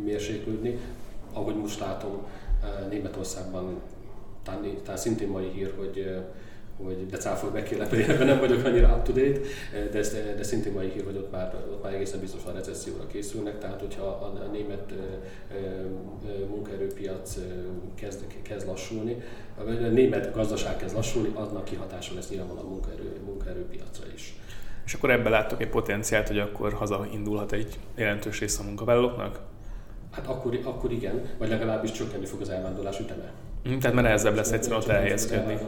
mérséklődni, 0.05 0.79
ahogy 1.33 1.57
most 1.57 1.81
látom 1.81 2.27
Németországban, 2.91 3.81
talán, 4.43 4.77
talán 4.83 4.99
szintén 4.99 5.29
mai 5.29 5.51
hír, 5.55 5.73
hogy 5.77 6.17
hogy 6.85 7.07
de 7.07 7.17
cáfol 7.17 7.51
bekérlek, 7.51 7.93
ebben 7.93 8.27
nem 8.27 8.39
vagyok 8.39 8.65
annyira 8.65 8.95
up 8.97 9.03
to 9.03 9.13
date, 9.13 9.41
de, 9.91 9.99
ez, 9.99 10.13
de 10.37 10.43
szintén 10.43 10.73
mai 10.73 10.89
hír, 10.89 11.05
hogy 11.05 11.17
ott 11.17 11.31
már, 11.31 11.55
ott 11.73 11.83
már 11.83 11.95
egészen 11.95 12.21
biztosan 12.21 12.53
recesszióra 12.53 13.07
készülnek, 13.07 13.59
tehát 13.59 13.81
hogyha 13.81 14.05
a, 14.05 14.25
a 14.25 14.51
német 14.53 14.93
munkaerőpiac 16.49 17.39
kezd, 17.95 18.25
kezd 18.43 18.67
lassulni, 18.67 19.23
a 19.59 19.63
német 19.71 20.35
gazdaság 20.35 20.77
kezd 20.77 20.95
lassulni, 20.95 21.31
annak 21.35 21.65
kihatása 21.65 22.15
lesz 22.15 22.29
nyilvánvalóan 22.29 22.67
a 22.67 22.69
munkaerő, 22.69 23.21
munkaerőpiacra 23.25 24.05
is. 24.15 24.37
És 24.85 24.95
akkor 24.95 25.11
ebben 25.11 25.33
láttok 25.33 25.61
egy 25.61 25.69
potenciált, 25.69 26.29
hogy 26.29 26.39
akkor 26.39 26.73
hazaindulhat 26.73 27.53
egy 27.53 27.79
jelentős 27.95 28.41
része 28.41 28.63
a 28.63 28.67
munkavállalóknak? 28.67 29.41
Hát 30.11 30.27
akkor, 30.27 30.59
akkor 30.65 30.93
igen, 30.93 31.23
vagy 31.39 31.49
legalábbis 31.49 31.93
csökkenni 31.93 32.27
fog 32.27 32.41
az 32.41 32.49
elvándorlás 32.49 33.01
üteme. 33.01 33.33
Mm, 33.69 33.79
tehát 33.79 33.95
már 33.95 34.05
nehezebb 34.05 34.35
lesz 34.35 34.53
egyszerűen 34.53 34.81
ott 34.81 34.89
elhelyezkedni. 34.89 35.59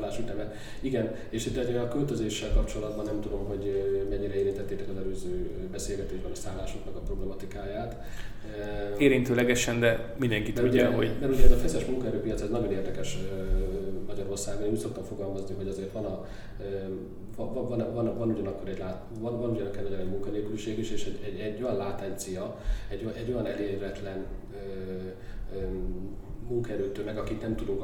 Igen, 0.80 1.14
és 1.30 1.46
itt 1.46 1.56
a 1.56 1.88
költözéssel 1.88 2.52
kapcsolatban 2.54 3.04
nem 3.04 3.20
tudom, 3.20 3.44
hogy 3.46 3.94
mennyire 4.10 4.34
érintettétek 4.34 4.88
az 4.88 4.96
előző 4.96 5.50
beszélgetésben 5.72 6.30
a 6.30 6.34
szállásoknak 6.34 6.96
a 6.96 6.98
problematikáját. 6.98 7.96
Érintőlegesen, 8.98 9.80
de 9.80 10.14
mindenki 10.18 10.52
mert 10.52 10.66
tudja, 10.66 10.88
ugye, 10.88 10.96
hogy... 10.96 11.10
Mert 11.20 11.32
ugye 11.32 11.44
ez 11.44 11.50
a 11.50 11.56
feszes 11.56 11.84
munkaerőpiac, 11.84 12.40
ez 12.40 12.50
nagyon 12.50 12.72
érdekes 12.72 13.18
Magyarországon. 14.06 14.64
Én 14.64 14.70
úgy 14.70 14.78
szoktam 14.78 15.04
fogalmazni, 15.04 15.54
hogy 15.54 15.68
azért 15.68 15.92
van, 15.92 16.04
a, 16.04 16.26
van, 17.36 17.68
van, 17.68 17.94
van, 17.94 18.18
van 18.18 18.30
ugyanakkor 18.30 18.68
egy, 18.68 18.78
lát, 18.78 19.02
van, 19.20 19.40
van 19.40 19.50
ugyanakkor 19.50 19.80
egy, 19.80 19.92
egy 19.92 20.08
munkanélküliség 20.08 20.78
is, 20.78 20.90
és 20.90 21.04
egy, 21.04 21.18
egy, 21.24 21.40
egy 21.40 21.62
olyan 21.62 21.76
látencia, 21.76 22.60
egy, 22.88 23.12
egy 23.16 23.32
olyan 23.32 23.46
elérhetlen 26.44 26.48
munkaerőtömeg, 26.48 27.18
akit 27.18 27.42
nem 27.42 27.56
tudunk 27.56 27.82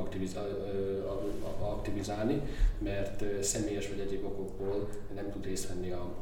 aktivizálni, 1.60 2.42
mert 2.78 3.24
személyes 3.42 3.88
vagy 3.88 3.98
egyéb 3.98 4.24
okokból 4.24 4.88
nem 5.14 5.30
tud 5.30 5.44
részt 5.44 5.68
venni 5.68 5.90
a, 5.90 6.12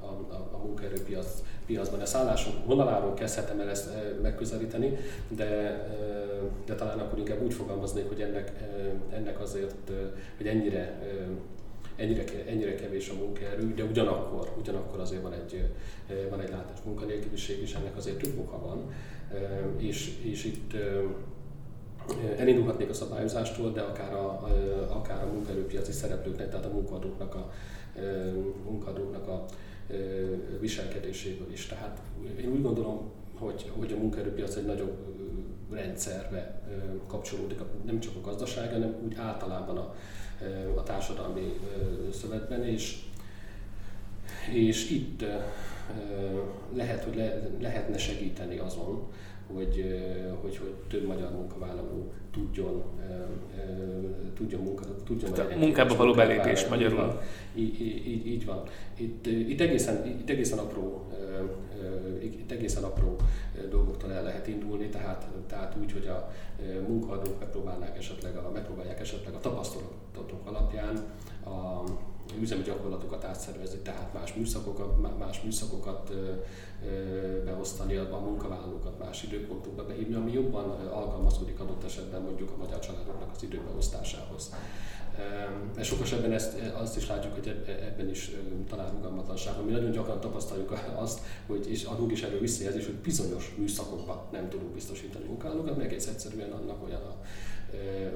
a, 0.00 0.04
a, 0.06 0.48
a 0.52 0.58
munkaerőpiac 0.64 1.42
piacban. 1.66 2.00
A 2.00 2.06
szállások 2.06 2.66
vonaláról 2.66 3.14
kezdhetem 3.14 3.60
el 3.60 3.68
ezt 3.68 3.90
megközelíteni, 4.22 4.96
de, 5.28 5.50
de 6.66 6.74
talán 6.74 6.98
akkor 6.98 7.18
inkább 7.18 7.42
úgy 7.42 7.54
fogalmaznék, 7.54 8.08
hogy 8.08 8.20
ennek, 8.20 8.52
ennek 9.12 9.40
azért, 9.40 9.90
hogy 10.36 10.46
ennyire 10.46 10.98
ennyire, 11.96 12.24
ennyire 12.46 12.74
kevés 12.74 13.08
a 13.08 13.14
munkaerő, 13.14 13.74
de 13.74 13.84
ugyanakkor, 13.84 14.52
ugyanakkor 14.58 15.00
azért 15.00 15.22
van 15.22 15.32
egy, 15.32 15.68
van 16.30 16.40
egy 16.40 16.50
látás 16.50 16.78
munkanélküliség, 16.84 17.60
és 17.62 17.74
ennek 17.74 17.96
azért 17.96 18.18
több 18.18 18.38
oka 18.38 18.58
van. 18.60 18.92
És, 19.76 20.18
és 20.22 20.44
itt 20.44 20.72
elindulhatnék 22.36 22.88
a 22.88 22.94
szabályozástól, 22.94 23.72
de 23.72 23.80
akár 23.80 24.12
a, 24.12 24.48
akár 24.88 25.22
a 25.24 25.32
munkaerőpiaci 25.32 25.92
szereplőknek, 25.92 26.50
tehát 26.50 26.66
a 26.66 26.72
munkadóknak 26.72 27.34
a, 27.34 27.52
munkadóknak 28.64 29.28
a 29.28 29.44
viselkedéséből 30.60 31.52
is. 31.52 31.66
Tehát 31.66 32.00
én 32.40 32.48
úgy 32.48 32.62
gondolom, 32.62 33.10
hogy, 33.34 33.70
hogy 33.76 33.92
a 33.92 33.96
munkaerőpiac 33.96 34.56
egy 34.56 34.66
nagyobb 34.66 34.96
rendszerbe 35.70 36.62
kapcsolódik, 37.06 37.58
nem 37.86 38.00
csak 38.00 38.16
a 38.16 38.20
gazdaság, 38.20 38.72
hanem 38.72 38.94
úgy 39.04 39.14
általában 39.16 39.76
a, 39.76 39.94
a 40.76 40.82
társadalmi 40.82 41.60
szövetben, 42.12 42.64
és, 42.64 43.02
és 44.52 44.90
itt 44.90 45.24
lehet, 46.74 47.04
hogy 47.04 47.16
le, 47.16 47.50
lehetne 47.60 47.98
segíteni 47.98 48.58
azon, 48.58 49.08
hogy, 49.54 49.84
hogy, 50.40 50.56
hogy 50.56 50.74
több 50.88 51.06
magyar 51.06 51.32
munkavállaló 51.32 52.12
tudjon, 52.38 52.82
tudjon, 54.34 54.62
munka, 54.62 54.84
tudjon 55.04 55.32
a 55.32 55.56
munkába 55.56 55.96
való 55.96 56.12
belépés 56.12 56.66
magyarul. 56.66 57.20
Így, 57.54 57.80
így, 57.80 58.26
így 58.26 58.46
van. 58.46 58.62
Itt, 58.96 59.26
itt, 59.26 59.60
egészen, 59.60 60.06
itt 60.06 60.30
egészen 60.30 60.58
apró 60.58 61.06
itt 62.20 62.50
egészen 62.50 62.82
apró 62.82 63.16
dolgoktól 63.70 64.12
el 64.12 64.22
lehet 64.22 64.46
indulni, 64.46 64.88
tehát, 64.88 65.28
tehát 65.46 65.76
úgy, 65.80 65.92
hogy 65.92 66.06
a 66.06 66.30
munkaadók 66.88 67.38
megpróbálnák 67.38 67.98
esetleg 67.98 68.36
a, 68.36 68.50
megpróbálják 68.52 69.00
esetleg 69.00 69.34
a 69.34 69.40
tapasztalatok 69.40 70.40
alapján 70.44 71.04
a 71.44 71.82
üzemi 72.40 72.62
gyakorlatokat 72.62 73.24
átszervezni, 73.24 73.78
tehát 73.78 74.14
más 74.14 74.34
műszakokat, 74.34 75.18
más 75.18 75.42
műszakokat 75.42 76.12
beosztani, 77.44 77.96
a 77.96 78.18
munkavállalókat 78.24 78.98
más 78.98 79.22
időpontokba 79.22 79.84
behívni, 79.84 80.14
ami 80.14 80.32
jobban 80.32 80.70
alkalmazkodik 80.90 81.60
adott 81.60 81.84
esetben 81.84 82.22
mondjuk 82.28 82.50
a 82.50 82.56
magyar 82.56 82.78
családoknak 82.78 83.30
az 83.34 83.42
időbeosztásához. 83.42 84.52
Mert 85.74 85.88
sok 85.88 86.00
esetben 86.00 86.32
ezt, 86.32 86.58
azt 86.80 86.96
is 86.96 87.08
látjuk, 87.08 87.34
hogy 87.34 87.64
ebben 87.66 88.08
is 88.08 88.30
talán 88.68 88.90
rugalmatlanság, 88.90 89.58
ami 89.58 89.70
nagyon 89.70 89.90
gyakran 89.90 90.20
tapasztaljuk 90.20 90.74
azt, 90.96 91.20
hogy 91.46 91.70
és 91.70 91.84
adunk 91.84 92.12
is 92.12 92.22
erről 92.22 92.40
visszajelzés, 92.40 92.84
hogy 92.86 92.94
bizonyos 92.94 93.54
műszakokban 93.58 94.20
nem 94.32 94.48
tudunk 94.48 94.70
biztosítani 94.70 95.24
munkálókat, 95.24 95.76
meg 95.76 95.86
egész 95.86 96.06
egyszerűen 96.06 96.50
annak 96.50 96.84
olyan, 96.84 97.00
a, 97.00 97.16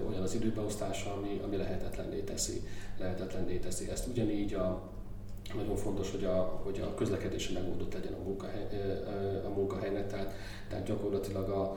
olyan 0.08 0.22
az 0.22 0.34
időbeosztása, 0.34 1.12
ami, 1.12 1.40
ami 1.44 1.56
lehetetlenné 1.56 2.20
teszi, 2.20 2.62
lehetetlenné 2.98 3.56
teszi 3.56 3.90
ezt. 3.90 4.06
Ugyanígy 4.06 4.54
a, 4.54 4.82
nagyon 5.54 5.76
fontos, 5.76 6.10
hogy 6.10 6.24
a, 6.24 6.60
hogy 6.62 6.80
a 6.80 6.94
közlekedési 6.94 7.52
megoldott 7.52 7.94
legyen 7.94 8.12
a, 8.12 8.22
munkahely, 8.22 8.66
a 9.44 9.48
munkahelynek, 9.48 10.06
tehát, 10.06 10.34
tehát 10.68 10.86
gyakorlatilag 10.86 11.48
a, 11.48 11.76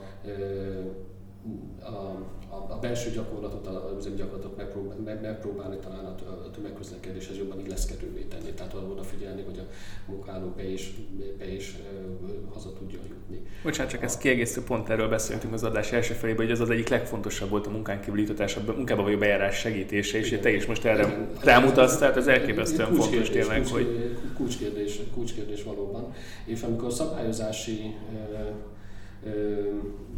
a, 1.80 1.88
a, 2.48 2.66
a 2.68 2.78
belső 2.80 3.10
gyakorlatot, 3.10 3.66
a 3.66 3.94
üzemi 3.98 4.16
gyakorlatot 4.16 4.56
megpróbál, 4.56 4.96
meg, 5.04 5.20
megpróbálni 5.20 5.76
talán 5.76 6.04
a, 6.04 6.10
a 6.46 6.50
tömegközlekedéshez 6.50 7.36
jobban 7.36 7.60
illeszkedővé 7.60 8.22
tenni, 8.22 8.50
tehát 8.50 8.74
odafigyelni, 8.74 9.42
hogy 9.42 9.58
a 9.58 9.66
munkáló 10.10 10.52
be 10.56 10.68
is, 10.72 10.94
be 11.38 11.52
is 11.54 11.74
uh, 12.22 12.52
haza 12.52 12.72
tudja 12.72 12.98
jutni. 13.08 13.46
Bocsánat, 13.62 13.92
csak 13.92 14.02
ezt 14.02 14.18
kiegészítő 14.18 14.62
pont 14.62 14.88
erről 14.88 15.08
beszéltünk 15.08 15.52
az 15.52 15.62
adás 15.62 15.92
első 15.92 16.14
felében, 16.14 16.44
hogy 16.44 16.54
ez 16.54 16.60
az 16.60 16.70
egyik 16.70 16.88
legfontosabb 16.88 17.50
volt 17.50 17.66
a 17.66 17.70
munkán 17.70 18.00
kívüli 18.00 18.22
jutatás, 18.22 18.56
a 18.56 18.72
munkába 18.76 19.02
vagy 19.02 19.14
a 19.14 19.18
bejárás 19.18 19.58
segítése, 19.58 20.18
és 20.18 20.38
te 20.40 20.50
is 20.50 20.66
most 20.66 20.84
erre 20.84 21.28
rámutatsz, 21.42 21.96
tehát 21.96 22.16
ez 22.16 22.26
elképesztően 22.26 22.94
fontos 22.94 23.30
tényleg, 23.30 23.56
kulcs, 23.56 23.70
hogy... 23.70 24.18
Kulcskérdés, 24.36 25.00
kulcskérdés 25.14 25.62
valóban. 25.62 26.12
És 26.44 26.62
amikor 26.62 26.92
szabályozási 26.92 27.94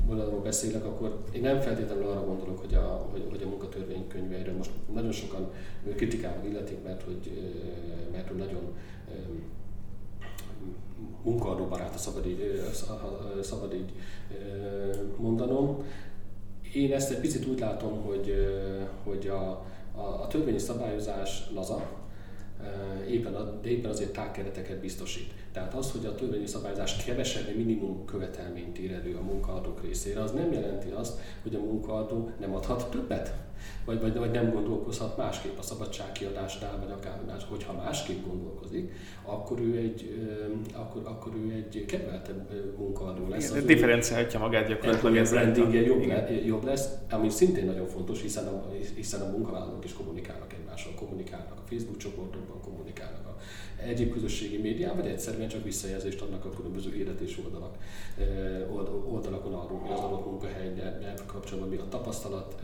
oldalról 0.08 0.40
beszélek, 0.40 0.84
akkor 0.84 1.18
én 1.32 1.40
nem 1.40 1.60
feltétlenül 1.60 2.06
arra 2.06 2.24
gondolok, 2.24 2.58
hogy 2.58 2.74
a, 2.74 3.08
hogy, 3.10 3.26
hogy 3.30 3.42
a 3.42 3.48
munkatörvénykönyveiről 3.48 4.56
most 4.56 4.70
nagyon 4.92 5.12
sokan 5.12 5.50
kritikával 5.96 6.46
illetik, 6.50 6.82
mert 6.84 7.02
hogy, 7.02 7.52
mert 8.12 8.28
hogy 8.28 8.36
nagyon 8.36 8.74
munkaadóbarát, 11.22 11.94
a 11.94 11.98
szabad 11.98 12.26
így, 12.26 12.60
szabad 13.42 13.74
így 13.74 13.92
mondanom. 15.16 15.84
Én 16.74 16.92
ezt 16.92 17.10
egy 17.10 17.20
picit 17.20 17.46
úgy 17.46 17.58
látom, 17.58 18.02
hogy, 18.02 18.34
hogy 19.04 19.28
a, 19.28 19.64
a, 19.94 20.22
a 20.22 20.26
törvényi 20.26 20.58
szabályozás 20.58 21.50
laza, 21.54 21.82
éppen, 23.08 23.60
éppen 23.64 23.90
azért 23.90 24.12
tágkereteket 24.12 24.80
biztosít. 24.80 25.32
Tehát 25.52 25.74
az, 25.74 25.90
hogy 25.90 26.06
a 26.06 26.14
törvényi 26.14 26.46
szabályozás 26.46 27.04
kevesebb 27.04 27.56
minimum 27.56 28.04
követelményt 28.04 28.78
ír 28.78 28.92
elő 28.92 29.16
a 29.16 29.22
munkaadók 29.22 29.82
részére, 29.82 30.22
az 30.22 30.30
nem 30.30 30.52
jelenti 30.52 30.90
azt, 30.90 31.20
hogy 31.42 31.54
a 31.54 31.58
munkaadó 31.58 32.30
nem 32.40 32.54
adhat 32.54 32.90
többet, 32.90 33.34
vagy, 33.84 34.00
vagy, 34.00 34.18
vagy 34.18 34.30
nem 34.30 34.52
gondolkozhat 34.52 35.16
másképp 35.16 35.58
a 35.58 35.62
szabadságkiadásnál, 35.62 36.78
vagy 36.78 36.90
akár 36.90 37.20
más. 37.26 37.44
Hogyha 37.48 37.72
másképp 37.72 38.26
gondolkozik, 38.26 38.92
akkor 39.22 39.60
ő 39.60 39.76
egy, 39.76 40.28
akkor, 40.74 41.02
akkor 41.04 41.32
ő 41.34 41.52
egy 41.52 41.84
kedveltebb 41.84 42.50
munkaadó 42.78 43.28
lesz. 43.28 43.50
Igen, 43.50 43.66
differenciálhatja 43.66 44.38
magát 44.38 44.68
gyakorlatilag. 44.68 45.16
Ez 45.16 45.30
brandingje 45.30 45.80
jobb, 45.80 46.06
le, 46.06 46.44
jobb 46.44 46.64
lesz, 46.64 46.88
ami 47.10 47.30
szintén 47.30 47.64
nagyon 47.64 47.86
fontos, 47.86 48.22
hiszen 48.22 48.46
a, 48.46 48.66
hiszen 48.94 49.20
a 49.20 49.30
munkavállalók 49.30 49.84
is 49.84 49.92
kommunikálnak 49.92 50.52
egymással, 50.52 50.92
kommunikálnak 50.94 51.58
a 51.58 51.68
Facebook 51.68 51.96
csoportokban, 51.96 52.60
kommunikálnak 52.60 53.26
a 53.26 53.36
egyéb 53.86 54.12
közösségi 54.12 54.56
médián, 54.56 54.96
vagy 54.96 55.06
egyszerűen 55.06 55.48
csak 55.48 55.64
visszajelzést 55.64 56.20
adnak 56.20 56.44
a 56.44 56.50
különböző 56.50 56.92
hirdetés 56.92 57.38
oldalak, 57.44 57.76
oldalakon 59.10 59.54
arról, 59.54 59.80
mi 59.80 59.92
az 59.92 60.00
adott 60.00 60.26
munkahelynek 60.26 61.26
kapcsolatban, 61.26 61.68
mi 61.68 61.76
a 61.76 61.88
tapasztalat, 61.88 62.62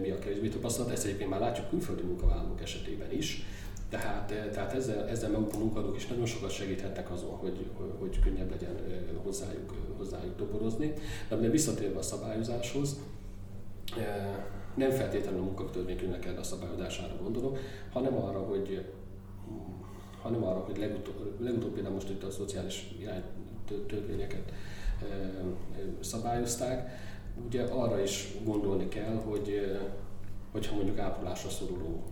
mi 0.00 0.10
a 0.10 0.18
kevésbé 0.18 0.48
tapasztalat. 0.48 0.92
Ezt 0.92 1.04
egyébként 1.04 1.30
már 1.30 1.40
látjuk 1.40 1.68
külföldi 1.68 2.02
munkavállalók 2.02 2.60
esetében 2.60 3.12
is. 3.12 3.42
Tehát, 3.88 4.50
tehát 4.52 4.72
ezzel, 4.72 5.08
ezzel 5.08 5.30
maguk 5.30 5.54
a 5.54 5.58
munkadók 5.58 5.96
is 5.96 6.06
nagyon 6.06 6.26
sokat 6.26 6.50
segíthetnek 6.50 7.10
azon, 7.10 7.30
hogy, 7.30 7.66
hogy 7.98 8.20
könnyebb 8.20 8.50
legyen 8.50 8.76
hozzájuk, 9.22 9.72
hozzájuk 9.96 10.36
toborozni. 10.36 10.92
De 11.28 11.50
visszatérve 11.50 11.98
a 11.98 12.02
szabályozáshoz, 12.02 13.00
nem 14.74 14.90
feltétlenül 14.90 15.40
a 15.40 15.44
munkatörvénykönyvnek 15.44 16.20
kell 16.20 16.36
a 16.36 16.42
szabályozására 16.42 17.14
gondolok, 17.22 17.58
hanem 17.92 18.16
arra, 18.16 18.38
hogy 18.38 18.84
hanem 20.26 20.44
arra, 20.44 20.58
hogy 20.58 20.78
legutóbb, 20.78 21.40
legutóbb 21.40 21.72
például 21.72 21.94
most 21.94 22.10
itt 22.10 22.22
a 22.22 22.30
szociális 22.30 22.94
irány 23.00 23.22
törvényeket 23.86 24.52
szabályozták, 26.00 26.90
ugye 27.46 27.62
arra 27.62 28.02
is 28.02 28.34
gondolni 28.44 28.88
kell, 28.88 29.14
hogy 29.14 29.78
hogyha 30.52 30.74
mondjuk 30.74 30.98
ápolásra 30.98 31.48
szoruló 31.50 32.02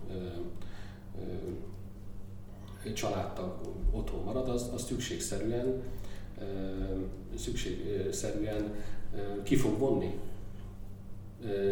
családtag 2.93 3.55
otthon 3.91 4.23
marad, 4.23 4.49
az, 4.49 4.69
az 4.73 4.83
szükségszerűen, 4.83 5.81
szükségszerűen 7.35 8.73
ki 9.43 9.55
fog 9.55 9.77
vonni 9.77 10.19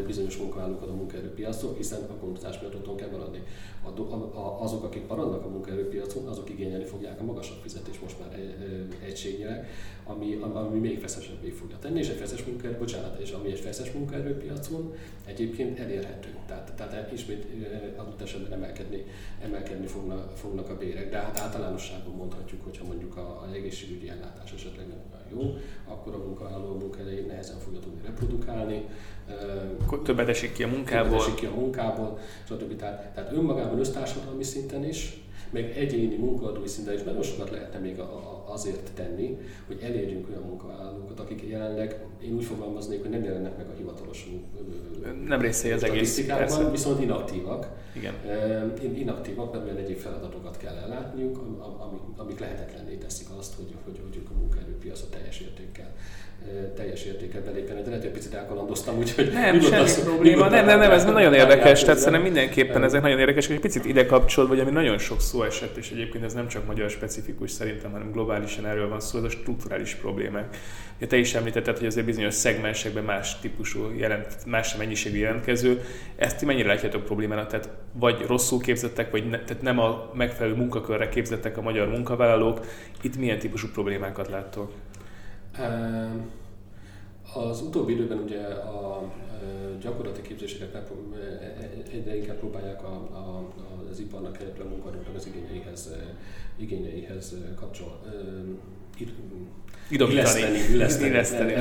bizonyos 0.05 0.37
munkavállalókat 0.37 0.89
a 0.89 0.93
munkaerőpiacon, 0.93 1.75
hiszen 1.75 2.01
a 2.01 2.15
konkurtás 2.15 2.59
miatt 2.59 2.75
otthon 2.75 2.95
kell 2.95 3.09
maradni. 3.09 3.43
Azok, 4.59 4.83
akik 4.83 5.07
maradnak 5.07 5.45
a 5.45 5.49
munkaerőpiacon, 5.49 6.27
azok 6.27 6.49
igényelni 6.49 6.85
fogják 6.85 7.19
a 7.19 7.23
magasabb 7.23 7.61
fizetést 7.61 8.01
most 8.01 8.19
már 8.19 8.39
egységnyileg, 9.03 9.67
ami, 10.05 10.39
ami 10.53 10.79
még 10.79 10.99
feszesebbé 10.99 11.49
fogja 11.49 11.77
tenni, 11.79 11.99
és 11.99 12.09
egy 12.09 12.17
feszes 12.17 12.43
munkaerő, 12.45 12.77
bocsánat, 12.77 13.19
és 13.19 13.31
ami 13.31 13.51
egy 13.51 13.59
feszes 13.59 13.91
munkaerőpiacon 13.91 14.93
egyébként 15.25 15.79
elérhető. 15.79 16.35
Tehát, 16.47 16.73
tehát 16.75 17.11
ismét 17.11 17.45
adott 17.95 18.21
esetben 18.21 18.51
emelkedni, 18.51 19.05
emelkedni 19.41 19.87
fogna, 19.87 20.27
fognak 20.35 20.69
a 20.69 20.77
bérek. 20.77 21.09
De 21.09 21.17
hát 21.17 21.39
általánosságban 21.39 22.15
mondhatjuk, 22.15 22.63
hogyha 22.63 22.85
mondjuk 22.85 23.17
a, 23.17 23.41
a 23.41 23.53
egészségügyi 23.53 24.09
ellátás 24.09 24.53
esetleg 24.53 24.87
nem 24.87 25.13
jó, 25.33 25.57
akkor 25.87 26.13
a 26.13 26.17
munkavállaló 26.17 26.75
munkahelyi 26.77 27.21
nehezen 27.21 27.59
fogja 27.59 27.79
tudni 27.79 28.01
reprodukálni. 28.05 28.85
Többet 30.03 30.27
esik 30.27 30.53
ki 30.53 30.63
a 30.63 30.67
munkából. 30.67 31.09
Többet 31.09 31.21
esik 31.21 31.35
ki 31.35 31.45
a 31.45 31.51
munkából, 31.55 32.19
stb. 32.47 32.75
Tehát, 32.75 33.13
tehát 33.13 33.31
önmagában 33.31 33.79
össztársadalmi 33.79 34.43
szinten 34.43 34.85
is, 34.85 35.21
meg 35.49 35.77
egyéni 35.77 36.15
munkaadói 36.15 36.67
szinten 36.67 36.93
is 36.93 37.03
nagyon 37.03 37.21
sokat 37.21 37.49
lehetne 37.49 37.79
még 37.79 37.99
azért 38.53 38.91
tenni, 38.93 39.37
hogy 39.67 39.79
elérjünk 39.83 40.29
olyan 40.29 40.41
munkavállalókat, 40.41 41.19
akik 41.19 41.43
jelenleg, 41.49 42.05
én 42.23 42.33
úgy 42.33 42.43
fogalmaznék, 42.43 43.01
hogy 43.01 43.09
nem 43.09 43.23
jelennek 43.23 43.57
meg 43.57 43.67
a 43.67 43.77
hivatalos 43.77 44.27
nem 45.27 45.41
részei 45.41 45.71
az 45.71 45.83
egész, 45.83 46.25
persze. 46.25 46.69
viszont 46.69 47.01
inaktívak. 47.01 47.67
Igen. 47.93 48.13
Inaktívak, 48.95 49.51
mert 49.51 49.65
olyan 49.65 49.77
egyéb 49.77 49.97
feladatokat 49.97 50.57
kell 50.57 50.75
ellátniuk, 50.75 51.37
amik, 51.79 52.01
amik 52.17 52.39
lehetetlenné 52.39 52.95
teszik 52.95 53.27
azt, 53.37 53.53
hogy, 53.55 53.73
hogy, 53.83 53.99
hogy 54.03 54.23
a 54.29 54.37
munkaerőpiacot 54.39 55.11
teljes 55.11 55.39
értékkel 55.39 55.93
teljes 56.75 57.03
értékkel 57.03 57.41
belépjen. 57.41 57.83
De 57.83 57.89
lehet, 57.89 58.03
hogy 58.03 58.11
picit 58.11 58.33
elkalandoztam, 58.33 58.97
úgyhogy 58.97 59.31
nem, 59.33 59.61
semmi 59.61 59.75
az, 59.75 60.03
probléma. 60.03 60.49
Nem, 60.49 60.65
nem, 60.65 60.79
nem, 60.79 60.91
ez 60.91 61.05
nagyon 61.05 61.33
érdekes. 61.33 61.83
Tehát 61.83 61.97
szerintem 61.97 62.21
mindenképpen 62.21 62.83
ezek 62.83 63.01
nagyon 63.01 63.19
érdekes, 63.19 63.47
hogy 63.47 63.55
egy 63.55 63.61
picit 63.61 63.85
ide 63.85 64.05
kapcsolod, 64.05 64.49
vagy 64.49 64.59
ami 64.59 64.71
nagyon 64.71 64.97
sok 64.97 65.21
szó 65.21 65.43
esett, 65.43 65.77
és 65.77 65.91
egyébként 65.91 66.23
ez 66.23 66.33
nem 66.33 66.47
csak 66.47 66.65
magyar 66.65 66.89
specifikus 66.89 67.51
szerintem, 67.51 67.91
hanem 67.91 68.11
globálisan 68.43 68.65
erről 68.65 68.89
van 68.89 68.99
szó, 68.99 69.17
ez 69.17 69.23
a 69.23 69.29
strukturális 69.29 69.95
problémák. 69.95 70.57
Ja, 70.99 71.07
te 71.07 71.17
is 71.17 71.33
említetted, 71.33 71.77
hogy 71.77 71.87
azért 71.87 72.05
bizonyos 72.05 72.33
szegmensekben 72.33 73.03
más 73.03 73.39
típusú 73.39 73.91
jelent, 73.95 74.45
más 74.45 74.75
mennyiségű 74.75 75.17
jelentkező. 75.17 75.81
Ezt 76.15 76.37
ti 76.37 76.45
mennyire 76.45 76.67
látjátok 76.67 77.05
problémának? 77.05 77.47
Tehát 77.47 77.69
vagy 77.93 78.25
rosszul 78.27 78.59
képzettek, 78.59 79.11
vagy 79.11 79.29
ne, 79.29 79.39
tehát 79.39 79.61
nem 79.61 79.79
a 79.79 80.11
megfelelő 80.13 80.55
munkakörre 80.55 81.09
képzettek 81.09 81.57
a 81.57 81.61
magyar 81.61 81.87
munkavállalók. 81.87 82.65
Itt 83.01 83.17
milyen 83.17 83.39
típusú 83.39 83.67
problémákat 83.67 84.29
láttok? 84.29 84.71
Az 87.33 87.61
utóbbi 87.61 87.93
időben 87.93 88.17
ugye 88.17 88.41
a 88.47 89.11
gyakorlati 89.81 90.21
képzéseket 90.21 90.75
e, 90.75 90.79
e, 90.79 91.69
egyre 91.91 92.15
inkább 92.15 92.37
próbálják 92.37 92.83
a, 92.83 92.93
a, 92.93 93.53
az 93.91 93.99
iparnak, 93.99 94.37
illetve 94.41 94.63
a 94.63 94.67
munkadóknak 94.67 95.15
az 95.15 95.27
igényeihez, 95.27 95.93
igényeihez 96.57 97.35
kapcsol, 97.55 97.99
illeszteni, 99.89 100.57
illeszteni, 100.71 101.09
illeszteni, 101.09 101.53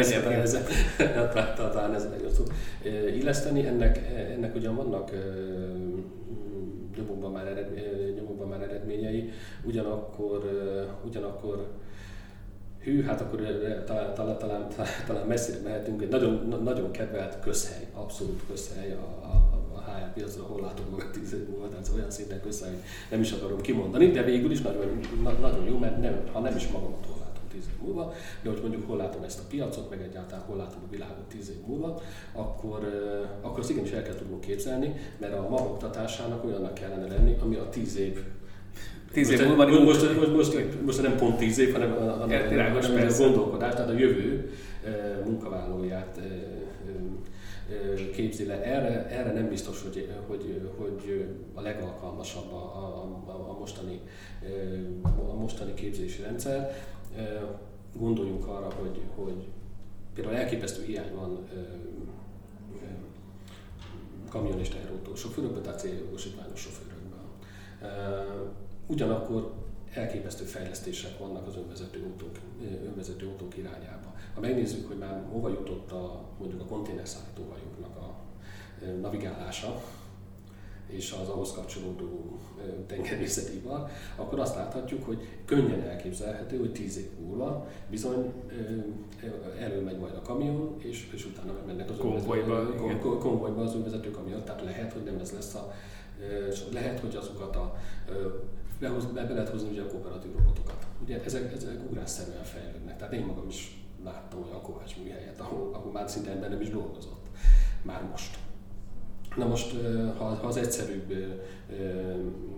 talán 1.56 1.94
ez 1.94 2.08
legjobb 2.10 2.32
szó. 2.32 2.44
Illeszteni, 3.16 3.66
ennek, 3.66 3.98
ennek 4.34 4.54
ugyan 4.54 4.76
vannak 4.76 5.10
nyomokban 6.96 7.32
már, 7.32 7.46
ered, 7.46 7.70
nyomokban 8.14 8.48
már 8.48 8.62
eredményei, 8.62 9.30
ugyanakkor, 9.64 10.42
ugyanakkor 11.04 11.66
hű, 12.82 13.02
hát 13.02 13.20
akkor 13.20 13.40
talán, 13.86 14.14
talán, 14.14 14.38
talán, 14.38 14.68
talán 15.06 15.26
messzire 15.26 15.58
mehetünk, 15.64 16.02
egy 16.02 16.08
nagyon, 16.08 16.60
nagyon 16.62 16.90
kedvelt 16.90 17.40
közhely, 17.40 17.86
abszolút 17.94 18.42
közhely 18.50 18.92
a, 18.92 19.26
a, 19.26 19.34
a 19.74 19.80
HR 19.80 20.12
piacra, 20.12 20.42
hol 20.42 20.60
látok 20.60 20.90
magam 20.90 21.10
10 21.12 21.32
év 21.32 21.48
múlva, 21.48 21.68
tehát 21.68 21.90
olyan 21.94 22.10
szinten 22.10 22.40
közhely, 22.40 22.82
nem 23.10 23.20
is 23.20 23.32
akarom 23.32 23.60
kimondani, 23.60 24.10
de 24.10 24.22
végül 24.22 24.50
is 24.50 24.60
nagyon, 24.60 25.00
na, 25.22 25.32
nagyon 25.32 25.64
jó, 25.64 25.78
mert 25.78 26.00
nem, 26.00 26.20
ha 26.32 26.40
nem 26.40 26.56
is 26.56 26.68
magamat 26.68 27.06
hol 27.06 27.16
látom 27.18 27.42
10 27.50 27.60
év 27.60 27.86
múlva, 27.86 28.12
de 28.42 28.50
hogy 28.50 28.60
mondjuk 28.60 28.86
hol 28.86 28.96
látom 28.96 29.22
ezt 29.22 29.40
a 29.40 29.46
piacot, 29.48 29.90
meg 29.90 30.02
egyáltalán 30.02 30.44
hol 30.44 30.56
látom 30.56 30.82
a 30.86 30.90
világot 30.90 31.28
10 31.28 31.50
év 31.50 31.66
múlva, 31.66 32.00
akkor, 32.32 32.80
akkor 33.40 33.58
azt 33.58 33.70
igenis 33.70 33.90
el 33.90 34.02
kell 34.02 34.14
tudnunk 34.14 34.40
képzelni, 34.40 34.94
mert 35.18 35.34
a 35.34 35.48
ma 35.48 35.56
oktatásának 35.56 36.44
olyannak 36.44 36.74
kellene 36.74 37.06
lenni, 37.06 37.36
ami 37.40 37.56
a 37.56 37.68
10 37.68 37.96
év 37.96 38.24
Tíz 39.12 39.30
év 39.30 39.46
múlva 39.46 39.66
most, 39.66 39.84
most, 39.84 40.16
most, 40.16 40.54
most, 40.54 40.82
most, 40.84 41.02
nem 41.02 41.16
pont 41.16 41.36
tíz 41.38 41.58
év, 41.58 41.72
hanem, 41.72 41.90
hanem, 41.90 42.48
hanem, 42.48 42.72
hanem 42.72 43.08
a 43.08 43.16
gondolkodás, 43.16 43.74
tehát 43.74 43.88
a 43.90 43.98
jövő 43.98 44.52
munkavállalóját 45.24 46.20
képzi 48.12 48.46
le. 48.46 48.62
Erre, 48.62 49.08
erre 49.08 49.32
nem 49.32 49.48
biztos, 49.48 49.82
hogy, 49.82 50.08
hogy, 50.26 50.60
hogy 50.76 51.26
a 51.54 51.60
legalkalmasabb 51.60 52.52
a, 52.52 52.56
a, 52.56 53.50
a, 53.50 53.58
mostani, 53.58 54.00
a 55.30 55.34
mostani 55.34 55.74
képzési 55.74 56.22
rendszer. 56.22 56.74
Gondoljunk 57.98 58.46
arra, 58.46 58.68
hogy, 58.80 59.00
hogy 59.14 59.48
például 60.14 60.36
elképesztő 60.36 60.84
hiány 60.84 61.14
van 61.14 61.48
kamion 64.28 64.58
és 64.58 64.68
teherautó 64.68 65.14
sofőrökben, 65.14 65.62
tehát 65.62 65.78
céljogosítványos 65.78 66.60
sofőrökben 66.60 67.20
Ugyanakkor 68.86 69.52
elképesztő 69.94 70.44
fejlesztések 70.44 71.18
vannak 71.18 71.46
az 71.46 71.56
önvezető 71.56 72.02
autók, 72.02 72.38
önvezető 72.86 73.26
autók 73.26 73.56
irányába. 73.56 74.14
Ha 74.34 74.40
megnézzük, 74.40 74.88
hogy 74.88 74.98
már 74.98 75.22
hova 75.30 75.48
jutott 75.48 75.92
a, 75.92 76.24
mondjuk 76.38 76.60
a 76.60 76.64
konténerszállítóhajóknak 76.64 77.96
a 77.96 78.14
navigálása, 79.00 79.82
és 80.86 81.14
az 81.22 81.28
ahhoz 81.28 81.52
kapcsolódó 81.52 82.38
tengerészeti 82.86 83.56
ipar, 83.56 83.90
akkor 84.16 84.40
azt 84.40 84.56
láthatjuk, 84.56 85.04
hogy 85.04 85.28
könnyen 85.44 85.80
elképzelhető, 85.80 86.58
hogy 86.58 86.72
tíz 86.72 86.98
év 86.98 87.08
múlva 87.20 87.68
bizony 87.90 88.32
elő 89.58 89.82
majd 89.82 90.14
a 90.14 90.22
kamion, 90.22 90.74
és, 90.78 91.10
és 91.14 91.26
utána 91.26 91.52
mennek 91.66 91.90
az 91.90 91.96
konvojba, 91.98 92.76
konvojba 93.18 93.62
az 93.62 93.74
önvezető 93.74 94.10
kamion. 94.10 94.44
Tehát 94.44 94.62
lehet, 94.62 94.92
hogy 94.92 95.02
nem 95.02 95.18
ez 95.18 95.32
lesz 95.32 95.54
a 95.54 95.72
lehet, 96.72 97.00
hogy 97.00 97.16
azokat 97.16 97.56
a 97.56 97.76
behoz, 98.82 99.04
be, 99.04 99.24
be 99.24 99.32
lehet 99.32 99.48
hozni 99.48 99.68
ugye 99.68 99.82
a 99.82 99.86
kooperatív 99.86 100.30
robotokat. 100.36 100.86
Ugye 101.02 101.22
ezek, 101.24 101.52
ezek 101.52 101.78
ugrásszerűen 101.90 102.44
fejlődnek. 102.44 102.96
Tehát 102.96 103.12
én 103.12 103.24
magam 103.24 103.48
is 103.48 103.84
láttam 104.04 104.42
olyan 104.48 104.62
kovács 104.62 104.96
műhelyet, 104.96 105.40
ahol, 105.40 105.70
ahol 105.74 105.92
már 105.92 106.08
szinte 106.08 106.30
ember 106.30 106.50
nem 106.50 106.60
is 106.60 106.70
dolgozott. 106.70 107.26
Már 107.82 108.02
most. 108.10 108.38
Na 109.36 109.46
most, 109.46 109.76
ha, 110.18 110.24
ha 110.24 110.46
az 110.46 110.56
egyszerűbb 110.56 111.14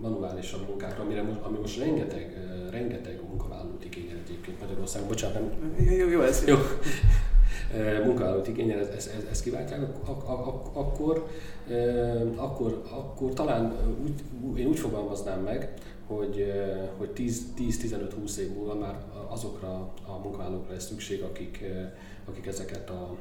manuálisabb 0.01 0.69
munkákra, 0.69 1.03
amire 1.03 1.23
most, 1.23 1.41
ami 1.41 1.59
most 1.59 1.79
rengeteg, 1.79 2.37
rengeteg 2.71 3.21
munkavállalót 3.29 3.85
igényel 3.85 4.17
egyébként 4.25 4.61
Magyarországon, 4.61 5.09
bocsánat, 5.09 5.35
nem... 5.35 5.75
Jó, 5.99 6.09
jó 6.09 6.21
ez. 6.21 6.45
Jó. 6.47 6.57
munkavállalót 8.05 8.49
igényel, 8.49 8.79
ezt 8.79 8.93
ez, 8.93 9.11
ez, 9.17 9.25
ez 9.31 9.43
kiváltják, 9.43 9.83
akkor, 10.07 11.27
akkor, 12.37 12.83
akkor 12.91 13.33
talán 13.33 13.77
úgy, 14.05 14.59
én 14.59 14.67
úgy 14.67 14.79
fogalmaznám 14.79 15.41
meg, 15.41 15.75
hogy, 16.07 16.53
hogy 16.97 17.11
10-15-20 17.17 18.37
év 18.37 18.55
múlva 18.55 18.75
már 18.75 19.05
azokra 19.29 19.93
a 20.07 20.19
munkavállalókra 20.23 20.73
lesz 20.73 20.87
szükség, 20.87 21.23
akik, 21.23 21.65
akik 22.25 22.47
ezeket 22.47 22.91
a 22.91 23.17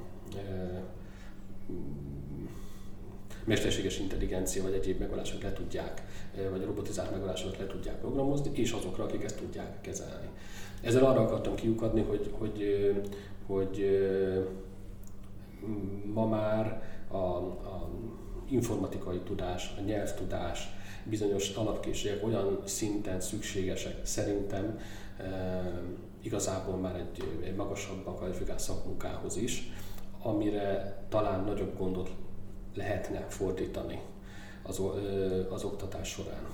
mesterséges 3.46 4.00
intelligencia 4.00 4.64
vagy 4.64 4.74
egyéb 4.74 5.00
megoldásokat 5.00 5.44
le 5.44 5.54
tudják, 5.54 6.02
vagy 6.52 6.66
robotizált 6.66 7.12
megoldásokat 7.12 7.58
le 7.58 7.68
tudják 7.68 8.00
programozni, 8.00 8.52
és 8.54 8.72
azokra, 8.72 9.04
akik 9.04 9.24
ezt 9.24 9.38
tudják 9.38 9.82
kezelni. 9.82 10.28
Ezzel 10.82 11.06
arra 11.06 11.22
akartam 11.22 11.56
kiukadni, 11.56 12.02
hogy, 12.02 12.32
hogy, 12.38 12.64
hogy 13.46 13.86
ma 16.14 16.28
már 16.28 16.84
a, 17.08 17.18
a 17.18 17.90
informatikai 18.50 19.20
tudás, 19.20 19.74
a 19.78 19.82
nyelvtudás, 19.82 20.70
bizonyos 21.04 21.50
alapkészségek 21.50 22.26
olyan 22.26 22.62
szinten 22.66 23.20
szükségesek 23.20 23.96
szerintem 24.04 24.80
e, 25.18 25.24
igazából 26.22 26.76
már 26.76 26.96
egy, 26.96 27.24
egy 27.44 27.56
magasabban 27.56 28.16
kvalifikált 28.16 28.60
szakmunkához 28.60 29.38
is, 29.38 29.72
amire 30.22 30.98
talán 31.10 31.44
nagyobb 31.44 31.78
gondot 31.78 32.10
lehetne 32.76 33.26
fordítani 33.30 34.00
az, 34.64 34.82
az 35.50 35.64
oktatás 35.64 36.08
során. 36.10 36.48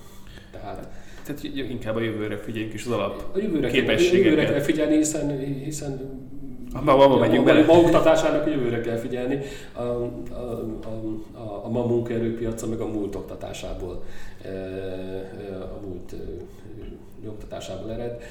Tehát, 0.51 0.87
Tehát 1.25 1.43
inkább 1.43 1.95
a 1.95 2.01
jövőre 2.01 2.37
figyeljünk 2.37 2.73
is 2.73 2.85
az 2.85 2.91
alap 2.91 3.29
a 3.33 3.37
jövőre, 3.37 3.69
képességeket. 3.69 4.25
A 4.25 4.29
jövőre 4.29 4.45
kell 4.45 4.59
figyelni, 4.59 4.95
hiszen, 4.95 5.39
hiszen 5.39 6.27
Abba, 6.73 7.03
abba 7.03 7.17
megyünk 7.17 7.45
bele. 7.45 7.65
A 7.65 7.77
oktatásának 7.77 8.47
jövőre 8.47 8.81
kell 8.81 8.97
figyelni. 8.97 9.39
A, 9.73 9.81
a, 9.81 10.11
a, 10.31 11.39
a, 11.39 11.65
a 11.65 11.69
ma 11.69 11.85
munkaerőpiaca 11.85 12.67
meg 12.67 12.79
a 12.79 12.87
múlt 12.87 13.15
oktatásából, 13.15 14.03
a 15.61 15.85
múlt 15.85 16.15
oktatásából 17.27 17.91
ered 17.91 18.21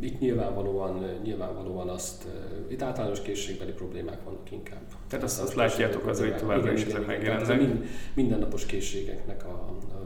itt 0.00 0.20
nyilvánvalóan, 0.20 1.04
nyilvánvalóan 1.22 1.88
azt, 1.88 2.26
itt 2.68 2.82
általános 2.82 3.22
készségbeli 3.22 3.72
problémák 3.72 4.24
vannak 4.24 4.50
inkább. 4.50 4.80
Tehát 5.08 5.24
azt, 5.24 5.40
azt 5.40 5.54
látjátok 5.54 6.06
az, 6.06 6.18
hogy 6.18 6.36
továbbra 6.36 6.72
is 6.72 6.84
ezek 6.84 7.06
megjelennek. 7.06 7.58
Mind, 7.58 7.84
mindennapos 8.14 8.66
készségeknek 8.66 9.44
a, 9.44 9.68
a 9.94 9.99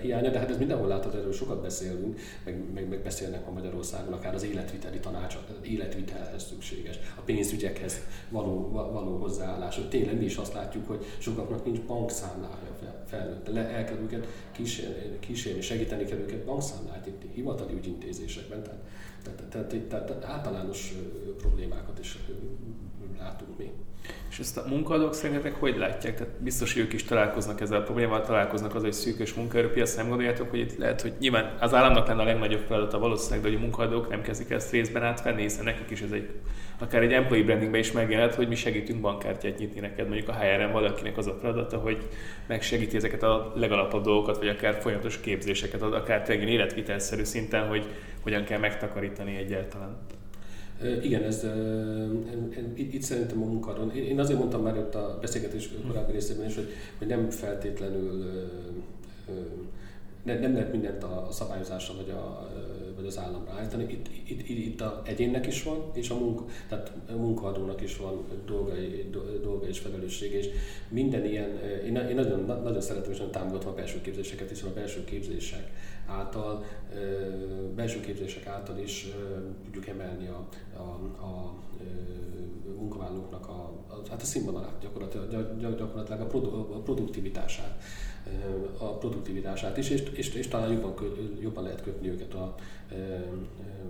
hiánya, 0.00 0.30
de 0.30 0.38
hát 0.38 0.50
ez 0.50 0.58
mindenhol 0.58 0.88
látható, 0.88 1.18
erről 1.18 1.32
sokat 1.32 1.62
beszélünk, 1.62 2.20
meg, 2.44 2.72
meg, 2.74 2.88
meg 2.88 3.02
beszélnek 3.02 3.46
a 3.46 3.50
Magyarországon, 3.50 4.12
akár 4.12 4.34
az 4.34 4.44
életviteli 4.44 4.98
tanács, 4.98 5.34
az 5.34 5.68
életvitelhez 5.68 6.46
szükséges, 6.46 6.98
a 7.16 7.20
pénzügyekhez 7.20 8.00
való, 8.28 8.70
való 8.70 9.16
hozzáállás. 9.16 9.76
Hogy 9.76 9.88
tényleg 9.88 10.18
mi 10.18 10.24
is 10.24 10.36
azt 10.36 10.54
látjuk, 10.54 10.86
hogy 10.86 11.04
sokaknak 11.18 11.64
nincs 11.64 11.80
bankszámlája 11.80 12.72
felnőtt. 13.06 13.46
Le, 13.52 13.68
el 13.68 13.84
kell 13.84 13.98
őket 14.02 14.26
kísérni, 14.52 15.18
kísérni, 15.20 15.60
segíteni 15.60 16.04
kell 16.04 16.18
őket 16.18 16.44
bankszámlát 16.44 17.04
nyitni, 17.06 17.30
hivatali 17.34 17.74
ügyintézésekben. 17.74 18.62
Tehát, 18.62 18.80
tehát, 19.22 19.44
tehát, 19.50 19.88
tehát, 19.88 20.06
tehát 20.06 20.24
általános 20.24 20.94
problémákat 21.38 21.98
is 21.98 22.18
látunk 23.18 23.58
mi. 23.58 23.70
És 24.30 24.38
ezt 24.38 24.56
a 24.56 24.64
munkadók 24.68 25.14
szerintetek 25.14 25.54
hogy 25.54 25.76
látják? 25.76 26.16
Tehát 26.16 26.32
biztos, 26.42 26.72
hogy 26.72 26.82
ők 26.82 26.92
is 26.92 27.04
találkoznak 27.04 27.60
ezzel 27.60 27.80
a 27.80 27.82
problémával, 27.82 28.26
találkoznak 28.26 28.74
az, 28.74 28.82
hogy 28.82 28.92
szűkös 28.92 29.32
munkaerőpiac, 29.42 29.94
nem 29.94 30.08
gondoljátok, 30.08 30.50
hogy 30.50 30.58
itt 30.58 30.76
lehet, 30.76 31.00
hogy 31.00 31.12
nyilván 31.18 31.56
az 31.60 31.74
államnak 31.74 32.06
lenne 32.06 32.22
a 32.22 32.24
legnagyobb 32.24 32.64
feladata 32.66 32.98
valószínűleg, 32.98 33.42
de 33.42 33.48
hogy 33.48 33.56
a 33.56 33.60
munkadók 33.60 34.08
nem 34.08 34.22
kezdik 34.22 34.50
ezt 34.50 34.70
részben 34.70 35.02
átvenni, 35.02 35.42
hiszen 35.42 35.64
nekik 35.64 35.90
is 35.90 36.00
ez 36.00 36.10
egy, 36.10 36.28
akár 36.78 37.02
egy 37.02 37.12
employee 37.12 37.44
brandingben 37.44 37.80
is 37.80 37.92
megjelent, 37.92 38.34
hogy 38.34 38.48
mi 38.48 38.54
segítünk 38.54 39.00
bankkártyát 39.00 39.58
nyitni 39.58 39.80
neked. 39.80 40.08
Mondjuk 40.08 40.28
a 40.28 40.32
HR-en 40.32 40.72
valakinek 40.72 41.16
az 41.18 41.26
a 41.26 41.38
feladata, 41.40 41.78
hogy 41.78 42.08
megsegíti 42.46 42.96
ezeket 42.96 43.22
a 43.22 43.52
legalapabb 43.56 44.04
dolgokat, 44.04 44.38
vagy 44.38 44.48
akár 44.48 44.74
folyamatos 44.80 45.20
képzéseket, 45.20 45.82
akár 45.82 46.22
tényleg 46.22 46.48
életvitelszerű 46.48 47.24
szinten, 47.24 47.68
hogy 47.68 47.84
hogyan 48.22 48.44
kell 48.44 48.58
megtakarítani 48.58 49.36
egyáltalán. 49.36 49.96
Igen, 51.02 51.22
ez, 51.22 51.46
itt, 52.74 52.94
itt 52.94 53.02
szerintem 53.02 53.42
a 53.42 53.46
munkadon. 53.46 53.90
Én 53.94 54.20
azért 54.20 54.38
mondtam 54.38 54.62
már 54.62 54.78
ott 54.78 54.94
a 54.94 55.18
beszélgetés 55.20 55.68
korábbi 55.88 56.12
részében 56.12 56.46
is, 56.46 56.54
hogy, 56.54 56.68
hogy 56.98 57.06
nem 57.06 57.30
feltétlenül 57.30 58.24
nem, 60.22 60.40
nem 60.40 60.52
lehet 60.54 60.72
mindent 60.72 61.02
a, 61.02 61.26
a 61.28 61.32
szabályozással 61.32 61.96
vagy, 61.96 62.10
a, 62.10 62.48
vagy 62.96 63.06
az 63.06 63.18
államra 63.18 63.52
állítani. 63.52 63.82
Itt, 63.82 64.08
itt, 64.26 64.48
itt, 64.48 64.58
itt 64.58 64.80
a 64.80 65.02
egyénnek 65.04 65.46
is 65.46 65.62
van, 65.62 65.90
és 65.94 66.10
a, 66.10 66.18
munka, 66.18 66.44
tehát 66.68 66.92
a 67.08 67.16
munkaadónak 67.16 67.80
is 67.82 67.96
van 67.96 68.24
dolgai, 68.46 69.10
dolga 69.42 69.66
és 69.66 69.78
felelőssége, 69.78 70.38
és 70.38 70.48
minden 70.88 71.24
ilyen, 71.24 71.50
én, 71.84 71.96
én 71.96 72.14
nagyon, 72.14 72.40
nagyon 72.62 72.80
szeretem 72.80 73.10
és 73.10 73.16
nagyon 73.16 73.32
támogatom 73.32 73.72
a 73.72 73.74
belső 73.74 74.00
képzéseket, 74.00 74.48
hiszen 74.48 74.68
a 74.68 74.72
belső 74.72 75.04
képzések 75.04 75.70
által, 76.06 76.64
belső 77.74 78.00
képzések 78.00 78.46
által 78.46 78.78
is 78.78 79.06
tudjuk 79.64 79.86
emelni 79.86 80.26
a, 80.26 80.48
a, 80.76 80.80
a 81.24 81.54
munkavállalóknak 82.76 83.48
a, 83.48 83.72
a, 83.88 84.08
hát 84.10 84.22
a 84.22 84.24
színvonalát, 84.24 84.78
gyakorlatilag, 84.80 85.58
gyakorlatilag 85.58 86.20
a 86.20 86.80
produktivitását 86.82 87.82
a 88.78 88.98
produktivitását 88.98 89.76
is, 89.76 89.90
és, 89.90 90.02
és, 90.12 90.34
és 90.34 90.48
talán 90.48 90.72
jobban, 90.72 90.94
jobban 91.40 91.64
lehet 91.64 91.82
kötni 91.82 92.08
őket 92.08 92.34
a, 92.34 92.54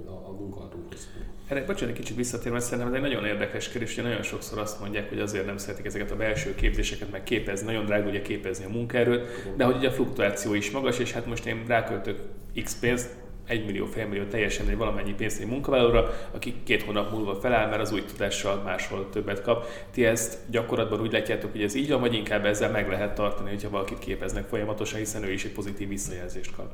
a, 0.07 0.29
a 0.29 0.33
munkaadóhoz. 0.33 1.09
Erre 1.49 1.65
bocsánat, 1.65 1.95
egy 1.95 2.01
kicsit 2.01 2.17
visszatérve, 2.17 2.61
szerintem 2.61 2.89
ez 2.89 2.95
egy 2.95 3.01
nagyon 3.01 3.25
érdekes 3.25 3.69
kérdés, 3.69 3.95
hogy 3.95 4.05
nagyon 4.05 4.23
sokszor 4.23 4.59
azt 4.59 4.81
mondják, 4.81 5.09
hogy 5.09 5.21
azért 5.21 5.47
nem 5.47 5.57
szeretik 5.57 5.87
ezeket 5.87 6.11
a 6.11 6.17
belső 6.17 6.55
képzéseket 6.55 7.11
meg 7.11 7.23
képezni, 7.23 7.67
nagyon 7.67 7.85
drága 7.85 8.09
ugye 8.09 8.23
képezni 8.23 8.65
a 8.65 8.69
munkaerőt, 8.69 9.27
de 9.57 9.65
hogy 9.65 9.77
ugye 9.77 9.89
a 9.89 9.93
fluktuáció 9.93 10.55
is 10.55 10.71
magas, 10.71 10.99
és 10.99 11.13
hát 11.13 11.27
most 11.27 11.47
én 11.47 11.65
ráköltök 11.67 12.21
X 12.63 12.79
pénzt, 12.79 13.17
1 13.47 13.65
millió, 13.67 13.87
fél 13.87 14.07
millió 14.07 14.25
teljesen 14.25 14.69
egy 14.69 14.77
valamennyi 14.77 15.15
pénzt 15.15 15.41
egy 15.41 15.47
munkavállalóra, 15.47 16.11
aki 16.31 16.55
két 16.65 16.83
hónap 16.83 17.11
múlva 17.11 17.35
feláll, 17.35 17.69
mert 17.69 17.81
az 17.81 17.93
új 17.93 18.05
tudással 18.05 18.63
máshol 18.63 19.09
többet 19.11 19.43
kap. 19.43 19.67
Ti 19.91 20.05
ezt 20.05 20.39
gyakorlatban 20.51 21.01
úgy 21.01 21.13
látjátok, 21.13 21.51
hogy 21.51 21.63
ez 21.63 21.75
így 21.75 21.89
van, 21.89 22.01
vagy 22.01 22.15
inkább 22.15 22.45
ezzel 22.45 22.71
meg 22.71 22.89
lehet 22.89 23.15
tartani, 23.15 23.51
hogyha 23.51 23.71
valakit 23.71 23.99
képeznek 23.99 24.45
folyamatosan, 24.45 24.99
hiszen 24.99 25.25
ő 25.25 25.33
is 25.33 25.45
egy 25.45 25.53
pozitív 25.53 25.89
visszajelzést 25.89 26.55
kap? 26.57 26.73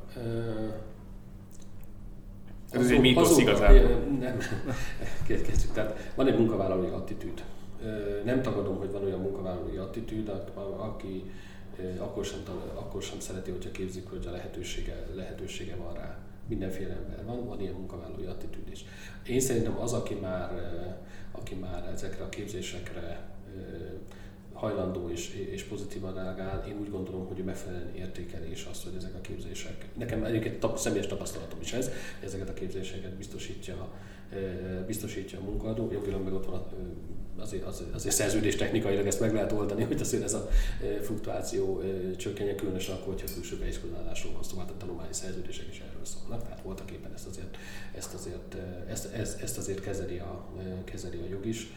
Ez 2.71 2.81
azok, 2.81 2.93
egy 2.93 3.01
mítosz 3.01 3.39
igazából. 3.39 4.03
Nem, 4.21 4.39
kezdjük. 5.27 5.73
Tehát 5.73 6.13
van 6.15 6.27
egy 6.27 6.39
munkavállalói 6.39 6.89
attitűd. 6.89 7.45
Nem 8.25 8.43
tagadom, 8.43 8.79
hogy 8.79 8.91
van 8.93 9.05
olyan 9.05 9.21
munkavállalói 9.21 9.77
attitűd, 9.77 10.33
aki 10.79 11.31
akkor 11.99 12.25
sem, 12.25 12.39
akkor 12.75 13.03
sem 13.03 13.21
szereti, 13.21 13.51
hogyha 13.51 13.71
képzik, 13.71 14.09
hogy 14.09 14.27
a 14.27 14.31
lehetősége, 14.31 15.07
lehetősége 15.15 15.77
van 15.77 15.95
rá 15.95 16.19
mindenféle 16.49 16.93
ember 16.95 17.25
van, 17.25 17.47
van 17.47 17.61
ilyen 17.61 17.75
munkavállalói 17.75 18.25
attitűd 18.25 18.71
is. 18.71 18.85
Én 19.27 19.41
szerintem 19.41 19.79
az, 19.79 19.93
aki 19.93 20.15
már, 20.15 20.51
aki 21.33 21.55
már 21.55 21.91
ezekre 21.93 22.25
a 22.25 22.29
képzésekre 22.29 23.21
hajlandó 24.53 25.11
és, 25.11 25.35
és 25.51 25.63
pozitívan 25.63 26.15
reagál, 26.15 26.65
én 26.69 26.79
úgy 26.81 26.91
gondolom, 26.91 27.27
hogy 27.27 27.45
megfelelően 27.45 27.95
értékeli 27.95 28.51
is 28.51 28.67
azt, 28.71 28.85
hogy 28.85 28.95
ezek 28.97 29.15
a 29.15 29.21
képzések, 29.21 29.87
nekem 29.97 30.25
egyébként 30.25 30.61
tap, 30.61 30.79
személyes 30.79 31.07
tapasztalatom 31.07 31.61
is 31.61 31.73
ez, 31.73 31.91
ezeket 32.25 32.49
a 32.49 32.53
képzéseket 32.53 33.15
biztosítja, 33.15 33.89
biztosítja 34.87 35.39
a 35.39 35.43
munkaadó, 35.43 35.91
jogilag 35.93 36.25
meg 36.25 36.33
ott 36.33 36.47
van 36.47 36.67
azért, 37.39 37.65
azért, 37.65 37.95
azért 37.95 38.15
szerződés 38.15 38.57
technikailag 38.57 39.07
ezt 39.07 39.21
meg 39.21 39.33
lehet 39.33 39.53
oldani, 39.53 39.83
hogy 39.83 40.01
azért 40.01 40.23
ez 40.23 40.35
a 40.35 40.49
fluktuáció 41.03 41.83
csökkenjen, 42.17 42.57
különösen 42.57 42.95
akkor, 42.95 43.13
hogyha 43.13 43.35
külső 43.35 43.57
beiskolálásról 43.57 44.33
van 44.33 44.43
szó, 44.43 44.59
hát 44.59 44.71
a 44.71 44.77
tanulmányi 44.77 45.13
szerződések 45.13 45.67
is 45.71 45.83
erről 45.91 46.05
szólnak, 46.05 46.43
tehát 46.43 46.63
voltak 46.63 46.91
éppen 46.91 47.13
ezt 47.15 47.27
azért, 47.27 47.57
ezt 47.97 48.15
azért, 48.15 48.57
ezt, 48.89 49.13
ezt, 49.13 49.43
ezt 49.43 49.59
azért 49.59 49.81
kezeli 49.81 50.19
a, 50.19 50.45
kezeli 50.85 51.19
a 51.19 51.29
jog 51.31 51.47
is. 51.47 51.73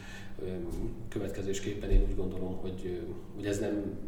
Következésképpen 1.08 1.90
én 1.90 2.02
úgy 2.02 2.16
gondolom, 2.16 2.56
hogy, 2.56 3.00
hogy 3.34 3.46
ez 3.46 3.58
nem 3.58 3.98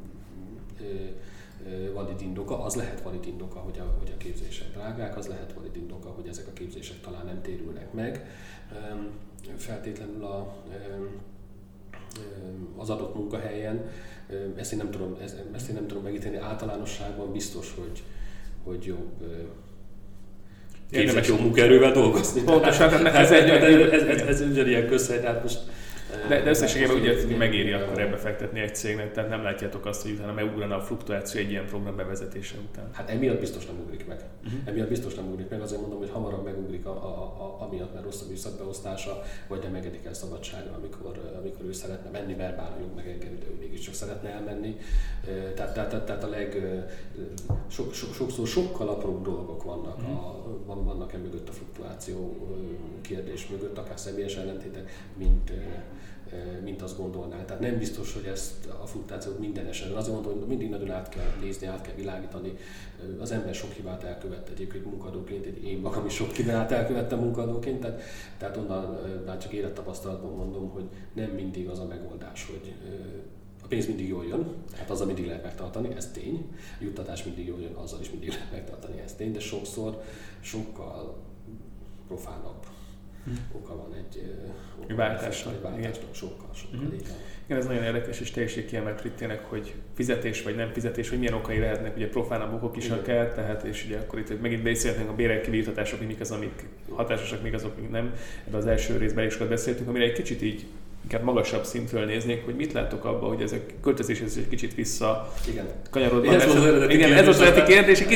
valid 1.94 2.20
indoka, 2.20 2.64
az 2.64 2.74
lehet 2.74 3.00
valid 3.00 3.26
indoka, 3.26 3.58
hogy 3.58 3.78
a, 3.78 3.94
hogy 3.98 4.12
a 4.14 4.16
képzések 4.16 4.72
drágák, 4.72 5.16
az 5.16 5.26
lehet 5.26 5.52
valid 5.52 5.76
indoka, 5.76 6.08
hogy 6.08 6.26
ezek 6.28 6.46
a 6.46 6.52
képzések 6.52 7.00
talán 7.00 7.24
nem 7.24 7.42
térülnek 7.42 7.92
meg. 7.92 8.26
Feltétlenül 9.56 10.24
a 10.24 10.56
az 12.76 12.90
adott 12.90 13.14
munkahelyen. 13.14 13.90
Ezt 14.56 14.72
én 14.72 14.78
nem 14.78 14.90
tudom, 14.90 15.16
ezt 15.54 15.68
én 15.68 15.74
nem 15.74 15.86
tudom 15.86 16.02
megítélni. 16.02 16.36
Általánosságban 16.36 17.32
biztos, 17.32 17.74
hogy, 17.78 18.02
hogy 18.64 18.84
jobb 18.84 19.24
képzett 20.90 21.26
jó 21.26 21.36
munkaerővel 21.36 21.92
dolgozni. 21.92 22.42
Pontosan, 22.42 22.88
tehát 22.88 23.14
ez, 23.14 23.30
egy, 23.30 23.48
ez, 23.48 23.92
ez, 23.92 24.02
ez, 24.02 24.20
ez 24.20 24.40
ugyanilyen 24.40 24.86
közhely, 24.86 25.20
tehát 25.20 25.42
most 25.42 25.58
de, 26.28 26.42
de 26.42 26.50
összességében 26.50 26.96
ugye 26.96 27.36
megéri 27.36 27.72
akkor 27.72 28.00
ebbe 28.00 28.16
fektetni 28.16 28.60
egy 28.60 28.74
cégnek, 28.74 29.12
tehát 29.12 29.30
nem 29.30 29.42
látjátok 29.42 29.86
azt, 29.86 30.02
hogy 30.02 30.10
utána 30.10 30.32
megugrana 30.32 30.76
a 30.76 30.80
fluktuáció 30.80 31.40
egy 31.40 31.50
ilyen 31.50 31.66
program 31.66 31.96
bevezetése 31.96 32.56
után. 32.70 32.88
Hát 32.92 33.10
emiatt 33.10 33.40
biztos 33.40 33.66
nem 33.66 33.78
ugrik 33.84 34.06
meg. 34.06 34.24
Uh-huh. 34.44 34.60
Emiatt 34.64 34.88
biztos 34.88 35.14
nem 35.14 35.26
ugrik 35.30 35.48
meg, 35.48 35.60
azért 35.60 35.80
mondom, 35.80 35.98
hogy 35.98 36.10
hamarabb 36.10 36.44
megugrik 36.44 36.86
a, 36.86 36.90
a, 36.90 37.22
a, 37.44 37.62
amiatt, 37.62 37.92
mert 37.92 38.04
rossz 38.04 38.20
a 38.20 38.24
műszakbeosztása, 38.28 39.22
vagy 39.48 39.62
nem 39.62 39.74
engedik 39.74 40.04
el 40.04 40.14
szabadságra, 40.14 40.74
amikor, 40.74 41.34
amikor 41.38 41.64
ő 41.64 41.72
szeretne 41.72 42.10
menni, 42.10 42.34
mert 42.34 42.56
bár 42.56 42.76
jog 42.80 42.94
megengedi, 42.96 43.34
de 43.38 43.46
ő 43.46 43.56
mégiscsak 43.60 43.94
szeretne 43.94 44.28
elmenni. 44.28 44.76
Tehát, 45.54 45.74
tehát, 45.74 46.04
tehát 46.04 46.24
a 46.24 46.28
leg, 46.28 46.78
so, 47.68 47.92
so, 47.92 48.12
sokszor 48.12 48.46
sokkal 48.46 48.88
apróbb 48.88 49.24
dolgok 49.24 49.64
vannak, 49.64 49.98
uh-huh. 49.98 50.70
a, 50.70 50.82
vannak 50.82 51.12
e 51.12 51.16
mögött 51.18 51.48
a 51.48 51.52
fluktuáció 51.52 52.48
kérdés 53.00 53.48
mögött, 53.48 53.78
akár 53.78 53.98
személyes 53.98 54.36
ellentétek, 54.36 54.90
mint 55.16 55.52
mint 56.64 56.82
azt 56.82 56.96
gondolná. 56.96 57.44
Tehát 57.44 57.62
nem 57.62 57.78
biztos, 57.78 58.12
hogy 58.12 58.24
ezt 58.24 58.66
a 58.82 58.86
fluktuációt 58.86 59.38
minden 59.38 59.66
esetben. 59.66 59.98
Azért 59.98 60.14
mondom, 60.14 60.38
hogy 60.38 60.48
mindig 60.48 60.68
nagyon 60.68 60.90
át 60.90 61.08
kell 61.08 61.30
nézni, 61.40 61.66
át 61.66 61.80
kell 61.80 61.94
világítani. 61.94 62.56
Az 63.20 63.30
ember 63.30 63.54
sok 63.54 63.72
hibát 63.72 64.02
elkövette 64.02 64.50
egyébként 64.50 64.84
munkadóként, 64.84 65.46
egy 65.46 65.64
én 65.64 65.78
magam 65.78 66.06
is 66.06 66.14
sok 66.14 66.30
hibát 66.30 66.72
elkövettem 66.72 67.18
munkadóként, 67.18 67.80
tehát, 67.80 68.02
tehát 68.38 68.56
onnan 68.56 68.98
már 69.26 69.38
csak 69.38 69.52
élettapasztalatban 69.52 70.36
mondom, 70.36 70.68
hogy 70.68 70.84
nem 71.12 71.30
mindig 71.30 71.68
az 71.68 71.78
a 71.78 71.86
megoldás, 71.86 72.46
hogy 72.46 72.74
a 73.62 73.66
pénz 73.66 73.86
mindig 73.86 74.08
jól 74.08 74.24
jön, 74.24 74.54
hát 74.72 74.90
azzal 74.90 75.06
mindig 75.06 75.26
lehet 75.26 75.42
megtartani, 75.42 75.94
ez 75.94 76.10
tény. 76.10 76.48
A 76.80 76.84
juttatás 76.84 77.24
mindig 77.24 77.46
jól 77.46 77.60
jön, 77.60 77.74
azzal 77.74 78.00
is 78.00 78.10
mindig 78.10 78.28
lehet 78.28 78.52
megtartani, 78.52 79.00
ez 79.04 79.14
tény, 79.14 79.32
de 79.32 79.40
sokszor 79.40 80.02
sokkal 80.40 81.16
profánabb. 82.06 82.66
Oka 83.52 83.76
van 83.76 83.94
egy 83.94 84.34
oka 84.82 84.94
váltásnak. 84.94 85.54
Egy 85.54 85.62
váltásnak 85.62 86.14
sokkal, 86.14 86.48
sokkal 86.54 86.78
hm. 86.78 86.94
Igen, 87.46 87.58
ez 87.58 87.66
nagyon 87.66 87.82
érdekes, 87.82 88.20
és 88.20 88.30
teljesen 88.30 88.66
kiemelt 88.66 89.12
tényleg, 89.16 89.38
hogy 89.44 89.74
fizetés 89.94 90.42
vagy 90.42 90.56
nem 90.56 90.72
fizetés, 90.72 91.08
hogy 91.08 91.18
milyen 91.18 91.34
okai 91.34 91.58
lehetnek, 91.58 91.96
ugye 91.96 92.08
profánabb 92.08 92.52
okok 92.52 92.76
is 92.76 92.88
akár, 92.88 93.34
tehát 93.34 93.62
és 93.62 93.84
ugye 93.84 93.98
akkor 93.98 94.18
itt 94.18 94.40
megint 94.40 94.62
beszélhetünk 94.62 95.08
a 95.08 95.14
bérek 95.14 95.40
kivítatások, 95.40 95.98
hogy 95.98 96.06
mik 96.06 96.20
az, 96.20 96.30
amik 96.30 96.64
hatásosak, 96.88 97.42
mik 97.42 97.54
azok, 97.54 97.80
mik 97.80 97.90
nem. 97.90 98.14
Ebben 98.46 98.60
az 98.60 98.66
első 98.66 98.96
részben 98.96 99.26
is 99.26 99.36
beszéltünk, 99.36 99.88
amire 99.88 100.04
egy 100.04 100.12
kicsit 100.12 100.42
így 100.42 100.66
inkább 101.04 101.22
magasabb 101.22 101.64
szintről 101.64 102.04
néznék, 102.04 102.44
hogy 102.44 102.54
mit 102.54 102.72
látok 102.72 103.04
abban, 103.04 103.28
hogy 103.28 103.42
ezek 103.42 103.74
költözéshez 103.82 104.36
egy 104.36 104.48
kicsit 104.48 104.74
vissza 104.74 105.32
igen. 105.48 105.66
kanyarodva. 105.90 106.32
Ez 106.32 106.54
az 106.54 106.64
eredeti 106.64 106.94
igen, 106.94 107.12
ez 107.12 107.28
az 107.28 107.40
eredeti 107.40 107.72
kérdés. 107.72 108.06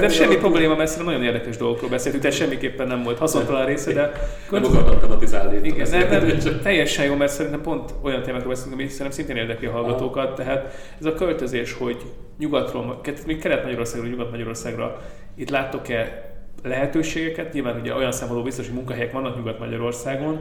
De 0.00 0.08
semmi 0.08 0.36
probléma, 0.36 0.74
mert 0.74 1.04
nagyon 1.04 1.22
érdekes 1.22 1.56
dolgokról 1.56 1.90
beszéltünk, 1.90 2.22
tehát 2.22 2.38
semmiképpen 2.38 2.86
nem 2.86 3.02
volt 3.02 3.18
haszontalan 3.18 3.66
része, 3.66 3.92
de... 3.92 4.12
Nem 4.50 4.64
akartam 4.64 4.98
tematizálni. 5.00 5.68
Igen, 5.68 5.90
nem, 5.90 6.08
nem, 6.08 6.60
teljesen 6.62 7.04
jó, 7.04 7.14
mert 7.14 7.32
szerintem 7.32 7.60
pont 7.60 7.94
olyan 8.02 8.22
témákról 8.22 8.48
beszélünk, 8.48 8.74
ami 8.74 8.88
szerintem 8.88 9.10
szintén 9.10 9.36
érdekli 9.36 9.66
a 9.66 9.70
hallgatókat, 9.70 10.34
tehát 10.34 10.74
ez 10.98 11.06
a 11.06 11.14
költözés, 11.14 11.72
hogy 11.72 11.96
nyugatról, 12.38 13.00
még 13.26 13.38
Kelet-Magyarországra, 13.38 14.08
Nyugat-Magyarországra, 14.08 15.00
itt 15.36 15.50
láttok-e 15.50 16.28
lehetőségeket? 16.62 17.52
Nyilván 17.52 17.80
ugye 17.80 17.94
olyan 17.94 18.12
szempontból 18.12 18.44
biztos, 18.44 18.66
hogy 18.66 18.74
munkahelyek 18.74 19.12
vannak 19.12 19.36
Nyugat-Magyarországon, 19.36 20.40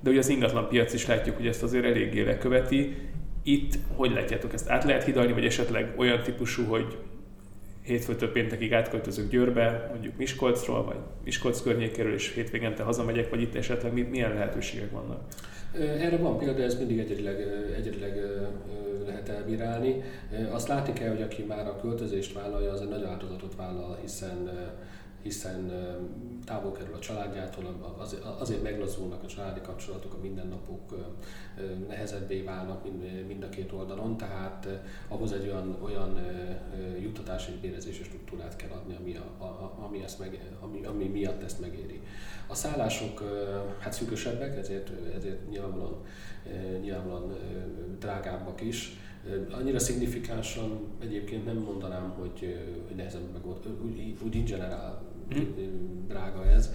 de 0.00 0.10
ugye 0.10 0.18
az 0.18 0.28
ingatlan 0.28 0.68
piac 0.68 0.92
is 0.92 1.06
látjuk, 1.06 1.36
hogy 1.36 1.46
ezt 1.46 1.62
azért 1.62 1.84
eléggé 1.84 2.22
leköveti. 2.22 2.96
Itt 3.42 3.74
hogy 3.96 4.10
látjátok 4.10 4.52
ezt? 4.52 4.68
Át 4.68 4.84
lehet 4.84 5.04
hidalni, 5.04 5.32
vagy 5.32 5.44
esetleg 5.44 5.92
olyan 5.96 6.22
típusú, 6.22 6.64
hogy 6.64 6.96
hétfőtől 7.82 8.32
péntekig 8.32 8.72
átköltözök 8.72 9.30
Győrbe, 9.30 9.88
mondjuk 9.90 10.16
Miskolcról, 10.16 10.84
vagy 10.84 10.96
Miskolc 11.24 11.62
környékéről, 11.62 12.12
és 12.12 12.34
hétvégente 12.34 12.82
hazamegyek, 12.82 13.30
vagy 13.30 13.40
itt 13.40 13.54
esetleg 13.54 14.08
milyen 14.08 14.34
lehetőségek 14.34 14.90
vannak? 14.90 15.20
Erre 15.98 16.16
van 16.16 16.38
példa, 16.38 16.62
ez 16.62 16.78
mindig 16.78 16.98
egyedileg, 16.98 17.46
egyedileg 17.76 18.18
lehet 19.06 19.28
elbírálni. 19.28 20.02
Azt 20.50 20.68
látni 20.68 20.92
kell, 20.92 21.08
hogy 21.08 21.22
aki 21.22 21.44
már 21.48 21.66
a 21.66 21.76
költözést 21.80 22.32
vállalja, 22.32 22.72
az 22.72 22.80
egy 22.80 22.88
nagy 22.88 23.04
áldozatot 23.04 23.54
vállal, 23.56 23.98
hiszen 24.02 24.50
hiszen 25.22 25.72
távol 26.44 26.72
kerül 26.72 26.94
a 26.94 26.98
családjától, 26.98 27.94
azért 28.38 28.62
meglazulnak 28.62 29.22
a 29.22 29.26
családi 29.26 29.60
kapcsolatok, 29.60 30.14
a 30.14 30.20
mindennapok 30.22 30.94
nehezebbé 31.88 32.42
válnak 32.42 32.84
mind 33.26 33.42
a 33.42 33.48
két 33.48 33.72
oldalon, 33.72 34.16
tehát 34.16 34.68
ahhoz 35.08 35.32
egy 35.32 35.46
olyan, 35.46 35.78
olyan 35.82 36.20
juttatási 37.00 37.52
és 37.52 37.58
bérezési 37.60 38.02
struktúrát 38.02 38.56
kell 38.56 38.70
adni, 38.70 38.96
ami, 39.00 39.16
a, 39.16 39.44
a, 39.44 39.78
ami, 39.84 40.02
ezt 40.02 40.18
meg, 40.18 40.56
ami, 40.60 40.84
ami 40.84 41.04
miatt 41.04 41.42
ezt 41.42 41.60
megéri. 41.60 42.00
A 42.46 42.54
szállások 42.54 43.22
hát 43.78 43.92
szűkösebbek, 43.92 44.56
ezért, 44.56 44.90
ezért 45.16 45.50
nyilvánvalóan, 45.50 46.04
nyilvánvalóan 46.80 47.36
drágábbak 47.98 48.60
is, 48.60 48.98
Annyira 49.50 49.78
szignifikánsan 49.78 50.80
egyébként 51.00 51.44
nem 51.44 51.56
mondanám, 51.56 52.10
hogy, 52.18 52.58
hogy 52.86 52.96
nehezebb 52.96 53.32
megold, 53.32 53.58
úgy, 53.84 54.16
úgy 54.22 54.34
in 54.34 54.44
general 54.44 55.02
hmm. 55.32 56.06
drága 56.08 56.46
ez. 56.46 56.70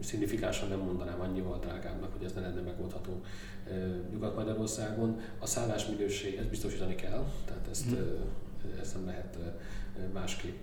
Szignifikánsan 0.00 0.68
nem 0.68 0.78
mondanám 0.78 1.20
annyival 1.20 1.58
drágábbnak, 1.58 2.12
hogy 2.12 2.24
ez 2.24 2.32
ne 2.32 2.40
lenne 2.40 2.60
megoldható 2.60 3.22
Nyugat-Magyarországon. 4.12 5.20
A 5.38 5.46
szállás 5.46 5.86
minőség, 5.86 6.36
ezt 6.36 6.48
biztosítani 6.48 6.94
kell, 6.94 7.26
tehát 7.44 7.68
ezt, 7.70 7.90
hmm. 7.90 8.80
ezt 8.80 8.94
nem 8.94 9.06
lehet 9.06 9.38
másképp 10.12 10.56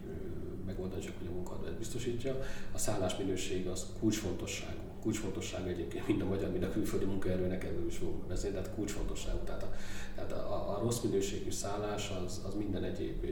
megoldani, 0.65 1.01
csak 1.01 1.17
hogy 1.17 1.27
a 1.27 1.33
munkahadó 1.33 1.65
ezt 1.65 1.77
biztosítja. 1.77 2.39
A 2.71 2.77
szállás 2.77 3.17
minőség 3.17 3.67
az 3.67 3.85
kulcsfontosságú. 3.99 4.79
Kulcsfontosságú 5.01 5.67
egyébként 5.67 6.07
mind 6.07 6.21
a 6.21 6.25
magyar, 6.25 6.51
mind 6.51 6.63
a 6.63 6.71
külföldi 6.71 7.05
munkaerőnek 7.05 7.63
erről 7.63 7.87
is 7.87 7.97
fogunk 7.97 8.27
beszélni, 8.27 8.55
tehát 8.55 8.73
kulcsfontosságú. 8.75 9.37
Tehát 9.37 9.63
a, 9.63 9.75
tehát 10.15 10.31
a, 10.31 10.77
a 10.77 10.79
rossz 10.81 11.01
minőségű 11.01 11.51
szállás 11.51 12.11
az, 12.25 12.41
az 12.47 12.53
minden 12.53 12.83
egyéb 12.83 13.25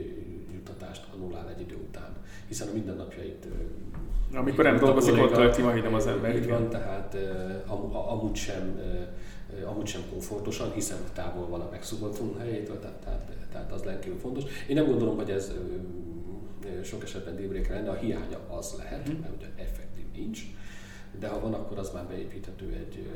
juttatást 0.52 1.06
annulál 1.14 1.48
egy 1.48 1.60
idő 1.60 1.76
után, 1.88 2.16
hiszen 2.48 2.68
a 2.68 2.72
mindennapjait 2.72 3.46
amikor 4.34 4.64
nem 4.64 4.76
dolgozik, 4.76 5.22
ott 5.22 5.32
tölti 5.32 5.62
majdnem 5.62 5.94
az 5.94 6.06
ember. 6.06 6.36
Így 6.36 6.48
van, 6.48 6.68
tehát 6.68 7.16
am, 7.66 7.96
amúgy 7.96 8.34
sem 8.34 8.80
amúgy 9.64 9.86
sem 9.86 10.02
komfortosan, 10.10 10.72
hiszen 10.72 10.98
távol 11.12 11.48
van 11.48 11.60
a 11.60 11.68
megszokott 11.70 12.20
munkahelyétől, 12.20 12.80
tehát, 12.80 12.96
tehát, 12.96 13.30
tehát 13.52 13.72
az 13.72 13.82
rendkívül 13.82 14.18
fontos. 14.18 14.44
Én 14.68 14.76
nem 14.76 14.86
gondolom, 14.86 15.16
hogy 15.16 15.30
ez 15.30 15.52
sok 16.82 17.02
esetben 17.02 17.36
dealbreaker 17.36 17.76
lenne, 17.76 17.90
a 17.90 17.94
hiánya 17.94 18.38
az 18.48 18.74
lehet, 18.78 19.08
hmm. 19.08 19.18
mert 19.20 19.32
ugye 19.36 19.46
effektív 19.56 20.04
nincs, 20.14 20.40
de 21.18 21.28
ha 21.28 21.40
van, 21.40 21.54
akkor 21.54 21.78
az 21.78 21.90
már 21.92 22.04
beépíthető 22.04 22.72
egy 22.72 23.08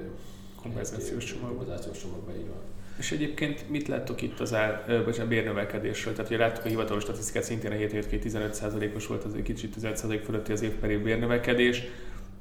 kompenzációs 0.63 1.25
csomag. 1.25 1.49
Kompenzációs 1.49 1.99
csomagba, 1.99 2.37
így 2.37 2.49
van. 2.49 2.63
És 2.99 3.13
egyébként 3.13 3.69
mit 3.69 3.89
láttok 3.89 4.23
itt 4.23 4.41
az 4.41 4.55
ár, 4.55 5.03
vagy 5.05 5.21
a 5.21 5.27
bérnövekedésről? 5.27 6.15
Tehát 6.15 6.31
ugye 6.31 6.41
láttuk 6.41 6.65
a 6.65 6.69
hivatalos 6.69 7.03
statisztikát, 7.03 7.43
szintén 7.43 7.71
a 7.71 7.75
7 7.75 7.93
7 7.93 8.23
15%-os 8.25 9.07
volt, 9.07 9.25
az 9.25 9.35
egy 9.35 9.43
kicsit 9.43 9.75
15% 9.81 10.21
fölötti 10.25 10.53
az 10.53 10.63
év 10.63 10.71
per 10.71 10.91
év 10.91 11.03
bérnövekedés. 11.03 11.83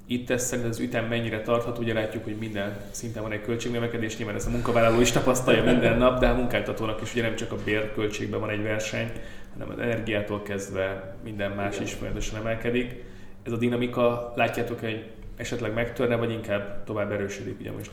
Itt 0.06 0.30
ez 0.30 0.46
szerint 0.46 0.68
az 0.68 0.80
ütem 0.80 1.06
mennyire 1.06 1.42
tarthat, 1.42 1.78
ugye 1.78 1.94
látjuk, 1.94 2.24
hogy 2.24 2.36
minden 2.36 2.80
szinten 2.92 3.22
van 3.22 3.32
egy 3.32 3.42
költségnövekedés, 3.42 4.18
nyilván 4.18 4.36
ez 4.36 4.46
a 4.46 4.50
munkavállaló 4.50 5.02
is 5.02 5.12
tapasztalja 5.12 5.64
minden 5.72 5.98
nap, 5.98 6.20
de 6.20 6.28
a 6.28 6.36
munkáltatónak 6.36 7.02
is 7.02 7.14
ugye 7.14 7.22
nem 7.22 7.36
csak 7.36 7.52
a 7.52 7.56
bérköltségben 7.64 8.40
van 8.40 8.50
egy 8.50 8.64
verseny, 8.64 9.12
hanem 9.54 9.70
az 9.70 9.80
energiától 9.80 10.42
kezdve 10.42 11.16
minden 11.24 11.52
más 11.52 11.74
Igen. 11.74 11.86
is 11.86 11.94
folyamatosan 11.94 12.40
emelkedik. 12.40 12.96
Ez 13.44 13.52
a 13.52 13.58
dinamika, 13.58 14.34
látjátok, 14.36 14.80
hogy 14.80 15.06
esetleg 15.36 15.74
megtörne, 15.74 16.16
vagy 16.16 16.32
inkább 16.32 16.84
tovább 16.84 17.12
erősödik 17.12 17.60
ugye 17.60 17.72
most? 17.72 17.92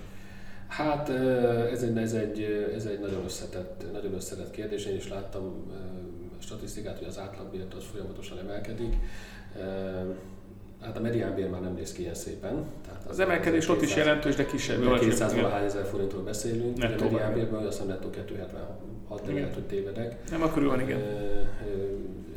Hát 0.69 1.09
ez 1.73 1.83
egy, 1.83 1.97
ez 1.97 2.13
egy, 2.13 2.71
ez 2.75 2.87
egy 2.87 3.01
nagyon, 3.01 3.25
összetett, 3.25 3.85
nagyon 3.93 4.15
összetett 4.15 4.51
kérdés. 4.51 4.87
Én 4.87 4.97
is 4.97 5.09
láttam 5.09 5.73
statisztikát, 6.39 6.99
hogy 6.99 7.07
az 7.09 7.19
átlagbért 7.19 7.75
az 7.75 7.85
folyamatosan 7.93 8.39
emelkedik. 8.39 8.97
Hát 10.81 10.97
a 10.97 11.01
mediánbér 11.01 11.51
már 11.51 11.61
nem 11.61 11.75
néz 11.75 11.93
ki 11.93 12.03
ilyen 12.03 12.15
szépen. 12.15 12.65
Tehát 12.85 13.03
az, 13.05 13.11
az 13.11 13.19
emelkedés 13.19 13.69
ott 13.69 13.83
is 13.83 13.97
jelentős, 13.97 14.35
de 14.35 14.45
kisebb. 14.45 14.99
200 14.99 15.35
valahány 15.35 15.65
ezer 15.65 15.85
forintról 15.85 16.23
beszélünk. 16.23 16.77
Nettó 16.77 17.07
a 17.07 17.11
mediánbérben, 17.11 17.61
azt 17.61 17.73
hiszem 17.73 17.87
nettó 17.87 18.11
276, 18.11 19.27
de 19.27 19.33
lehet, 19.33 19.55
hogy 19.55 19.63
tévedek. 19.63 20.31
Nem, 20.31 20.43
akkor 20.43 20.65
van, 20.65 20.81
igen. 20.81 21.01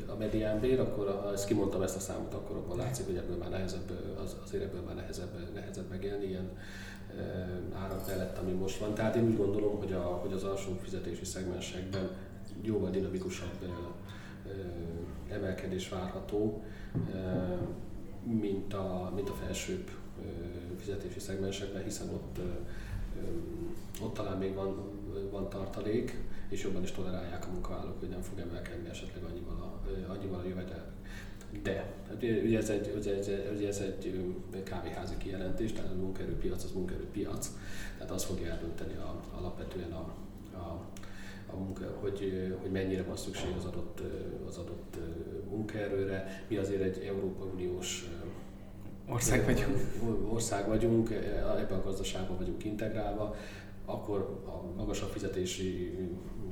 A 0.08 0.16
mediánbér, 0.20 0.80
akkor 0.80 1.20
ha 1.24 1.32
ezt 1.34 1.48
kimondtam 1.48 1.82
ezt 1.82 1.96
a 1.96 2.00
számot, 2.00 2.34
akkor 2.34 2.56
abban 2.56 2.78
látszik, 2.78 3.06
hogy 3.06 3.16
ebből 3.16 3.38
már 3.38 3.50
nehezebb, 3.50 3.92
az, 4.24 4.36
azért 4.44 4.64
ebből 4.64 4.82
már 4.82 4.96
nehezebb, 4.96 5.30
nehezebb 5.54 5.90
megélni 5.90 6.26
ilyen 6.26 6.50
árak 7.74 8.08
mellett, 8.08 8.38
ami 8.38 8.52
most 8.52 8.78
van. 8.78 8.94
Tehát 8.94 9.16
én 9.16 9.24
úgy 9.24 9.38
gondolom, 9.38 9.78
hogy, 9.78 9.94
a, 9.94 10.02
hogy 10.02 10.34
az 10.34 10.44
alsó 10.44 10.78
fizetési 10.84 11.26
szegmensekben 11.26 12.10
jóval 12.62 12.90
dinamikusabb 12.90 13.50
emelkedés 15.30 15.90
várható, 15.90 16.64
mint 18.24 18.74
a, 18.74 19.12
mint 19.16 19.30
a 19.30 19.34
felsőbb 19.34 19.90
fizetési 20.78 21.20
szegmensekben, 21.20 21.84
hiszen 21.84 22.10
ott, 22.10 22.40
ott 24.02 24.14
talán 24.14 24.38
még 24.38 24.54
van, 24.54 24.76
van 25.32 25.50
tartalék, 25.50 26.24
és 26.50 26.64
jobban 26.64 26.84
is 26.84 26.92
tolerálják 26.92 27.48
a 27.48 27.52
munkavállalók, 27.52 28.00
hogy 28.00 28.10
nem 28.10 28.22
fog 28.22 28.40
emelkedni 28.40 28.90
esetleg 28.90 29.24
annyival 29.24 29.56
a, 29.56 29.82
annyival 30.12 30.40
a 30.40 30.48
jövedelmük. 30.48 30.87
De, 31.64 31.94
ugye 32.22 32.58
ez 32.58 32.70
egy, 32.70 32.94
ugye 32.98 33.18
ez, 33.18 33.30
ugye 33.56 33.68
ez 33.68 33.80
egy 33.80 34.24
kávéházi 34.64 35.18
kijelentés, 35.18 35.74
tehát 35.74 35.92
a 35.92 35.96
munkaerőpiac 35.96 36.64
az 36.64 36.72
munkaerőpiac, 36.72 37.52
tehát 37.98 38.12
az 38.12 38.24
fogja 38.24 38.52
eldönteni 38.52 38.96
a, 38.96 39.22
alapvetően 39.38 39.92
a, 39.92 40.14
a, 40.54 40.86
a 41.52 41.56
munka, 41.56 41.98
hogy, 42.00 42.54
hogy 42.62 42.72
mennyire 42.72 43.04
van 43.04 43.18
szükség 43.18 43.50
az 43.58 43.66
adott, 43.66 44.02
az 44.48 44.58
adott 44.58 44.98
munkaerőre. 45.50 46.46
Mi 46.48 46.58
azért 46.58 46.82
egy 46.82 47.04
Európai 47.06 47.48
Uniós 47.54 48.10
ország 49.10 49.46
vagyunk. 49.46 49.78
Ország 50.34 50.68
vagyunk, 50.68 51.10
ebben 51.60 51.80
a 51.80 51.84
gazdaságban 51.84 52.38
vagyunk 52.38 52.64
integrálva, 52.64 53.36
akkor 53.86 54.42
a 54.46 54.78
magasabb 54.78 55.10
fizetési 55.10 55.98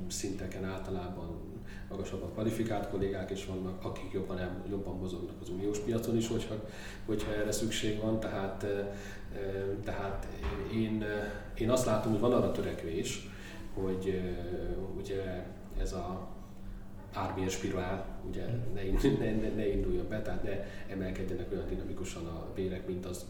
szinteken 0.08 0.64
általában 0.64 1.45
magasabban 1.88 2.32
kvalifikált 2.32 2.88
kollégák 2.88 3.30
is 3.30 3.46
vannak, 3.46 3.84
akik 3.84 4.12
jobban, 4.12 4.38
el, 4.38 4.64
jobban 4.70 4.96
mozognak 4.96 5.40
az 5.40 5.48
uniós 5.48 5.78
piacon 5.78 6.16
is, 6.16 6.28
hogyha, 6.28 6.54
hogyha 7.06 7.34
erre 7.34 7.52
szükség 7.52 8.00
van. 8.00 8.20
Tehát, 8.20 8.66
tehát 9.84 10.26
én, 10.74 11.04
én 11.58 11.70
azt 11.70 11.86
látom, 11.86 12.12
hogy 12.12 12.20
van 12.20 12.32
arra 12.32 12.52
törekvés, 12.52 13.28
hogy 13.74 14.22
ugye 14.96 15.46
ez 15.78 15.92
a 15.92 16.34
ármilyen 17.12 17.48
spirál 17.48 18.06
ugye 18.28 18.44
ne, 18.74 18.82
ne, 19.18 19.30
ne, 19.30 19.48
ne 19.48 19.68
induljon 19.68 20.08
be, 20.08 20.22
tehát 20.22 20.42
ne 20.42 20.64
emelkedjenek 20.88 21.52
olyan 21.52 21.68
dinamikusan 21.68 22.26
a 22.26 22.46
bérek, 22.54 22.86
mint 22.86 23.06
az 23.06 23.24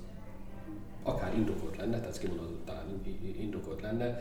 akár 1.02 1.34
indokolt 1.34 1.76
lenne, 1.76 2.00
tehát 2.00 2.18
kimondottan 2.18 3.02
indokolt 3.38 3.80
lenne. 3.80 4.18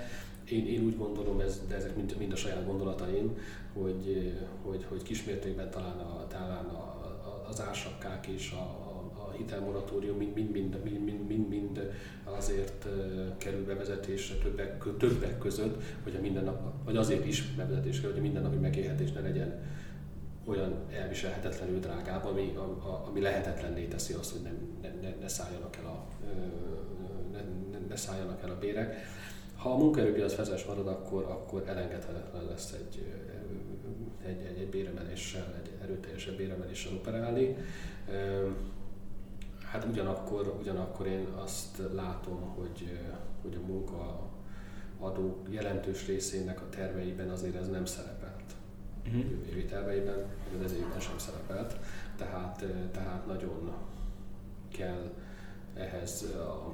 Én, 0.50 0.68
én 0.68 0.84
úgy 0.84 0.98
gondolom, 0.98 1.40
ez, 1.40 1.62
de 1.68 1.76
ezek 1.76 1.96
mind, 1.96 2.16
mind 2.18 2.32
a 2.32 2.36
saját 2.36 2.66
gondolataim, 2.66 3.38
hogy, 3.74 4.34
hogy, 4.62 4.86
hogy 4.90 5.04
kismértékben 5.04 5.70
talán, 5.70 5.98
a, 5.98 6.28
talán 6.28 6.66
a, 6.66 6.96
az 7.50 7.62
ársakkák 7.62 8.28
és 8.28 8.52
a, 8.52 8.62
a, 8.62 9.12
a 9.28 9.32
hitelmoratórium 9.32 10.18
mind-mind 10.18 11.94
azért 12.24 12.88
kerül 13.38 13.66
bevezetésre 13.66 14.36
többek, 14.36 14.84
többek 14.98 15.38
között, 15.38 15.84
hogy 16.04 16.16
a 16.16 16.22
mindennap, 16.22 16.74
vagy 16.86 16.98
azért 16.98 17.26
is 17.26 17.54
bevezetésre, 17.56 18.08
hogy 18.08 18.18
a 18.18 18.22
mindennapi 18.22 18.58
megélhetés 18.58 19.12
ne 19.12 19.22
legyen 19.22 19.62
olyan 20.46 20.74
elviselhetetlenül 20.92 21.80
drágább, 21.80 22.26
ami, 22.26 22.54
a, 22.56 22.62
a, 22.62 23.06
ami 23.08 23.22
lehetetlenné 23.22 23.86
teszi 23.86 24.14
azt, 24.14 24.32
hogy 24.32 24.42
nem, 24.42 24.58
ne, 24.82 25.10
ne, 25.10 25.16
ne, 25.16 25.28
szálljanak 25.28 25.76
el 25.76 25.86
a, 25.86 26.06
ne, 27.32 27.78
ne 27.88 27.96
szálljanak 27.96 28.44
el 28.44 28.50
a 28.50 28.58
bérek. 28.60 28.96
Ha 29.66 29.72
a 29.72 29.78
munkaerőpiac 29.78 30.34
fezes 30.34 30.66
marad, 30.66 30.88
akkor, 30.88 31.24
akkor 31.24 31.64
elengedhetetlen 31.68 32.46
lesz 32.46 32.72
egy, 32.72 33.04
egy, 34.26 34.46
egy, 34.46 34.58
egy 34.58 34.70
béremeléssel, 34.70 35.54
egy 35.64 35.72
erőteljesebb 35.82 36.36
béremeléssel 36.38 36.94
operálni. 36.94 37.56
Hát 39.72 39.86
ugyanakkor, 39.86 40.56
ugyanakkor 40.60 41.08
én 41.08 41.28
azt 41.36 41.82
látom, 41.94 42.42
hogy, 42.56 43.00
hogy 43.42 43.58
a 43.64 43.68
munka 43.68 44.30
adó 45.00 45.38
jelentős 45.50 46.08
részének 46.08 46.62
a 46.62 46.70
terveiben 46.70 47.30
azért 47.30 47.56
ez 47.56 47.70
nem 47.70 47.86
szerepelt. 47.86 48.54
Uh-huh. 49.06 49.26
Jövő 49.48 49.64
terveiben, 49.64 50.26
vagy 50.52 50.64
az 50.64 50.74
évben 50.74 51.00
sem 51.00 51.18
szerepelt. 51.18 51.78
Tehát, 52.18 52.66
tehát 52.92 53.26
nagyon 53.26 53.72
kell 54.72 55.12
ehhez 55.74 56.24
a 56.24 56.74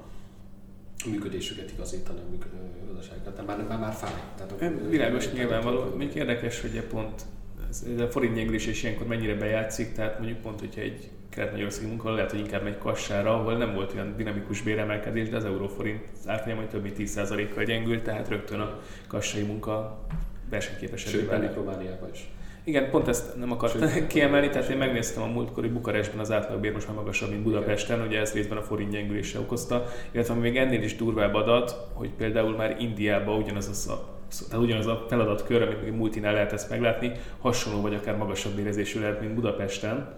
működésüket 1.03 1.71
igazítani 1.71 2.19
a 2.19 2.85
gazdaságokat. 2.87 3.45
Már, 3.45 3.65
már, 3.67 3.79
már 3.79 3.93
fáj. 3.93 4.11
Tehát 4.37 4.73
Világos 4.89 5.31
nyilvánvaló. 5.31 5.95
Még 5.95 6.15
érdekes, 6.15 6.61
hogy 6.61 6.81
pont 6.81 7.21
ez, 7.69 8.01
a 8.01 8.07
forint 8.07 8.35
nyengülés 8.35 8.67
is 8.67 8.83
ilyenkor 8.83 9.07
mennyire 9.07 9.35
bejátszik, 9.35 9.93
tehát 9.93 10.17
mondjuk 10.17 10.41
pont, 10.41 10.59
hogyha 10.59 10.81
egy 10.81 11.09
kelet-magyarországi 11.29 11.87
munka 11.87 12.13
lehet, 12.13 12.31
hogy 12.31 12.39
inkább 12.39 12.63
megy 12.63 12.77
kassára, 12.77 13.33
ahol 13.39 13.57
nem 13.57 13.73
volt 13.73 13.93
olyan 13.93 14.15
dinamikus 14.17 14.61
béremelkedés, 14.61 15.29
de 15.29 15.37
az 15.37 15.45
euróforint 15.45 16.01
árfolyam 16.25 16.67
több 16.67 16.81
mint 16.81 16.95
10%-kal 16.99 17.63
gyengült, 17.63 18.03
tehát 18.03 18.27
rögtön 18.27 18.59
a 18.59 18.79
kassai 19.07 19.43
munka 19.43 20.05
versenyképesebbé 20.49 21.17
Sőt. 21.17 21.53
Romániában 21.53 22.09
is. 22.13 22.29
Igen, 22.63 22.89
pont 22.89 23.07
ezt 23.07 23.37
nem 23.37 23.51
akartam 23.51 23.89
Sőt, 23.89 24.07
kiemelni, 24.13 24.49
tehát 24.49 24.69
én 24.69 24.77
megnéztem 24.77 25.23
a 25.23 25.25
múltkori 25.25 25.67
Bukarestben 25.67 26.19
az 26.19 26.31
átlagbér 26.31 26.73
most 26.73 26.87
már 26.87 26.95
magasabb, 26.95 27.29
mint 27.29 27.43
Budapesten, 27.43 27.95
Igen. 27.95 28.07
ugye 28.07 28.19
ez 28.19 28.33
részben 28.33 28.57
a 28.57 28.61
forint 28.61 28.91
gyengülése 28.91 29.39
okozta, 29.39 29.85
illetve 30.11 30.33
még 30.33 30.57
ennél 30.57 30.83
is 30.83 30.95
durvább 30.95 31.33
adat, 31.33 31.87
hogy 31.93 32.09
például 32.09 32.55
már 32.55 32.75
Indiában 32.79 33.41
ugyanaz 33.41 33.87
a 33.87 34.19
tehát 34.49 34.65
ugyanaz 34.65 34.87
a 34.87 35.05
feladatkör, 35.09 35.61
amit 35.61 35.83
még 35.83 35.93
multinál 35.93 36.33
lehet 36.33 36.53
ezt 36.53 36.69
meglátni, 36.69 37.11
hasonló 37.39 37.81
vagy 37.81 37.93
akár 37.93 38.17
magasabb 38.17 38.53
bérezésű 38.53 38.99
lehet, 38.99 39.21
mint 39.21 39.33
Budapesten. 39.33 40.13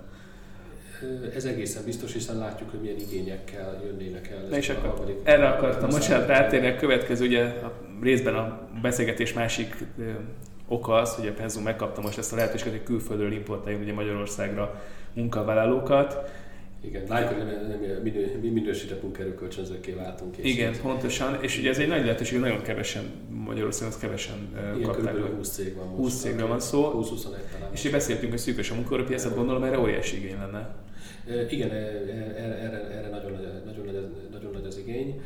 Ez 1.36 1.46
egészen 1.46 1.84
biztos, 1.86 2.14
hiszen 2.14 2.38
látjuk, 2.38 2.70
hogy 2.70 2.80
milyen 2.80 3.00
igényekkel 3.00 3.82
jönnének 3.86 4.28
el. 4.28 4.48
Na 4.50 4.58
és 4.58 4.70
akkor 4.70 5.22
erre 5.24 5.48
akartam 5.48 5.90
most 5.90 6.10
rátérni 6.10 6.68
a 6.68 6.76
következő, 6.76 7.26
ugye 7.26 7.44
a 7.44 7.72
részben 8.02 8.36
a 8.36 8.70
beszélgetés 8.82 9.34
másik 9.34 9.76
oka 10.74 10.94
az, 10.94 11.16
hogy 11.16 11.28
a 11.28 11.34
Penzum 11.34 11.64
megkapta 11.64 12.02
most 12.02 12.18
ezt 12.18 12.34
a 12.34 12.36
lehetőséget, 12.36 12.74
hogy 12.74 12.84
külföldről 12.84 13.32
importáljunk 13.32 13.84
ugye 13.84 13.94
Magyarországra 13.94 14.84
munkavállalókat. 15.14 16.32
Igen, 16.86 17.04
látjuk, 17.08 17.40
hogy 17.40 17.52
nem, 17.52 17.68
nem 17.68 18.00
minő, 18.02 18.40
mi 18.42 18.48
minősített 18.50 19.02
munkaerőkölcsönzőkké 19.02 19.92
váltunk. 19.92 20.38
És 20.38 20.52
Igen, 20.52 20.74
pontosan, 20.82 21.38
és 21.42 21.58
ugye 21.58 21.70
ez 21.70 21.78
egy 21.78 21.88
nagy 21.88 22.02
lehetőség, 22.02 22.40
nagyon 22.40 22.62
kevesen 22.62 23.04
Magyarországon, 23.30 23.94
az 23.94 24.00
kevesen 24.00 24.36
Igen, 24.76 24.92
kapták. 24.92 25.14
Kb. 25.16 25.36
20 25.36 25.50
cég 25.50 25.76
van 25.76 25.88
most. 25.88 25.98
20 25.98 26.22
cégről 26.22 26.48
van 26.48 26.60
szó. 26.60 26.92
20-21 26.96 27.22
talán. 27.24 27.72
És 27.72 27.90
beszéltünk, 27.90 28.32
hogy 28.32 28.40
szűkös 28.40 28.72
a 28.72 28.76
munkaerőpiac, 28.76 29.36
gondolom 29.36 29.64
erre 29.64 29.80
óriási 29.80 30.18
igény 30.18 30.38
lenne. 30.40 30.76
Igen, 31.50 31.72
erre, 31.72 32.36
erre, 32.38 32.90
erre 32.92 33.10
nagyon, 33.10 33.32
nagy, 33.32 33.64
nagyon, 33.66 33.86
nagy, 33.86 34.10
nagyon 34.32 34.52
nagy 34.52 34.66
az 34.66 34.78
igény. 34.78 35.22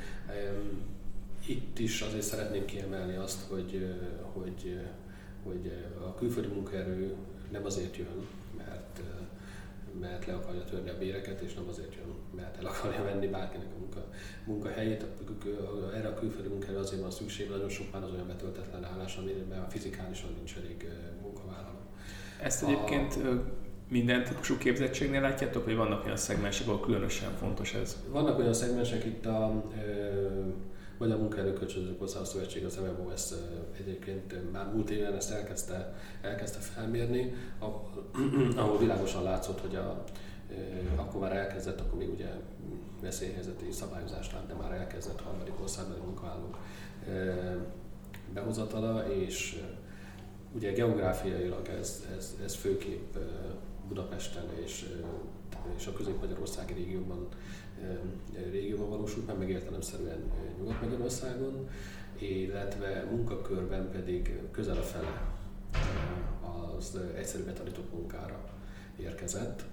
Itt 1.47 1.79
is 1.79 2.01
azért 2.01 2.23
szeretném 2.23 2.65
kiemelni 2.65 3.15
azt, 3.15 3.39
hogy, 3.49 3.95
hogy, 4.33 4.79
hogy 5.47 5.71
a 6.05 6.15
külföldi 6.15 6.47
munkaerő 6.47 7.15
nem 7.51 7.65
azért 7.65 7.97
jön, 7.97 8.27
mert, 8.57 9.01
mert 9.99 10.25
le 10.25 10.33
akarja 10.33 10.63
törni 10.63 10.89
a 10.89 10.97
béreket, 10.97 11.41
és 11.41 11.53
nem 11.53 11.67
azért 11.67 11.95
jön, 11.95 12.13
mert 12.35 12.57
el 12.57 12.65
akarja 12.65 13.03
venni 13.03 13.27
bárkinek 13.27 13.67
a 13.75 13.79
munka, 13.79 14.05
munkahelyét. 14.45 15.05
Erre 15.95 16.07
a 16.07 16.13
külföldi 16.13 16.47
munkaerő 16.47 16.77
azért 16.77 17.01
van 17.01 17.11
szükség, 17.11 17.49
nagyon 17.49 17.69
sok 17.69 17.91
már 17.91 18.03
az 18.03 18.11
olyan 18.11 18.27
betöltetlen 18.27 18.83
állás, 18.83 19.17
amiben 19.17 19.69
fizikálisan 19.69 20.29
nincs 20.35 20.55
elég 20.57 20.87
munkavállaló. 21.21 21.79
Ezt 22.41 22.63
egyébként 22.63 23.15
a, 23.15 23.43
minden 23.89 24.23
típusú 24.23 24.57
képzettségnél 24.57 25.21
látjátok, 25.21 25.63
hogy 25.63 25.75
vannak 25.75 26.05
olyan 26.05 26.17
szegmensek, 26.17 26.67
ahol 26.67 26.79
különösen 26.79 27.31
fontos 27.31 27.73
ez? 27.73 27.97
Vannak 28.09 28.39
olyan 28.39 28.53
szegmensek 28.53 29.05
itt 29.05 29.25
a 29.25 29.63
vagy 30.97 31.11
a 31.11 31.17
munkaerőkölcsönzők 31.17 31.99
hozzá 31.99 32.19
a 32.19 32.25
szövetség, 32.25 32.65
az 32.65 32.75
MMO 32.77 33.09
ezt 33.09 33.35
egyébként 33.79 34.51
már 34.51 34.73
múlt 34.73 34.89
éven 34.89 35.13
ezt 35.13 35.31
elkezdte, 35.31 35.93
elkezdte 36.21 36.59
felmérni, 36.59 37.33
ahol 38.55 38.77
világosan 38.77 39.23
látszott, 39.23 39.59
hogy 39.61 39.75
a, 39.75 40.03
akkor 40.95 41.21
már 41.21 41.35
elkezdett, 41.35 41.79
akkor 41.79 41.97
még 41.97 42.09
ugye 42.09 42.29
veszélyhelyzeti 43.01 43.71
szabályozást 43.71 44.33
lát, 44.33 44.47
de 44.47 44.53
már 44.53 44.71
elkezdett 44.71 45.21
harmadik 45.21 45.61
országbeli 45.61 45.99
munkavállalók 45.99 46.57
behozatala, 48.33 49.13
és 49.13 49.63
ugye 50.55 50.71
geográfiailag 50.71 51.67
ez, 51.67 52.07
ez, 52.17 52.35
ez 52.43 52.55
főképp 52.55 53.15
Budapesten 53.87 54.45
és, 54.63 54.85
és 55.77 55.87
a 55.87 55.93
közép-magyarországi 55.93 56.73
régióban 56.73 57.27
régióban 58.51 58.89
valósult 58.89 59.27
meg, 59.27 59.37
meg 59.37 59.49
értelemszerűen 59.49 60.31
Nyugat-Magyarországon, 60.57 61.69
illetve 62.19 63.07
munkakörben 63.11 63.89
pedig 63.91 64.39
közel 64.51 64.77
a 64.77 64.81
fele 64.81 65.35
az 66.77 66.99
egyszerű 67.15 67.43
betanított 67.43 67.93
munkára 67.93 68.39
érkezett, 68.99 69.63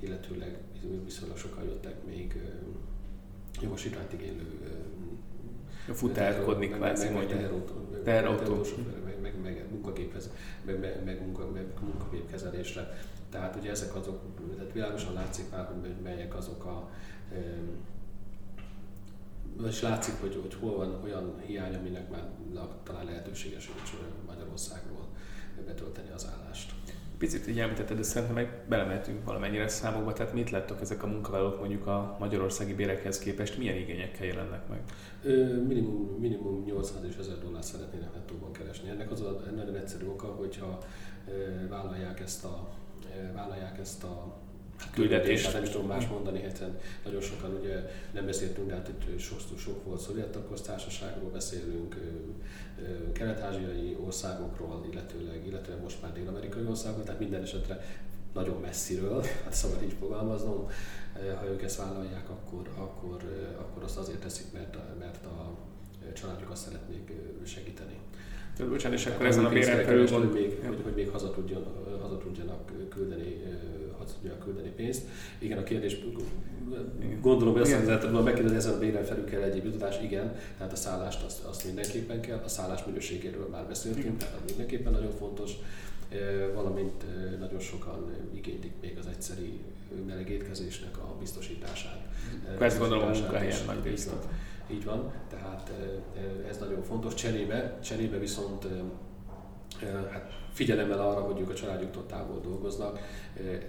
illetőleg 0.00 0.58
viszonylag 1.04 1.36
sokan 1.36 1.64
jöttek 1.64 2.04
még 2.04 2.42
jogosítványt 3.60 4.12
igénylő 4.12 4.46
futárkodni 5.92 6.68
kvázi 6.68 7.08
mondjuk. 7.08 7.38
Teherautó. 8.04 8.54
Meg, 9.04 9.20
meg, 9.20 9.40
meg, 9.42 9.64
munkagéphez, 9.70 10.30
meg, 10.64 10.80
meg, 10.80 11.04
meg, 11.04 11.20
munka, 11.20 11.50
meg 11.50 11.66
munkagépkezelésre. 11.80 12.98
Tehát 13.30 13.56
ugye 13.56 13.70
ezek 13.70 13.94
azok, 13.94 14.20
tehát 14.56 14.72
világosan 14.72 15.12
látszik 15.12 15.50
már, 15.50 15.64
hogy 15.64 15.94
melyek 16.02 16.34
azok 16.36 16.64
a 16.64 16.88
és 19.68 19.80
látszik, 19.80 20.14
hogy, 20.20 20.38
hogy 20.40 20.54
hol 20.60 20.76
van 20.76 21.00
olyan 21.04 21.34
hiány, 21.46 21.74
aminek 21.74 22.10
már 22.10 22.28
talán 22.82 23.04
lehetőséges 23.04 23.66
hogy 23.66 24.00
Magyarországról 24.26 25.06
betölteni 25.66 26.10
az 26.14 26.26
állást. 26.36 26.72
Picit 27.18 27.48
így 27.48 27.58
említetted, 27.58 27.96
de 27.96 28.02
szerintem 28.02 28.36
meg 28.36 28.64
belemehetünk 28.68 29.24
valamennyire 29.24 29.68
számokba, 29.68 30.12
tehát 30.12 30.32
mit 30.32 30.50
láttok 30.50 30.80
ezek 30.80 31.02
a 31.02 31.06
munkavállalók 31.06 31.58
mondjuk 31.58 31.86
a 31.86 32.16
magyarországi 32.18 32.74
bérekhez 32.74 33.18
képest, 33.18 33.58
milyen 33.58 33.76
igényekkel 33.76 34.26
jelennek 34.26 34.68
meg? 34.68 34.80
Ö, 35.22 35.62
minimum, 35.62 36.18
minimum 36.20 36.64
800 36.64 37.04
és 37.08 37.16
1000 37.16 37.38
dollár 37.38 37.64
szeretnének 37.64 38.14
nettóban 38.14 38.52
keresni. 38.52 38.88
Ennek 38.88 39.10
az 39.10 39.20
a 39.20 39.42
nagyon 39.56 39.76
egyszerű 39.76 40.06
oka, 40.06 40.26
hogyha 40.26 40.78
ö, 41.28 41.68
vállalják 41.68 42.20
ezt 42.20 42.44
a, 42.44 42.68
vállalják 43.34 43.78
ezt 43.78 44.04
a 44.04 44.38
küldetés. 44.92 45.44
Hát 45.44 45.52
nem 45.52 45.62
is 45.62 45.68
tudom 45.68 45.86
más 45.86 46.06
mondani, 46.06 46.42
hiszen 46.42 46.78
nagyon 47.04 47.20
sokan 47.20 47.54
ugye 47.60 47.90
nem 48.12 48.26
beszéltünk, 48.26 48.68
de 48.68 48.74
hát 48.74 48.88
itt 48.88 49.18
sok, 49.18 49.38
sok 49.58 49.84
volt 49.84 50.00
szovjet 50.00 50.38
társaságról 50.64 51.30
beszélünk, 51.30 51.96
kelet-ázsiai 53.12 53.96
országokról, 54.04 54.86
illetőleg, 54.92 55.46
illetve 55.46 55.74
most 55.76 56.02
már 56.02 56.12
dél-amerikai 56.12 56.64
országokról, 56.68 57.04
tehát 57.04 57.20
minden 57.20 57.42
esetre 57.42 57.84
nagyon 58.34 58.60
messziről, 58.60 59.24
hát 59.44 59.52
szabad 59.52 59.82
így 59.82 59.96
fogalmaznom, 60.00 60.68
ha 61.38 61.46
ők 61.46 61.62
ezt 61.62 61.76
vállalják, 61.76 62.30
akkor, 62.30 62.68
akkor, 62.76 63.16
akkor 63.58 63.82
azt 63.82 63.96
azért 63.96 64.20
teszik, 64.20 64.52
mert, 64.52 64.76
mert 64.98 65.24
a 65.26 65.56
családjuk 66.12 66.50
azt 66.50 66.62
szeretnék 66.62 67.12
segíteni. 67.44 67.98
Bocsánat, 68.68 68.98
és 68.98 69.06
akkor 69.06 69.26
ezen 69.26 69.44
a 69.44 69.48
béren 69.48 69.84
felül 69.84 70.08
van... 70.08 70.20
Hogy 70.20 70.32
még, 70.32 70.58
hogy, 70.66 70.78
hogy 70.82 70.94
még 70.94 71.08
haza, 71.08 71.30
tudjon, 71.30 71.64
haza 72.02 72.18
tudjanak 72.18 72.72
küldeni 72.88 73.40
tudja 74.20 74.38
küldeni 74.38 74.68
pénzt. 74.68 75.02
Igen, 75.38 75.58
a 75.58 75.62
kérdés, 75.62 75.96
gondolom, 77.20 77.52
hogy 77.52 77.62
azt 77.62 77.86
lehet, 77.86 78.12
megkérdezni, 78.12 78.56
ezen 78.56 78.74
a 78.74 78.78
béren 78.78 79.04
felül 79.04 79.24
kell 79.24 79.42
egyéb 79.42 79.64
jutatás, 79.64 80.02
igen, 80.02 80.36
tehát 80.56 80.72
a 80.72 80.76
szállást 80.76 81.22
azt, 81.22 81.44
azt 81.44 81.64
mindenképpen 81.64 82.20
kell, 82.20 82.42
a 82.44 82.48
szállás 82.48 82.84
minőségéről 82.84 83.48
már 83.50 83.64
beszéltünk, 83.64 84.04
igen. 84.04 84.16
tehát 84.16 84.38
mindenképpen 84.46 84.92
nagyon 84.92 85.12
fontos, 85.18 85.50
valamint 86.54 87.04
nagyon 87.38 87.60
sokan 87.60 88.10
igénylik 88.34 88.72
még 88.80 88.96
az 88.98 89.06
egyszeri 89.14 89.60
meleg 90.06 90.30
étkezésnek 90.30 90.98
a 90.98 91.16
biztosítását. 91.18 91.98
Ezt 92.58 92.78
gondolom 92.78 93.08
a 93.08 93.12
munkahelyen 93.12 93.58
nagy. 93.66 93.98
Így 94.72 94.84
van, 94.84 95.12
tehát 95.28 95.72
ez 96.48 96.58
nagyon 96.58 96.82
fontos. 96.82 97.14
Cserébe, 97.14 97.78
cserébe 97.82 98.18
viszont 98.18 98.66
hát 100.10 100.32
figyelemmel 100.52 101.00
arra, 101.00 101.20
hogy 101.20 101.40
ők 101.40 101.48
a 101.48 101.54
családjuktól 101.54 102.06
távol 102.06 102.40
dolgoznak, 102.40 102.98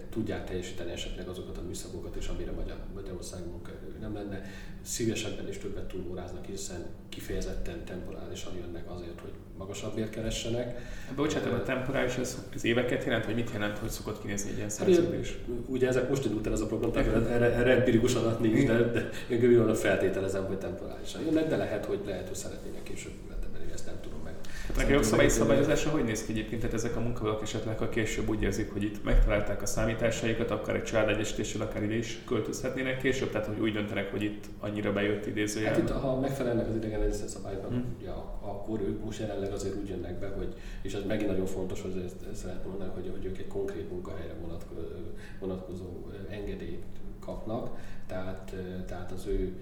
tudják 0.09 0.45
teljesíteni 0.45 0.91
esetleg 0.91 1.27
azokat 1.27 1.57
a 1.57 1.61
műszakokat 1.61 2.15
is, 2.15 2.27
amire 2.27 2.51
Magyar, 2.51 2.77
Magyarország 2.93 3.45
munkaerő 3.45 3.97
nem 3.99 4.13
lenne. 4.13 4.41
Szívesebben 4.81 5.47
és 5.47 5.57
többet 5.57 5.87
túlóráznak, 5.87 6.45
hiszen 6.45 6.85
kifejezetten 7.09 7.85
temporálisan 7.85 8.55
jönnek 8.55 8.89
azért, 8.91 9.19
hogy 9.19 9.33
magasabbért 9.61 10.09
keressenek. 10.09 10.79
Bocsánat, 11.15 11.51
a 11.53 11.63
temporális 11.63 12.17
az, 12.17 12.45
az 12.55 12.63
éveket 12.63 13.03
jelent, 13.03 13.25
vagy 13.25 13.35
mit 13.35 13.49
jelent, 13.53 13.77
hogy 13.77 13.89
szokott 13.89 14.21
kinézni 14.21 14.49
egy 14.49 14.55
ilyen 14.55 14.67
hát, 14.67 14.77
szerződés? 14.77 15.27
Hát, 15.27 15.57
ugye 15.65 15.87
ezek 15.87 16.09
most 16.09 16.25
indult 16.25 16.47
el 16.47 16.53
ez 16.53 16.61
a 16.61 16.65
program, 16.65 16.91
tehát 16.91 17.29
erre, 17.29 17.45
erre 17.45 17.71
empirikus 17.71 18.15
adat 18.15 18.39
nincs, 18.39 18.65
de, 18.65 18.91
de 18.91 19.09
én 19.29 19.75
feltételezem, 19.75 20.45
hogy 20.45 20.57
temporálisan 20.57 21.21
jönnek, 21.25 21.47
de 21.47 21.55
lehet, 21.55 21.85
hogy 21.85 21.99
lehet, 22.05 22.27
hogy 22.27 22.37
szeretnének 22.37 22.83
később 22.83 23.30
Hát 24.77 24.87
a 24.87 24.91
jogszabályi 24.91 25.29
szabályozása 25.29 25.89
hogy 25.89 26.03
néz 26.03 26.25
ki 26.25 26.31
egyébként? 26.31 26.61
Tehát 26.61 26.75
ezek 26.75 26.95
a 26.95 26.99
munkavállalók 26.99 27.41
esetleg, 27.41 27.77
ha 27.77 27.89
később 27.89 28.29
úgy 28.29 28.41
érzik, 28.41 28.71
hogy 28.71 28.83
itt 28.83 29.03
megtalálták 29.03 29.61
a 29.61 29.65
számításaikat, 29.65 30.51
akár 30.51 30.75
egy 30.75 30.83
családegyesítéssel, 30.83 31.61
akár 31.61 31.83
ide 31.83 31.95
is 31.95 32.23
költözhetnének 32.25 32.97
később, 33.01 33.31
tehát 33.31 33.47
hogy 33.47 33.59
úgy 33.59 33.73
döntenek, 33.73 34.11
hogy 34.11 34.23
itt 34.23 34.45
annyira 34.59 34.93
bejött 34.93 35.25
idézőjel. 35.25 35.73
Hát 35.73 35.81
itt, 35.81 35.89
ha 35.89 36.19
megfelelnek 36.19 36.67
az 36.67 36.75
idegen 36.75 37.11
szabályoknak, 37.11 37.71
hmm. 37.71 37.95
ja, 38.03 38.39
akkor 38.41 38.81
ők 38.81 39.03
most 39.03 39.19
jelenleg 39.19 39.51
azért 39.51 39.75
úgy 39.75 39.89
jönnek 39.89 40.19
be, 40.19 40.27
hogy, 40.27 40.53
és 40.81 40.93
ez 40.93 41.03
megint 41.07 41.29
nagyon 41.29 41.45
fontos, 41.45 41.81
hogy 41.81 42.01
ezt, 42.05 42.15
ezt 42.31 42.43
lehet 42.43 42.65
mondani, 42.65 42.91
hogy, 42.93 43.11
hogy 43.11 43.25
ők 43.25 43.37
egy 43.37 43.47
konkrét 43.47 43.91
munkahelyre 43.91 44.33
vonatkozó, 44.41 44.81
vonatkozó 45.39 45.85
engedélyt 46.29 46.83
kapnak, 47.19 47.77
tehát, 48.07 48.55
tehát 48.87 49.11
az 49.11 49.25
ő 49.27 49.53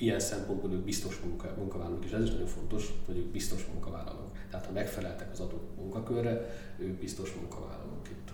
ilyen 0.00 0.20
szempontból 0.20 0.72
ők 0.72 0.84
biztos 0.84 1.20
munka, 1.20 1.54
munkavállalók, 1.58 2.04
és 2.04 2.10
ez 2.10 2.22
is 2.22 2.30
nagyon 2.30 2.46
fontos, 2.46 2.92
hogy 3.06 3.16
ők 3.16 3.26
biztos 3.26 3.66
munkavállalók. 3.72 4.30
Tehát 4.50 4.66
ha 4.66 4.72
megfeleltek 4.72 5.30
az 5.32 5.40
adott 5.40 5.76
munkakörre, 5.76 6.50
ők 6.78 6.98
biztos 6.98 7.34
munkavállalók 7.34 8.08
itt. 8.10 8.32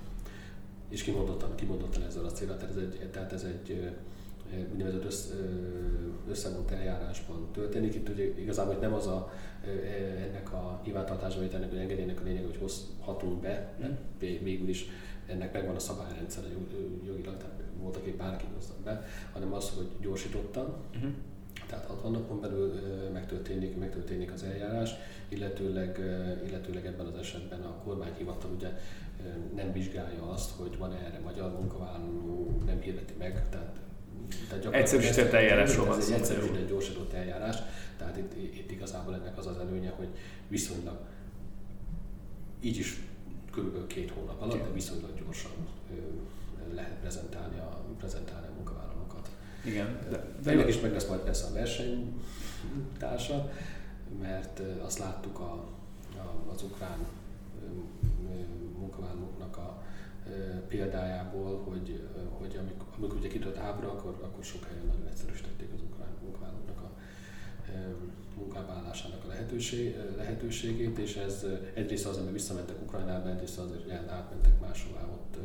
És 0.88 1.02
kimondottan, 1.02 1.54
kimondottan 1.54 2.02
ezzel 2.02 2.24
a 2.24 2.30
célra, 2.30 2.56
tehát 2.56 2.76
ez 2.76 2.82
egy, 2.82 3.08
tehát 3.10 3.32
ez 3.32 3.42
egy 3.42 3.94
úgynevezett 4.72 5.04
össz, 5.04 5.30
összevont 6.28 6.70
eljárásban 6.70 7.48
történik. 7.52 7.94
Itt 7.94 8.08
ugye 8.08 8.24
igazából 8.24 8.72
hogy 8.72 8.82
nem 8.82 8.94
az 8.94 9.06
a, 9.06 9.32
ennek 10.28 10.52
a 10.52 10.80
nyilvántartása, 10.84 11.38
vagy 11.38 11.54
ennek 11.54 11.72
a 11.72 11.76
engedélynek 11.76 12.20
a 12.20 12.24
lényeg, 12.24 12.44
hogy 12.44 12.56
hozhatunk 12.56 13.40
be, 13.40 13.74
mert 13.80 14.20
végül 14.42 14.68
is 14.68 14.86
ennek 15.26 15.52
megvan 15.52 15.74
a 15.74 15.78
szabályrendszer 15.78 16.44
jogilag, 17.06 17.36
tehát 17.36 17.62
voltak 17.80 18.06
épp 18.06 18.18
bárki 18.18 18.44
hoztak 18.54 18.78
be, 18.78 19.06
hanem 19.32 19.52
az, 19.52 19.70
hogy 19.70 19.88
gyorsítottan, 20.00 20.74
uh-huh 20.94 21.10
tehát 21.66 21.84
60 21.86 22.12
napon 22.12 22.40
belül 22.40 22.80
megtörténik, 23.12 23.76
megtörténik 23.76 24.32
az 24.32 24.42
eljárás, 24.42 24.90
illetőleg, 25.28 25.98
illetőleg 26.48 26.86
ebben 26.86 27.06
az 27.06 27.18
esetben 27.18 27.60
a 27.60 27.82
kormányhivatal 27.84 28.50
ugye 28.50 28.68
nem 29.54 29.72
vizsgálja 29.72 30.30
azt, 30.30 30.50
hogy 30.50 30.78
van 30.78 30.92
erre 30.92 31.20
magyar 31.24 31.50
munkavállaló, 31.52 32.62
nem 32.66 32.80
hirdeti 32.80 33.14
meg, 33.18 33.48
tehát 33.50 33.76
tehát 34.48 34.74
egyszerűsített 34.74 35.32
eljárásról 35.32 35.86
van 35.86 36.00
szó. 36.00 36.12
Egy 36.12 36.20
egyszerűsített, 36.20 36.68
gyorsított 36.68 37.12
eljárás, 37.12 37.56
tehát 37.96 38.16
itt, 38.16 38.34
itt 38.54 38.70
igazából 38.70 39.14
ennek 39.14 39.38
az 39.38 39.46
az 39.46 39.58
előnye, 39.58 39.90
hogy 39.90 40.08
viszonylag 40.48 40.98
így 42.60 42.76
is 42.76 43.00
körülbelül 43.52 43.86
két 43.86 44.10
hónap 44.10 44.42
alatt, 44.42 44.62
de 44.62 44.72
viszonylag 44.72 45.10
gyorsan 45.24 45.50
lehet 46.74 46.94
prezentálni 47.00 47.58
a, 47.58 47.84
prezentálni 47.98 48.46
a. 48.46 48.55
Igen. 49.66 49.98
De, 50.10 50.24
de 50.42 50.50
ennek 50.50 50.68
is 50.68 50.80
meg 50.80 50.92
lesz 50.92 51.08
majd 51.08 51.20
persze 51.20 51.46
a 51.46 51.52
versenytársa, 51.52 53.52
mert 54.20 54.60
azt 54.84 54.98
láttuk 54.98 55.38
a, 55.38 55.52
a, 56.16 56.52
az 56.54 56.62
ukrán 56.62 56.98
munkavállalóknak 58.78 59.56
a 59.56 59.82
példájából, 60.68 61.58
hogy, 61.58 62.08
hogy 62.38 62.56
amikor, 62.56 62.86
amikor 62.96 63.18
ugye 63.18 63.28
kitört 63.28 63.56
ábra, 63.56 63.90
akkor, 63.90 64.18
akkor 64.22 64.44
sok 64.44 64.64
helyen 64.64 64.86
nagyon 64.86 65.06
egyszerűsítették 65.06 65.68
az 65.74 65.80
ukrán 65.90 66.08
munkavállalóknak 66.22 66.80
a 66.80 66.90
munkavállásának 68.38 69.24
a 69.24 69.28
lehetőség, 69.28 69.96
lehetőségét, 70.16 70.98
és 70.98 71.16
ez 71.16 71.46
egyrészt 71.74 72.06
azért, 72.06 72.22
mert 72.22 72.36
visszamentek 72.36 72.82
Ukrajnába, 72.82 73.30
egyrészt 73.30 73.58
azért, 73.58 73.82
hogy 73.82 73.92
átmentek 73.92 74.60
máshová, 74.60 75.02
ott 75.02 75.36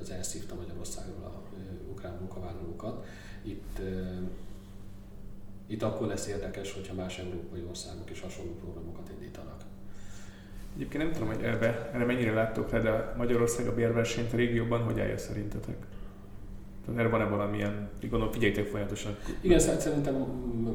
az 0.00 0.10
elszívta 0.10 0.54
Magyarországról 0.54 1.24
a 1.24 1.42
ukrán 1.90 2.16
munkavállalókat. 2.18 3.06
Itt, 3.42 3.80
itt 5.66 5.82
akkor 5.82 6.06
lesz 6.06 6.26
érdekes, 6.26 6.72
hogyha 6.72 6.94
más 6.94 7.18
európai 7.18 7.64
országok 7.68 8.10
is 8.10 8.20
hasonló 8.20 8.52
programokat 8.52 9.10
indítanak. 9.10 9.60
Egyébként 10.74 11.02
nem 11.02 11.12
tudom, 11.12 11.28
hogy 11.28 11.42
erre, 11.42 11.90
erre 11.94 12.04
mennyire 12.04 12.32
láttok 12.32 12.70
rá, 12.70 12.78
de 12.78 13.14
Magyarország 13.16 13.66
a 13.66 13.74
bérversenyt 13.74 14.32
a 14.32 14.36
régióban 14.36 14.82
hogy 14.82 15.00
állja 15.00 15.18
szerintetek? 15.18 15.76
Tehát 16.84 17.00
erre 17.00 17.08
van-e 17.08 17.24
valamilyen, 17.24 17.88
gondolom 18.00 18.32
figyeljtek 18.32 18.66
folyamatosan? 18.66 19.16
Igen, 19.40 19.58
szerintem 19.58 20.14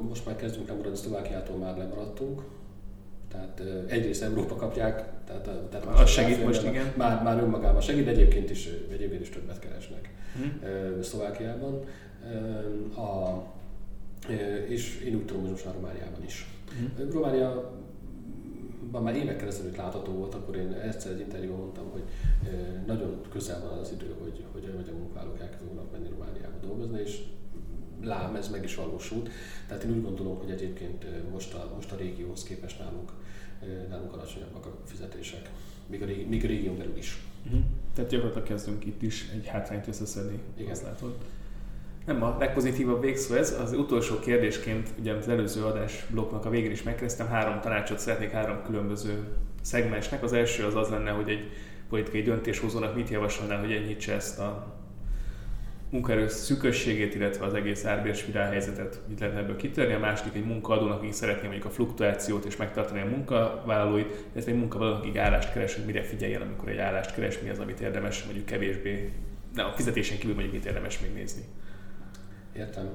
most 0.07 0.25
már 0.25 0.35
kezdünk 0.35 0.67
lemaradni, 0.67 0.97
Szlovákiától 0.97 1.57
már 1.57 1.77
lemaradtunk. 1.77 2.41
Tehát 3.31 3.61
egyrészt 3.87 4.23
Európa 4.23 4.55
kapják, 4.55 5.03
tehát, 5.27 5.49
tehát 5.69 5.85
az 5.85 6.09
segít 6.09 6.45
most, 6.45 6.63
igen. 6.63 6.93
Már, 6.95 7.23
már 7.23 7.37
önmagában 7.37 7.81
segít, 7.81 8.07
egyébként 8.07 8.49
is, 8.49 8.69
egyébként 8.91 9.21
is 9.21 9.29
többet 9.29 9.59
keresnek 9.59 10.09
hmm. 10.35 10.61
Szlovákiában. 11.01 11.83
A, 12.95 13.43
és 14.67 15.01
én 15.05 15.15
úgy 15.15 15.25
tudom, 15.25 15.41
hogy 15.41 15.51
most 15.51 15.65
már 15.65 15.73
Romániában 15.73 16.23
is. 16.23 16.47
Hmm. 16.77 17.09
Románia 17.11 17.73
már 18.91 19.15
évekkel 19.15 19.47
ezelőtt 19.47 19.75
látható 19.75 20.11
volt, 20.11 20.33
akkor 20.33 20.55
én 20.55 20.73
egyszer 20.73 21.11
egy 21.11 21.19
interjúban 21.19 21.59
mondtam, 21.59 21.89
hogy 21.91 22.03
nagyon 22.85 23.21
közel 23.29 23.61
van 23.69 23.77
az 23.77 23.91
idő, 23.91 24.15
hogy, 24.21 24.43
hogy 24.51 24.69
a 24.73 24.75
magyar 24.75 24.93
munkavállalók 24.93 25.39
elkezdenek 25.39 25.91
menni 25.91 26.09
Romániába 26.09 26.57
dolgozni, 26.61 26.99
és 26.99 27.23
lám, 28.01 28.35
ez 28.35 28.49
meg 28.49 28.63
is 28.63 28.75
valósult. 28.75 29.29
Tehát 29.67 29.83
én 29.83 29.91
úgy 29.91 30.01
gondolom, 30.01 30.37
hogy 30.37 30.49
egyébként 30.49 31.05
most 31.31 31.53
a, 31.53 31.71
most 31.75 31.91
a 31.91 31.95
régióhoz 31.95 32.43
képest 32.43 32.79
nálunk, 32.79 33.11
nálunk 33.89 34.13
alacsonyabbak 34.13 34.65
a 34.65 34.77
fizetések, 34.85 35.51
még 35.87 36.01
a, 36.01 36.05
még 36.29 36.43
a 36.43 36.47
régión 36.47 36.77
belül 36.77 36.97
is. 36.97 37.23
Uh-huh. 37.45 37.61
Tehát 37.93 38.11
gyakorlatilag 38.11 38.47
kezdünk 38.47 38.85
itt 38.85 39.01
is 39.01 39.29
egy 39.33 39.47
hátrányt 39.47 39.87
összeszedni, 39.87 40.39
Igen. 40.57 40.71
azt 40.71 40.83
látod. 40.83 41.17
Nem 42.05 42.23
a 42.23 42.35
legpozitívabb 42.39 43.01
végszó 43.01 43.35
ez. 43.35 43.59
Az 43.61 43.73
utolsó 43.73 44.19
kérdésként, 44.19 44.89
ugye 44.99 45.13
az 45.13 45.27
előző 45.27 45.63
adás 45.63 46.05
blokknak 46.09 46.45
a 46.45 46.49
végén 46.49 46.71
is 46.71 46.83
megkezdtem, 46.83 47.27
három 47.27 47.59
tanácsot 47.61 47.99
szeretnék 47.99 48.31
három 48.31 48.63
különböző 48.65 49.23
szegmensnek. 49.61 50.23
Az 50.23 50.33
első 50.33 50.63
az 50.63 50.75
az 50.75 50.89
lenne, 50.89 51.11
hogy 51.11 51.29
egy 51.29 51.51
politikai 51.89 52.21
döntéshozónak 52.21 52.95
mit 52.95 53.09
javasolnál, 53.09 53.59
hogy 53.59 53.71
enyhítse 53.71 54.13
ezt 54.13 54.39
a 54.39 54.73
munkaerő 55.89 56.27
szűkösségét, 56.27 57.15
illetve 57.15 57.45
az 57.45 57.53
egész 57.53 57.85
árbérspirál 57.85 58.49
helyzetet 58.49 58.99
mit 59.07 59.19
lehetne 59.19 59.41
ebből 59.41 59.55
kitörni. 59.55 59.93
A 59.93 59.99
második 59.99 60.35
egy 60.35 60.45
munkaadónak, 60.45 60.97
aki 60.97 61.11
szeretné 61.11 61.43
mondjuk 61.43 61.65
a 61.65 61.69
fluktuációt 61.69 62.45
és 62.45 62.55
megtartani 62.55 63.01
a 63.01 63.05
munkavállalóit, 63.05 64.25
ez 64.35 64.45
egy 64.45 64.57
munkavállalónak, 64.57 65.05
aki 65.05 65.17
állást 65.17 65.53
keres, 65.53 65.75
hogy 65.75 65.85
mire 65.85 66.01
figyeljen, 66.01 66.41
amikor 66.41 66.69
egy 66.69 66.77
állást 66.77 67.15
keres, 67.15 67.39
mi 67.39 67.49
az, 67.49 67.59
amit 67.59 67.79
érdemes, 67.79 68.23
mondjuk 68.23 68.45
kevésbé, 68.45 69.11
de 69.53 69.61
a 69.61 69.73
fizetésen 69.75 70.17
kívül 70.17 70.33
mondjuk 70.33 70.55
mit 70.55 70.65
érdemes 70.65 70.99
még 70.99 71.13
nézni. 71.13 71.41
Értem. 72.57 72.89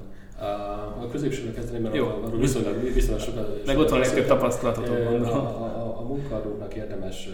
A 1.01 1.07
középsőnek 1.11 1.53
kezdeném, 1.53 1.81
mert 1.81 1.95
Jó. 1.95 2.07
arról 2.07 2.39
viszonylag, 2.39 2.93
viszonylag 2.93 3.21
sokat... 3.21 3.65
Meg 3.65 3.77
ott 3.77 3.89
van 3.89 3.99
a 3.99 4.01
legtöbb 4.01 4.25
tapasztalatot, 4.25 4.87
gondolom. 4.87 5.23
A, 5.23 5.63
a, 5.63 5.99
a 5.99 6.01
munkaadóknak 6.01 6.75
érdemes 6.75 7.29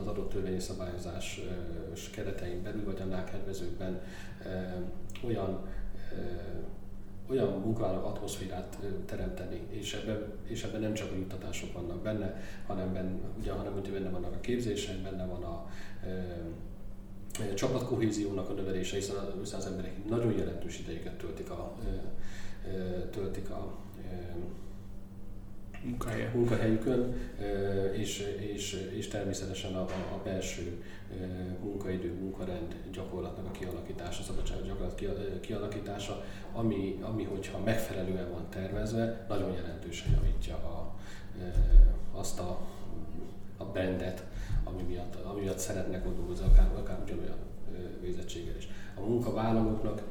az 0.00 0.06
adott 0.06 0.30
törvényi 0.30 0.60
szabályozás 0.60 1.40
keretein 2.12 2.62
belül, 2.62 2.84
vagy 2.84 3.00
annál 3.00 3.24
kedvezőkben 3.24 4.00
olyan 5.26 5.60
olyan 7.30 7.48
munkavállaló 7.48 8.06
atmoszférát 8.06 8.78
teremteni, 9.06 9.60
és 9.68 9.94
ebben, 9.94 10.32
és 10.44 10.62
ebben 10.62 10.80
nem 10.80 10.94
csak 10.94 11.10
a 11.12 11.16
juttatások 11.16 11.72
vannak 11.72 12.02
benne, 12.02 12.42
hanem 12.66 12.92
benne, 12.92 13.10
ugye, 13.38 13.52
hanem 13.52 13.72
benne 13.92 14.10
vannak 14.10 14.34
a 14.34 14.40
képzések, 14.40 14.96
benne 14.96 15.26
van 15.26 15.42
a 15.42 15.66
e, 17.40 17.54
csapatkohéziónak 17.54 18.48
a 18.48 18.52
növelése, 18.52 18.96
hiszen, 18.96 19.16
az 19.42 19.66
emberek 19.66 20.08
nagyon 20.08 20.32
jelentős 20.32 20.78
idejüket 20.78 21.18
töltik 21.18 21.50
a, 21.50 21.76
töltik 23.10 23.50
a 23.50 23.76
Munkahelye. 25.84 26.30
munkahelyükön, 26.34 27.14
és, 27.92 28.36
és, 28.54 28.90
és 28.96 29.08
természetesen 29.08 29.74
a, 29.74 29.80
a 29.82 30.20
belső 30.24 30.82
munkaidő, 31.62 32.12
munkarend 32.20 32.74
gyakorlatnak 32.92 33.46
a 33.46 33.50
kialakítása, 33.50 34.22
szabadság 34.22 34.62
gyakorlat 34.66 35.40
kialakítása, 35.40 36.24
ami, 36.52 36.98
ami 37.00 37.24
hogyha 37.24 37.58
megfelelően 37.58 38.30
van 38.30 38.46
tervezve, 38.50 39.24
nagyon 39.28 39.52
jelentősen 39.52 40.12
javítja 40.12 40.54
a, 40.54 40.96
azt 42.12 42.38
a, 42.40 42.66
a 43.56 43.64
bendet, 43.64 44.24
ami 44.72 44.82
miatt, 44.82 45.14
ami 45.14 45.40
miatt 45.40 45.58
szeretnek 45.58 46.06
ott 46.06 46.16
dolgozni, 46.16 46.46
akár, 46.46 46.70
akár 46.76 47.00
ugyanolyan 47.04 47.36
végzettséggel 48.00 48.56
is. 48.56 48.68
A 48.96 49.00
munkavállalóknak 49.00 50.02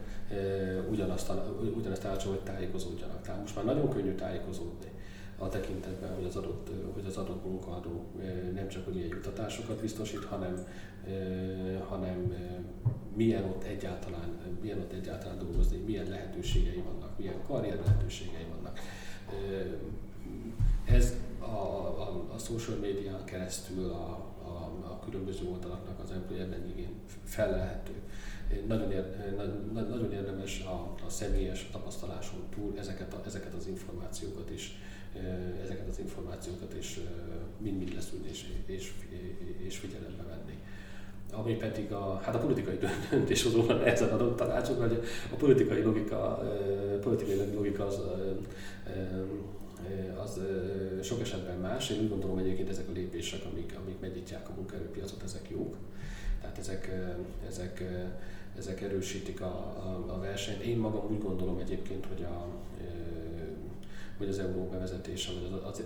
ugyanazt, 0.90 1.32
ugyanazt 1.78 2.06
állítson, 2.06 2.32
hogy 2.32 2.44
tájékozódjanak. 2.44 3.22
Tehát 3.22 3.40
most 3.40 3.56
már 3.56 3.66
nagyon 3.66 3.90
könnyű 3.90 4.16
tájékozódni 4.16 4.92
a 5.38 5.50
tekintetben, 5.50 6.16
hogy 6.16 6.26
az 6.26 6.36
adott, 6.36 6.70
hogy 6.94 7.06
az 7.06 7.18
adott 7.18 7.46
munkaadó 7.46 8.06
nem 8.54 8.68
csak 8.68 8.86
hogy 8.86 8.94
milyen 8.94 9.10
juttatásokat 9.10 9.82
biztosít, 9.82 10.24
hanem, 10.24 10.66
hanem 11.88 12.34
milyen 13.16 13.44
ott 13.44 13.64
egyáltalán, 13.64 14.38
milyen 14.62 14.80
ott 14.80 14.92
egyáltalán 14.92 15.38
dolgozni, 15.38 15.78
milyen 15.78 16.10
lehetőségei 16.10 16.84
vannak, 16.92 17.18
milyen 17.18 17.42
karrier 17.48 17.80
lehetőségei 17.86 18.46
vannak. 18.56 18.80
Ez 20.86 21.16
a, 21.52 22.02
a, 22.02 22.34
a 22.34 22.38
social 22.38 22.78
médián 22.78 23.26
keresztül 23.26 23.90
a, 23.90 24.10
a, 24.44 24.72
a 24.84 25.00
különböző 25.06 25.48
oldalaknak 25.48 26.00
az 26.04 26.12
employer 26.12 26.48
brandingén 26.48 26.94
felelhető. 27.24 27.94
Nagyon, 28.68 28.92
ér, 28.92 29.36
nagyon 29.74 30.12
érdemes 30.12 30.64
a, 30.64 30.96
a 31.06 31.10
személyes 31.10 31.70
tapasztaláson 31.72 32.40
túl 32.56 32.74
ezeket, 32.78 33.14
a, 33.14 33.22
ezeket 33.26 33.54
az 33.54 33.68
információkat 33.68 34.50
is 34.50 34.76
ezeket 35.64 35.88
az 35.88 36.00
információkat 36.00 36.74
is 36.80 37.00
mind-mind 37.58 37.94
leszűrni 37.94 38.30
és, 38.30 38.46
és, 38.66 38.94
és 39.58 39.78
figyelembe 39.78 40.24
venni. 40.24 40.58
Ami 41.32 41.54
pedig 41.54 41.92
a, 41.92 42.20
hát 42.24 42.36
a 42.36 42.40
politikai 42.40 42.78
döntéshozóknak 43.10 43.88
ezen 43.88 44.10
adott 44.10 44.38
tanácsok, 44.38 44.80
hogy 44.80 45.04
a 45.32 45.36
politikai 45.36 45.82
logika, 45.82 46.44
politikai 47.02 47.54
logika 47.54 47.86
az, 47.86 48.00
az 50.24 50.40
sok 51.02 51.22
esetben 51.22 51.58
más. 51.58 51.90
Én 51.90 52.00
úgy 52.00 52.10
gondolom 52.10 52.38
egyébként 52.38 52.70
ezek 52.70 52.90
a 52.90 52.92
lépések, 52.92 53.46
amik, 53.52 53.76
amik 53.84 54.00
megnyitják 54.00 54.50
a 54.50 54.54
munkaerőpiacot, 54.56 55.24
ezek 55.24 55.50
jók. 55.50 55.76
Tehát 56.42 56.58
ezek, 56.58 56.92
ezek, 57.48 57.84
ezek 58.58 58.82
erősítik 58.82 59.42
a, 59.42 59.46
a, 59.46 60.14
a 60.16 60.20
versenyt. 60.20 60.62
Én 60.62 60.78
magam 60.78 61.12
úgy 61.12 61.22
gondolom 61.22 61.58
egyébként, 61.58 62.06
hogy 62.06 62.24
a, 62.24 62.48
hogy 64.22 64.30
az 64.30 64.40
euró 64.40 64.68
bevezetése, 64.68 65.32
vagy 65.34 65.60
az, 65.64 65.80
az, 65.80 65.86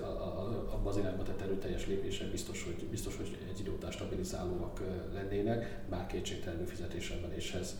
abban 0.73 0.87
az 0.87 0.97
irányba 0.97 1.23
tett 1.23 1.41
erőteljes 1.41 1.87
lépések 1.87 2.31
biztos, 2.31 2.63
hogy, 2.63 2.85
biztos, 2.89 3.17
hogy 3.17 3.37
egy 3.53 3.59
idő 3.59 3.71
után 3.71 3.91
stabilizálóak 3.91 4.81
lennének, 5.13 5.79
bár 5.89 6.07
kétségtelenül 6.07 6.65
fizetésemeléshez, 6.65 7.75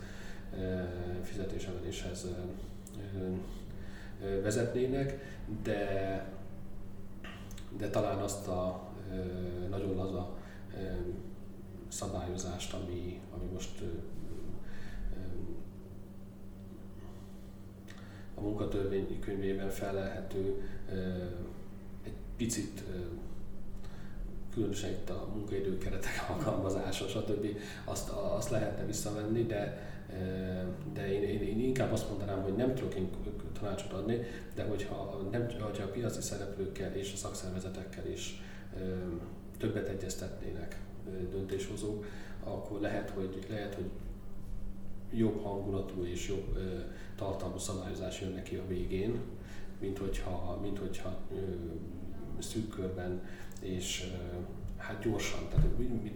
fizetésemeléshez 1.23 2.27
vezetnének, 4.41 5.37
de, 5.63 6.25
de 7.77 7.89
talán 7.89 8.19
azt 8.19 8.47
a 8.47 8.89
nagyon 9.69 9.95
laza 9.95 10.37
szabályozást, 11.87 12.73
ami, 12.73 13.21
ami 13.33 13.45
most 13.53 13.83
a 18.35 18.41
munkatörvény 18.41 19.19
könyvében 19.19 19.69
felelhető 19.69 20.61
egy 22.03 22.15
picit 22.37 22.83
különösen 24.53 24.89
itt 24.89 25.09
a 25.09 25.27
munkaidő 25.33 25.77
keretek 25.77 26.25
alkalmazása, 26.29 27.07
stb. 27.07 27.47
Azt, 27.85 28.09
azt 28.09 28.49
lehetne 28.49 28.85
visszavenni, 28.85 29.43
de, 29.43 29.93
de 30.93 31.13
én, 31.13 31.23
én, 31.23 31.41
én, 31.41 31.59
inkább 31.59 31.91
azt 31.91 32.09
mondanám, 32.09 32.41
hogy 32.41 32.55
nem 32.55 32.75
tudok 32.75 32.95
én 32.95 33.09
tanácsot 33.59 33.93
adni, 33.93 34.19
de 34.55 34.63
hogyha, 34.63 35.27
nem, 35.31 35.47
hogyha 35.59 35.83
a 35.83 35.89
piaci 35.89 36.21
szereplőkkel 36.21 36.95
és 36.95 37.13
a 37.13 37.17
szakszervezetekkel 37.17 38.07
is 38.07 38.41
többet 39.57 39.87
egyeztetnének 39.87 40.79
döntéshozók, 41.31 42.05
akkor 42.43 42.79
lehet, 42.79 43.09
hogy, 43.09 43.45
lehet, 43.49 43.75
hogy 43.75 43.89
jobb 45.11 45.43
hangulatú 45.43 46.03
és 46.03 46.27
jobb 46.27 46.57
tartalmú 47.15 47.57
szabályozás 47.57 48.21
jön 48.21 48.31
neki 48.31 48.55
a 48.55 48.67
végén, 48.67 49.19
mint 49.79 49.97
hogyha, 49.97 50.59
mint 50.61 50.79
hogyha 50.79 51.17
szűk 52.39 52.69
körben 52.69 53.21
és 53.61 54.11
hát 54.77 55.03
gyorsan, 55.03 55.39
tehát 55.49 55.67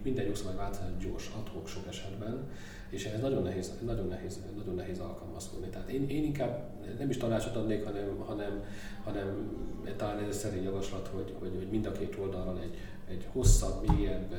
minden 0.02 0.24
jogszabályváltozás 0.24 0.90
gyors, 1.00 1.30
adhok 1.38 1.68
sok 1.68 1.86
esetben, 1.88 2.48
és 2.90 3.04
ez 3.04 3.20
nagyon 3.20 3.42
nehéz, 3.42 3.72
nagyon 3.84 4.06
nehéz, 4.06 4.40
nagyon 4.56 4.74
nehéz 4.74 4.98
alkalmazkodni. 4.98 5.68
Tehát 5.68 5.88
én, 5.88 6.08
én 6.08 6.24
inkább 6.24 6.70
nem 6.98 7.10
is 7.10 7.16
tanácsot 7.16 7.56
adnék, 7.56 7.84
hanem, 7.84 8.18
hanem, 8.26 8.64
hanem 9.04 9.50
talán 9.96 10.18
ez 10.18 10.26
egy 10.26 10.32
szerény 10.32 10.62
javaslat, 10.62 11.10
hogy, 11.12 11.34
hogy, 11.38 11.52
hogy 11.58 11.68
mind 11.70 11.86
a 11.86 11.92
két 11.92 12.16
oldalon 12.20 12.58
egy, 12.58 12.78
egy 13.08 13.26
hosszabb, 13.32 13.90
mélyebb 13.90 14.34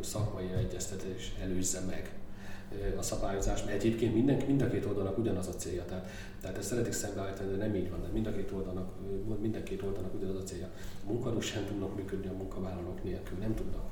szakmai 0.00 0.52
egyeztetés 0.52 1.34
előzze 1.42 1.80
meg 1.80 2.12
a 2.98 3.02
szabályozás, 3.02 3.64
mert 3.64 3.76
egyébként 3.76 4.14
minden, 4.14 4.42
mind 4.46 4.62
a 4.62 4.68
két 4.68 4.84
oldalnak 4.84 5.18
ugyanaz 5.18 5.48
a 5.48 5.54
célja. 5.54 5.84
Tehát, 5.84 6.08
tehát 6.40 6.58
ezt 6.58 6.68
szeretik 6.68 6.92
szembeállítani, 6.92 7.50
de 7.50 7.56
nem 7.56 7.74
így 7.74 7.90
van. 7.90 8.02
De 8.02 8.08
mind 8.08 8.26
a 8.26 8.32
két 8.32 8.50
oldalnak, 8.52 8.88
mind 9.40 9.54
a 9.54 9.62
két 9.62 9.82
oldalnak 9.82 10.14
ugyanaz 10.14 10.36
a 10.36 10.42
célja. 10.42 10.70
A 11.06 11.12
munkadók 11.12 11.42
sem 11.42 11.66
tudnak 11.66 11.96
működni 11.96 12.28
a 12.28 12.32
munkavállalók 12.32 13.04
nélkül, 13.04 13.38
nem 13.38 13.54
tudnak. 13.54 13.90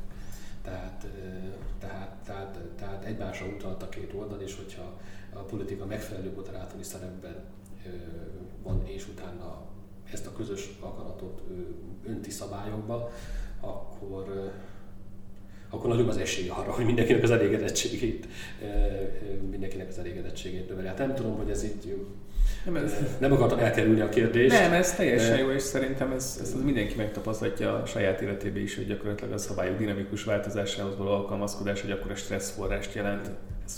Tehát, 0.62 1.06
tehát, 1.78 2.14
tehát, 2.24 2.58
tehát 2.76 3.04
egymásra 3.04 3.46
utalt 3.46 3.82
a 3.82 3.88
két 3.88 4.12
oldal, 4.14 4.40
és 4.40 4.56
hogyha 4.56 5.00
a 5.32 5.38
politika 5.38 5.86
megfelelő 5.86 6.32
moderátori 6.34 6.82
szerepben 6.82 7.34
van, 8.62 8.82
és 8.86 9.08
utána 9.08 9.62
ezt 10.12 10.26
a 10.26 10.32
közös 10.32 10.70
akaratot 10.80 11.42
önti 12.06 12.30
szabályokba, 12.30 13.12
akkor, 13.60 14.52
akkor 15.70 15.90
nagyobb 15.90 16.08
az 16.08 16.16
esély 16.16 16.48
arra, 16.48 16.72
hogy 16.72 16.84
mindenkinek 16.84 17.22
az 17.22 17.30
elégedettségét, 17.30 18.26
mindenkinek 19.50 19.88
az 19.88 19.98
elégedettségét 19.98 20.68
növeli. 20.68 20.86
Hát 20.86 20.98
nem 20.98 21.14
tudom, 21.14 21.36
hogy 21.36 21.50
ez 21.50 21.64
így 21.64 21.96
nem, 22.64 22.76
ez, 22.76 22.94
nem 23.18 23.32
akartam 23.32 23.58
elkerülni 23.58 24.00
a 24.00 24.08
kérdést. 24.08 24.54
Nem, 24.54 24.72
ez 24.72 24.94
teljesen 24.94 25.38
jó, 25.38 25.50
és 25.50 25.62
szerintem 25.62 26.12
ez, 26.12 26.38
ez 26.40 26.54
mindenki 26.64 26.94
megtapasztalja 26.96 27.82
a 27.82 27.86
saját 27.86 28.20
életében 28.20 28.62
is, 28.62 28.76
hogy 28.76 28.86
gyakorlatilag 28.86 29.32
a 29.32 29.38
szabályok 29.38 29.78
dinamikus 29.78 30.24
változásához 30.24 30.96
való 30.96 31.10
alkalmazkodás, 31.10 31.80
hogy 31.80 31.90
akkor 31.90 32.10
a 32.10 32.14
stressz 32.14 32.50
forrást 32.50 32.94
jelent. 32.94 33.30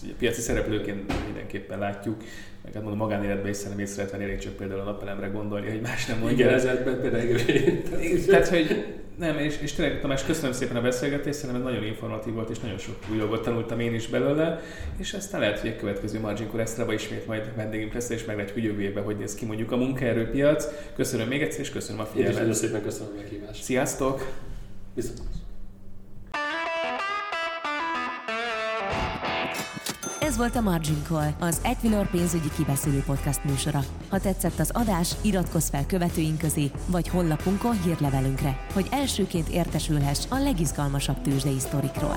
Ugye 0.02 0.12
piaci 0.18 0.40
szereplőként 0.40 1.12
mindenképpen 1.24 1.78
látjuk, 1.78 2.16
meg 2.64 2.72
hát 2.72 2.82
mondom, 2.82 2.98
magánéletben 2.98 3.50
is 3.50 3.56
szerintem 3.56 3.80
észre 3.80 4.02
lehet 4.02 4.18
venni, 4.18 4.38
csak 4.38 4.52
például 4.52 4.80
a 4.80 4.84
napelemre 4.84 5.26
gondolni, 5.26 5.68
hogy 5.70 5.80
más 5.80 6.06
nem 6.06 6.18
mondja. 6.18 6.56
Igen, 6.56 6.84
például. 6.84 7.38
Tehát, 8.26 8.48
hogy 8.48 8.84
nem, 9.18 9.38
és, 9.38 9.58
és 9.60 9.72
tényleg 9.72 10.00
Tamás, 10.00 10.24
köszönöm 10.24 10.52
szépen 10.52 10.76
a 10.76 10.80
beszélgetést, 10.80 11.38
szerintem 11.38 11.66
ez 11.66 11.72
nagyon 11.72 11.86
informatív 11.86 12.34
volt, 12.34 12.50
és 12.50 12.58
nagyon 12.58 12.78
sok 12.78 12.96
új 13.10 13.16
dolgot 13.16 13.42
tanultam 13.42 13.80
én 13.80 13.94
is 13.94 14.06
belőle, 14.06 14.60
és 14.96 15.12
aztán 15.12 15.40
lehet, 15.40 15.58
hogy 15.58 15.70
a 15.70 15.76
következő 15.76 16.20
Margin 16.20 16.48
Core 16.48 16.94
ismét 16.94 17.26
majd 17.26 17.56
vendégünk 17.56 17.92
lesz, 17.92 18.10
és 18.10 18.24
meg 18.24 18.50
hogy 18.52 18.64
jövő 18.64 18.82
évben 18.82 19.04
hogy 19.04 19.16
néz 19.16 19.34
ki 19.34 19.44
mondjuk 19.44 19.72
a 19.72 19.76
munkaerőpiac. 19.76 20.68
Köszönöm 20.96 21.28
még 21.28 21.42
egyszer, 21.42 21.60
és 21.60 21.70
köszönöm 21.70 22.00
a 22.00 22.04
figyelmet. 22.04 22.32
Én 22.32 22.48
is 22.48 22.54
nagyon 22.54 22.68
szépen 22.68 22.82
köszönöm 22.82 23.12
a 23.12 23.16
meghívást. 23.16 23.62
Sziasztok! 23.62 24.32
Viszont. 24.94 25.43
Ez 30.34 30.40
volt 30.40 30.56
a 30.56 30.60
Margin 30.60 31.02
Call, 31.08 31.30
az 31.40 31.60
Equilor 31.62 32.10
pénzügyi 32.10 32.48
kibeszélő 32.56 33.02
podcast 33.06 33.44
műsora. 33.44 33.84
Ha 34.08 34.20
tetszett 34.20 34.58
az 34.58 34.70
adás, 34.72 35.14
iratkozz 35.20 35.68
fel 35.68 35.86
követőink 35.86 36.38
közé, 36.38 36.70
vagy 36.86 37.08
honlapunkon 37.08 37.82
hírlevelünkre, 37.82 38.66
hogy 38.72 38.86
elsőként 38.90 39.48
értesülhess 39.48 40.24
a 40.28 40.38
legizgalmasabb 40.38 41.22
tőzsdei 41.22 41.58
sztorikról. 41.58 42.16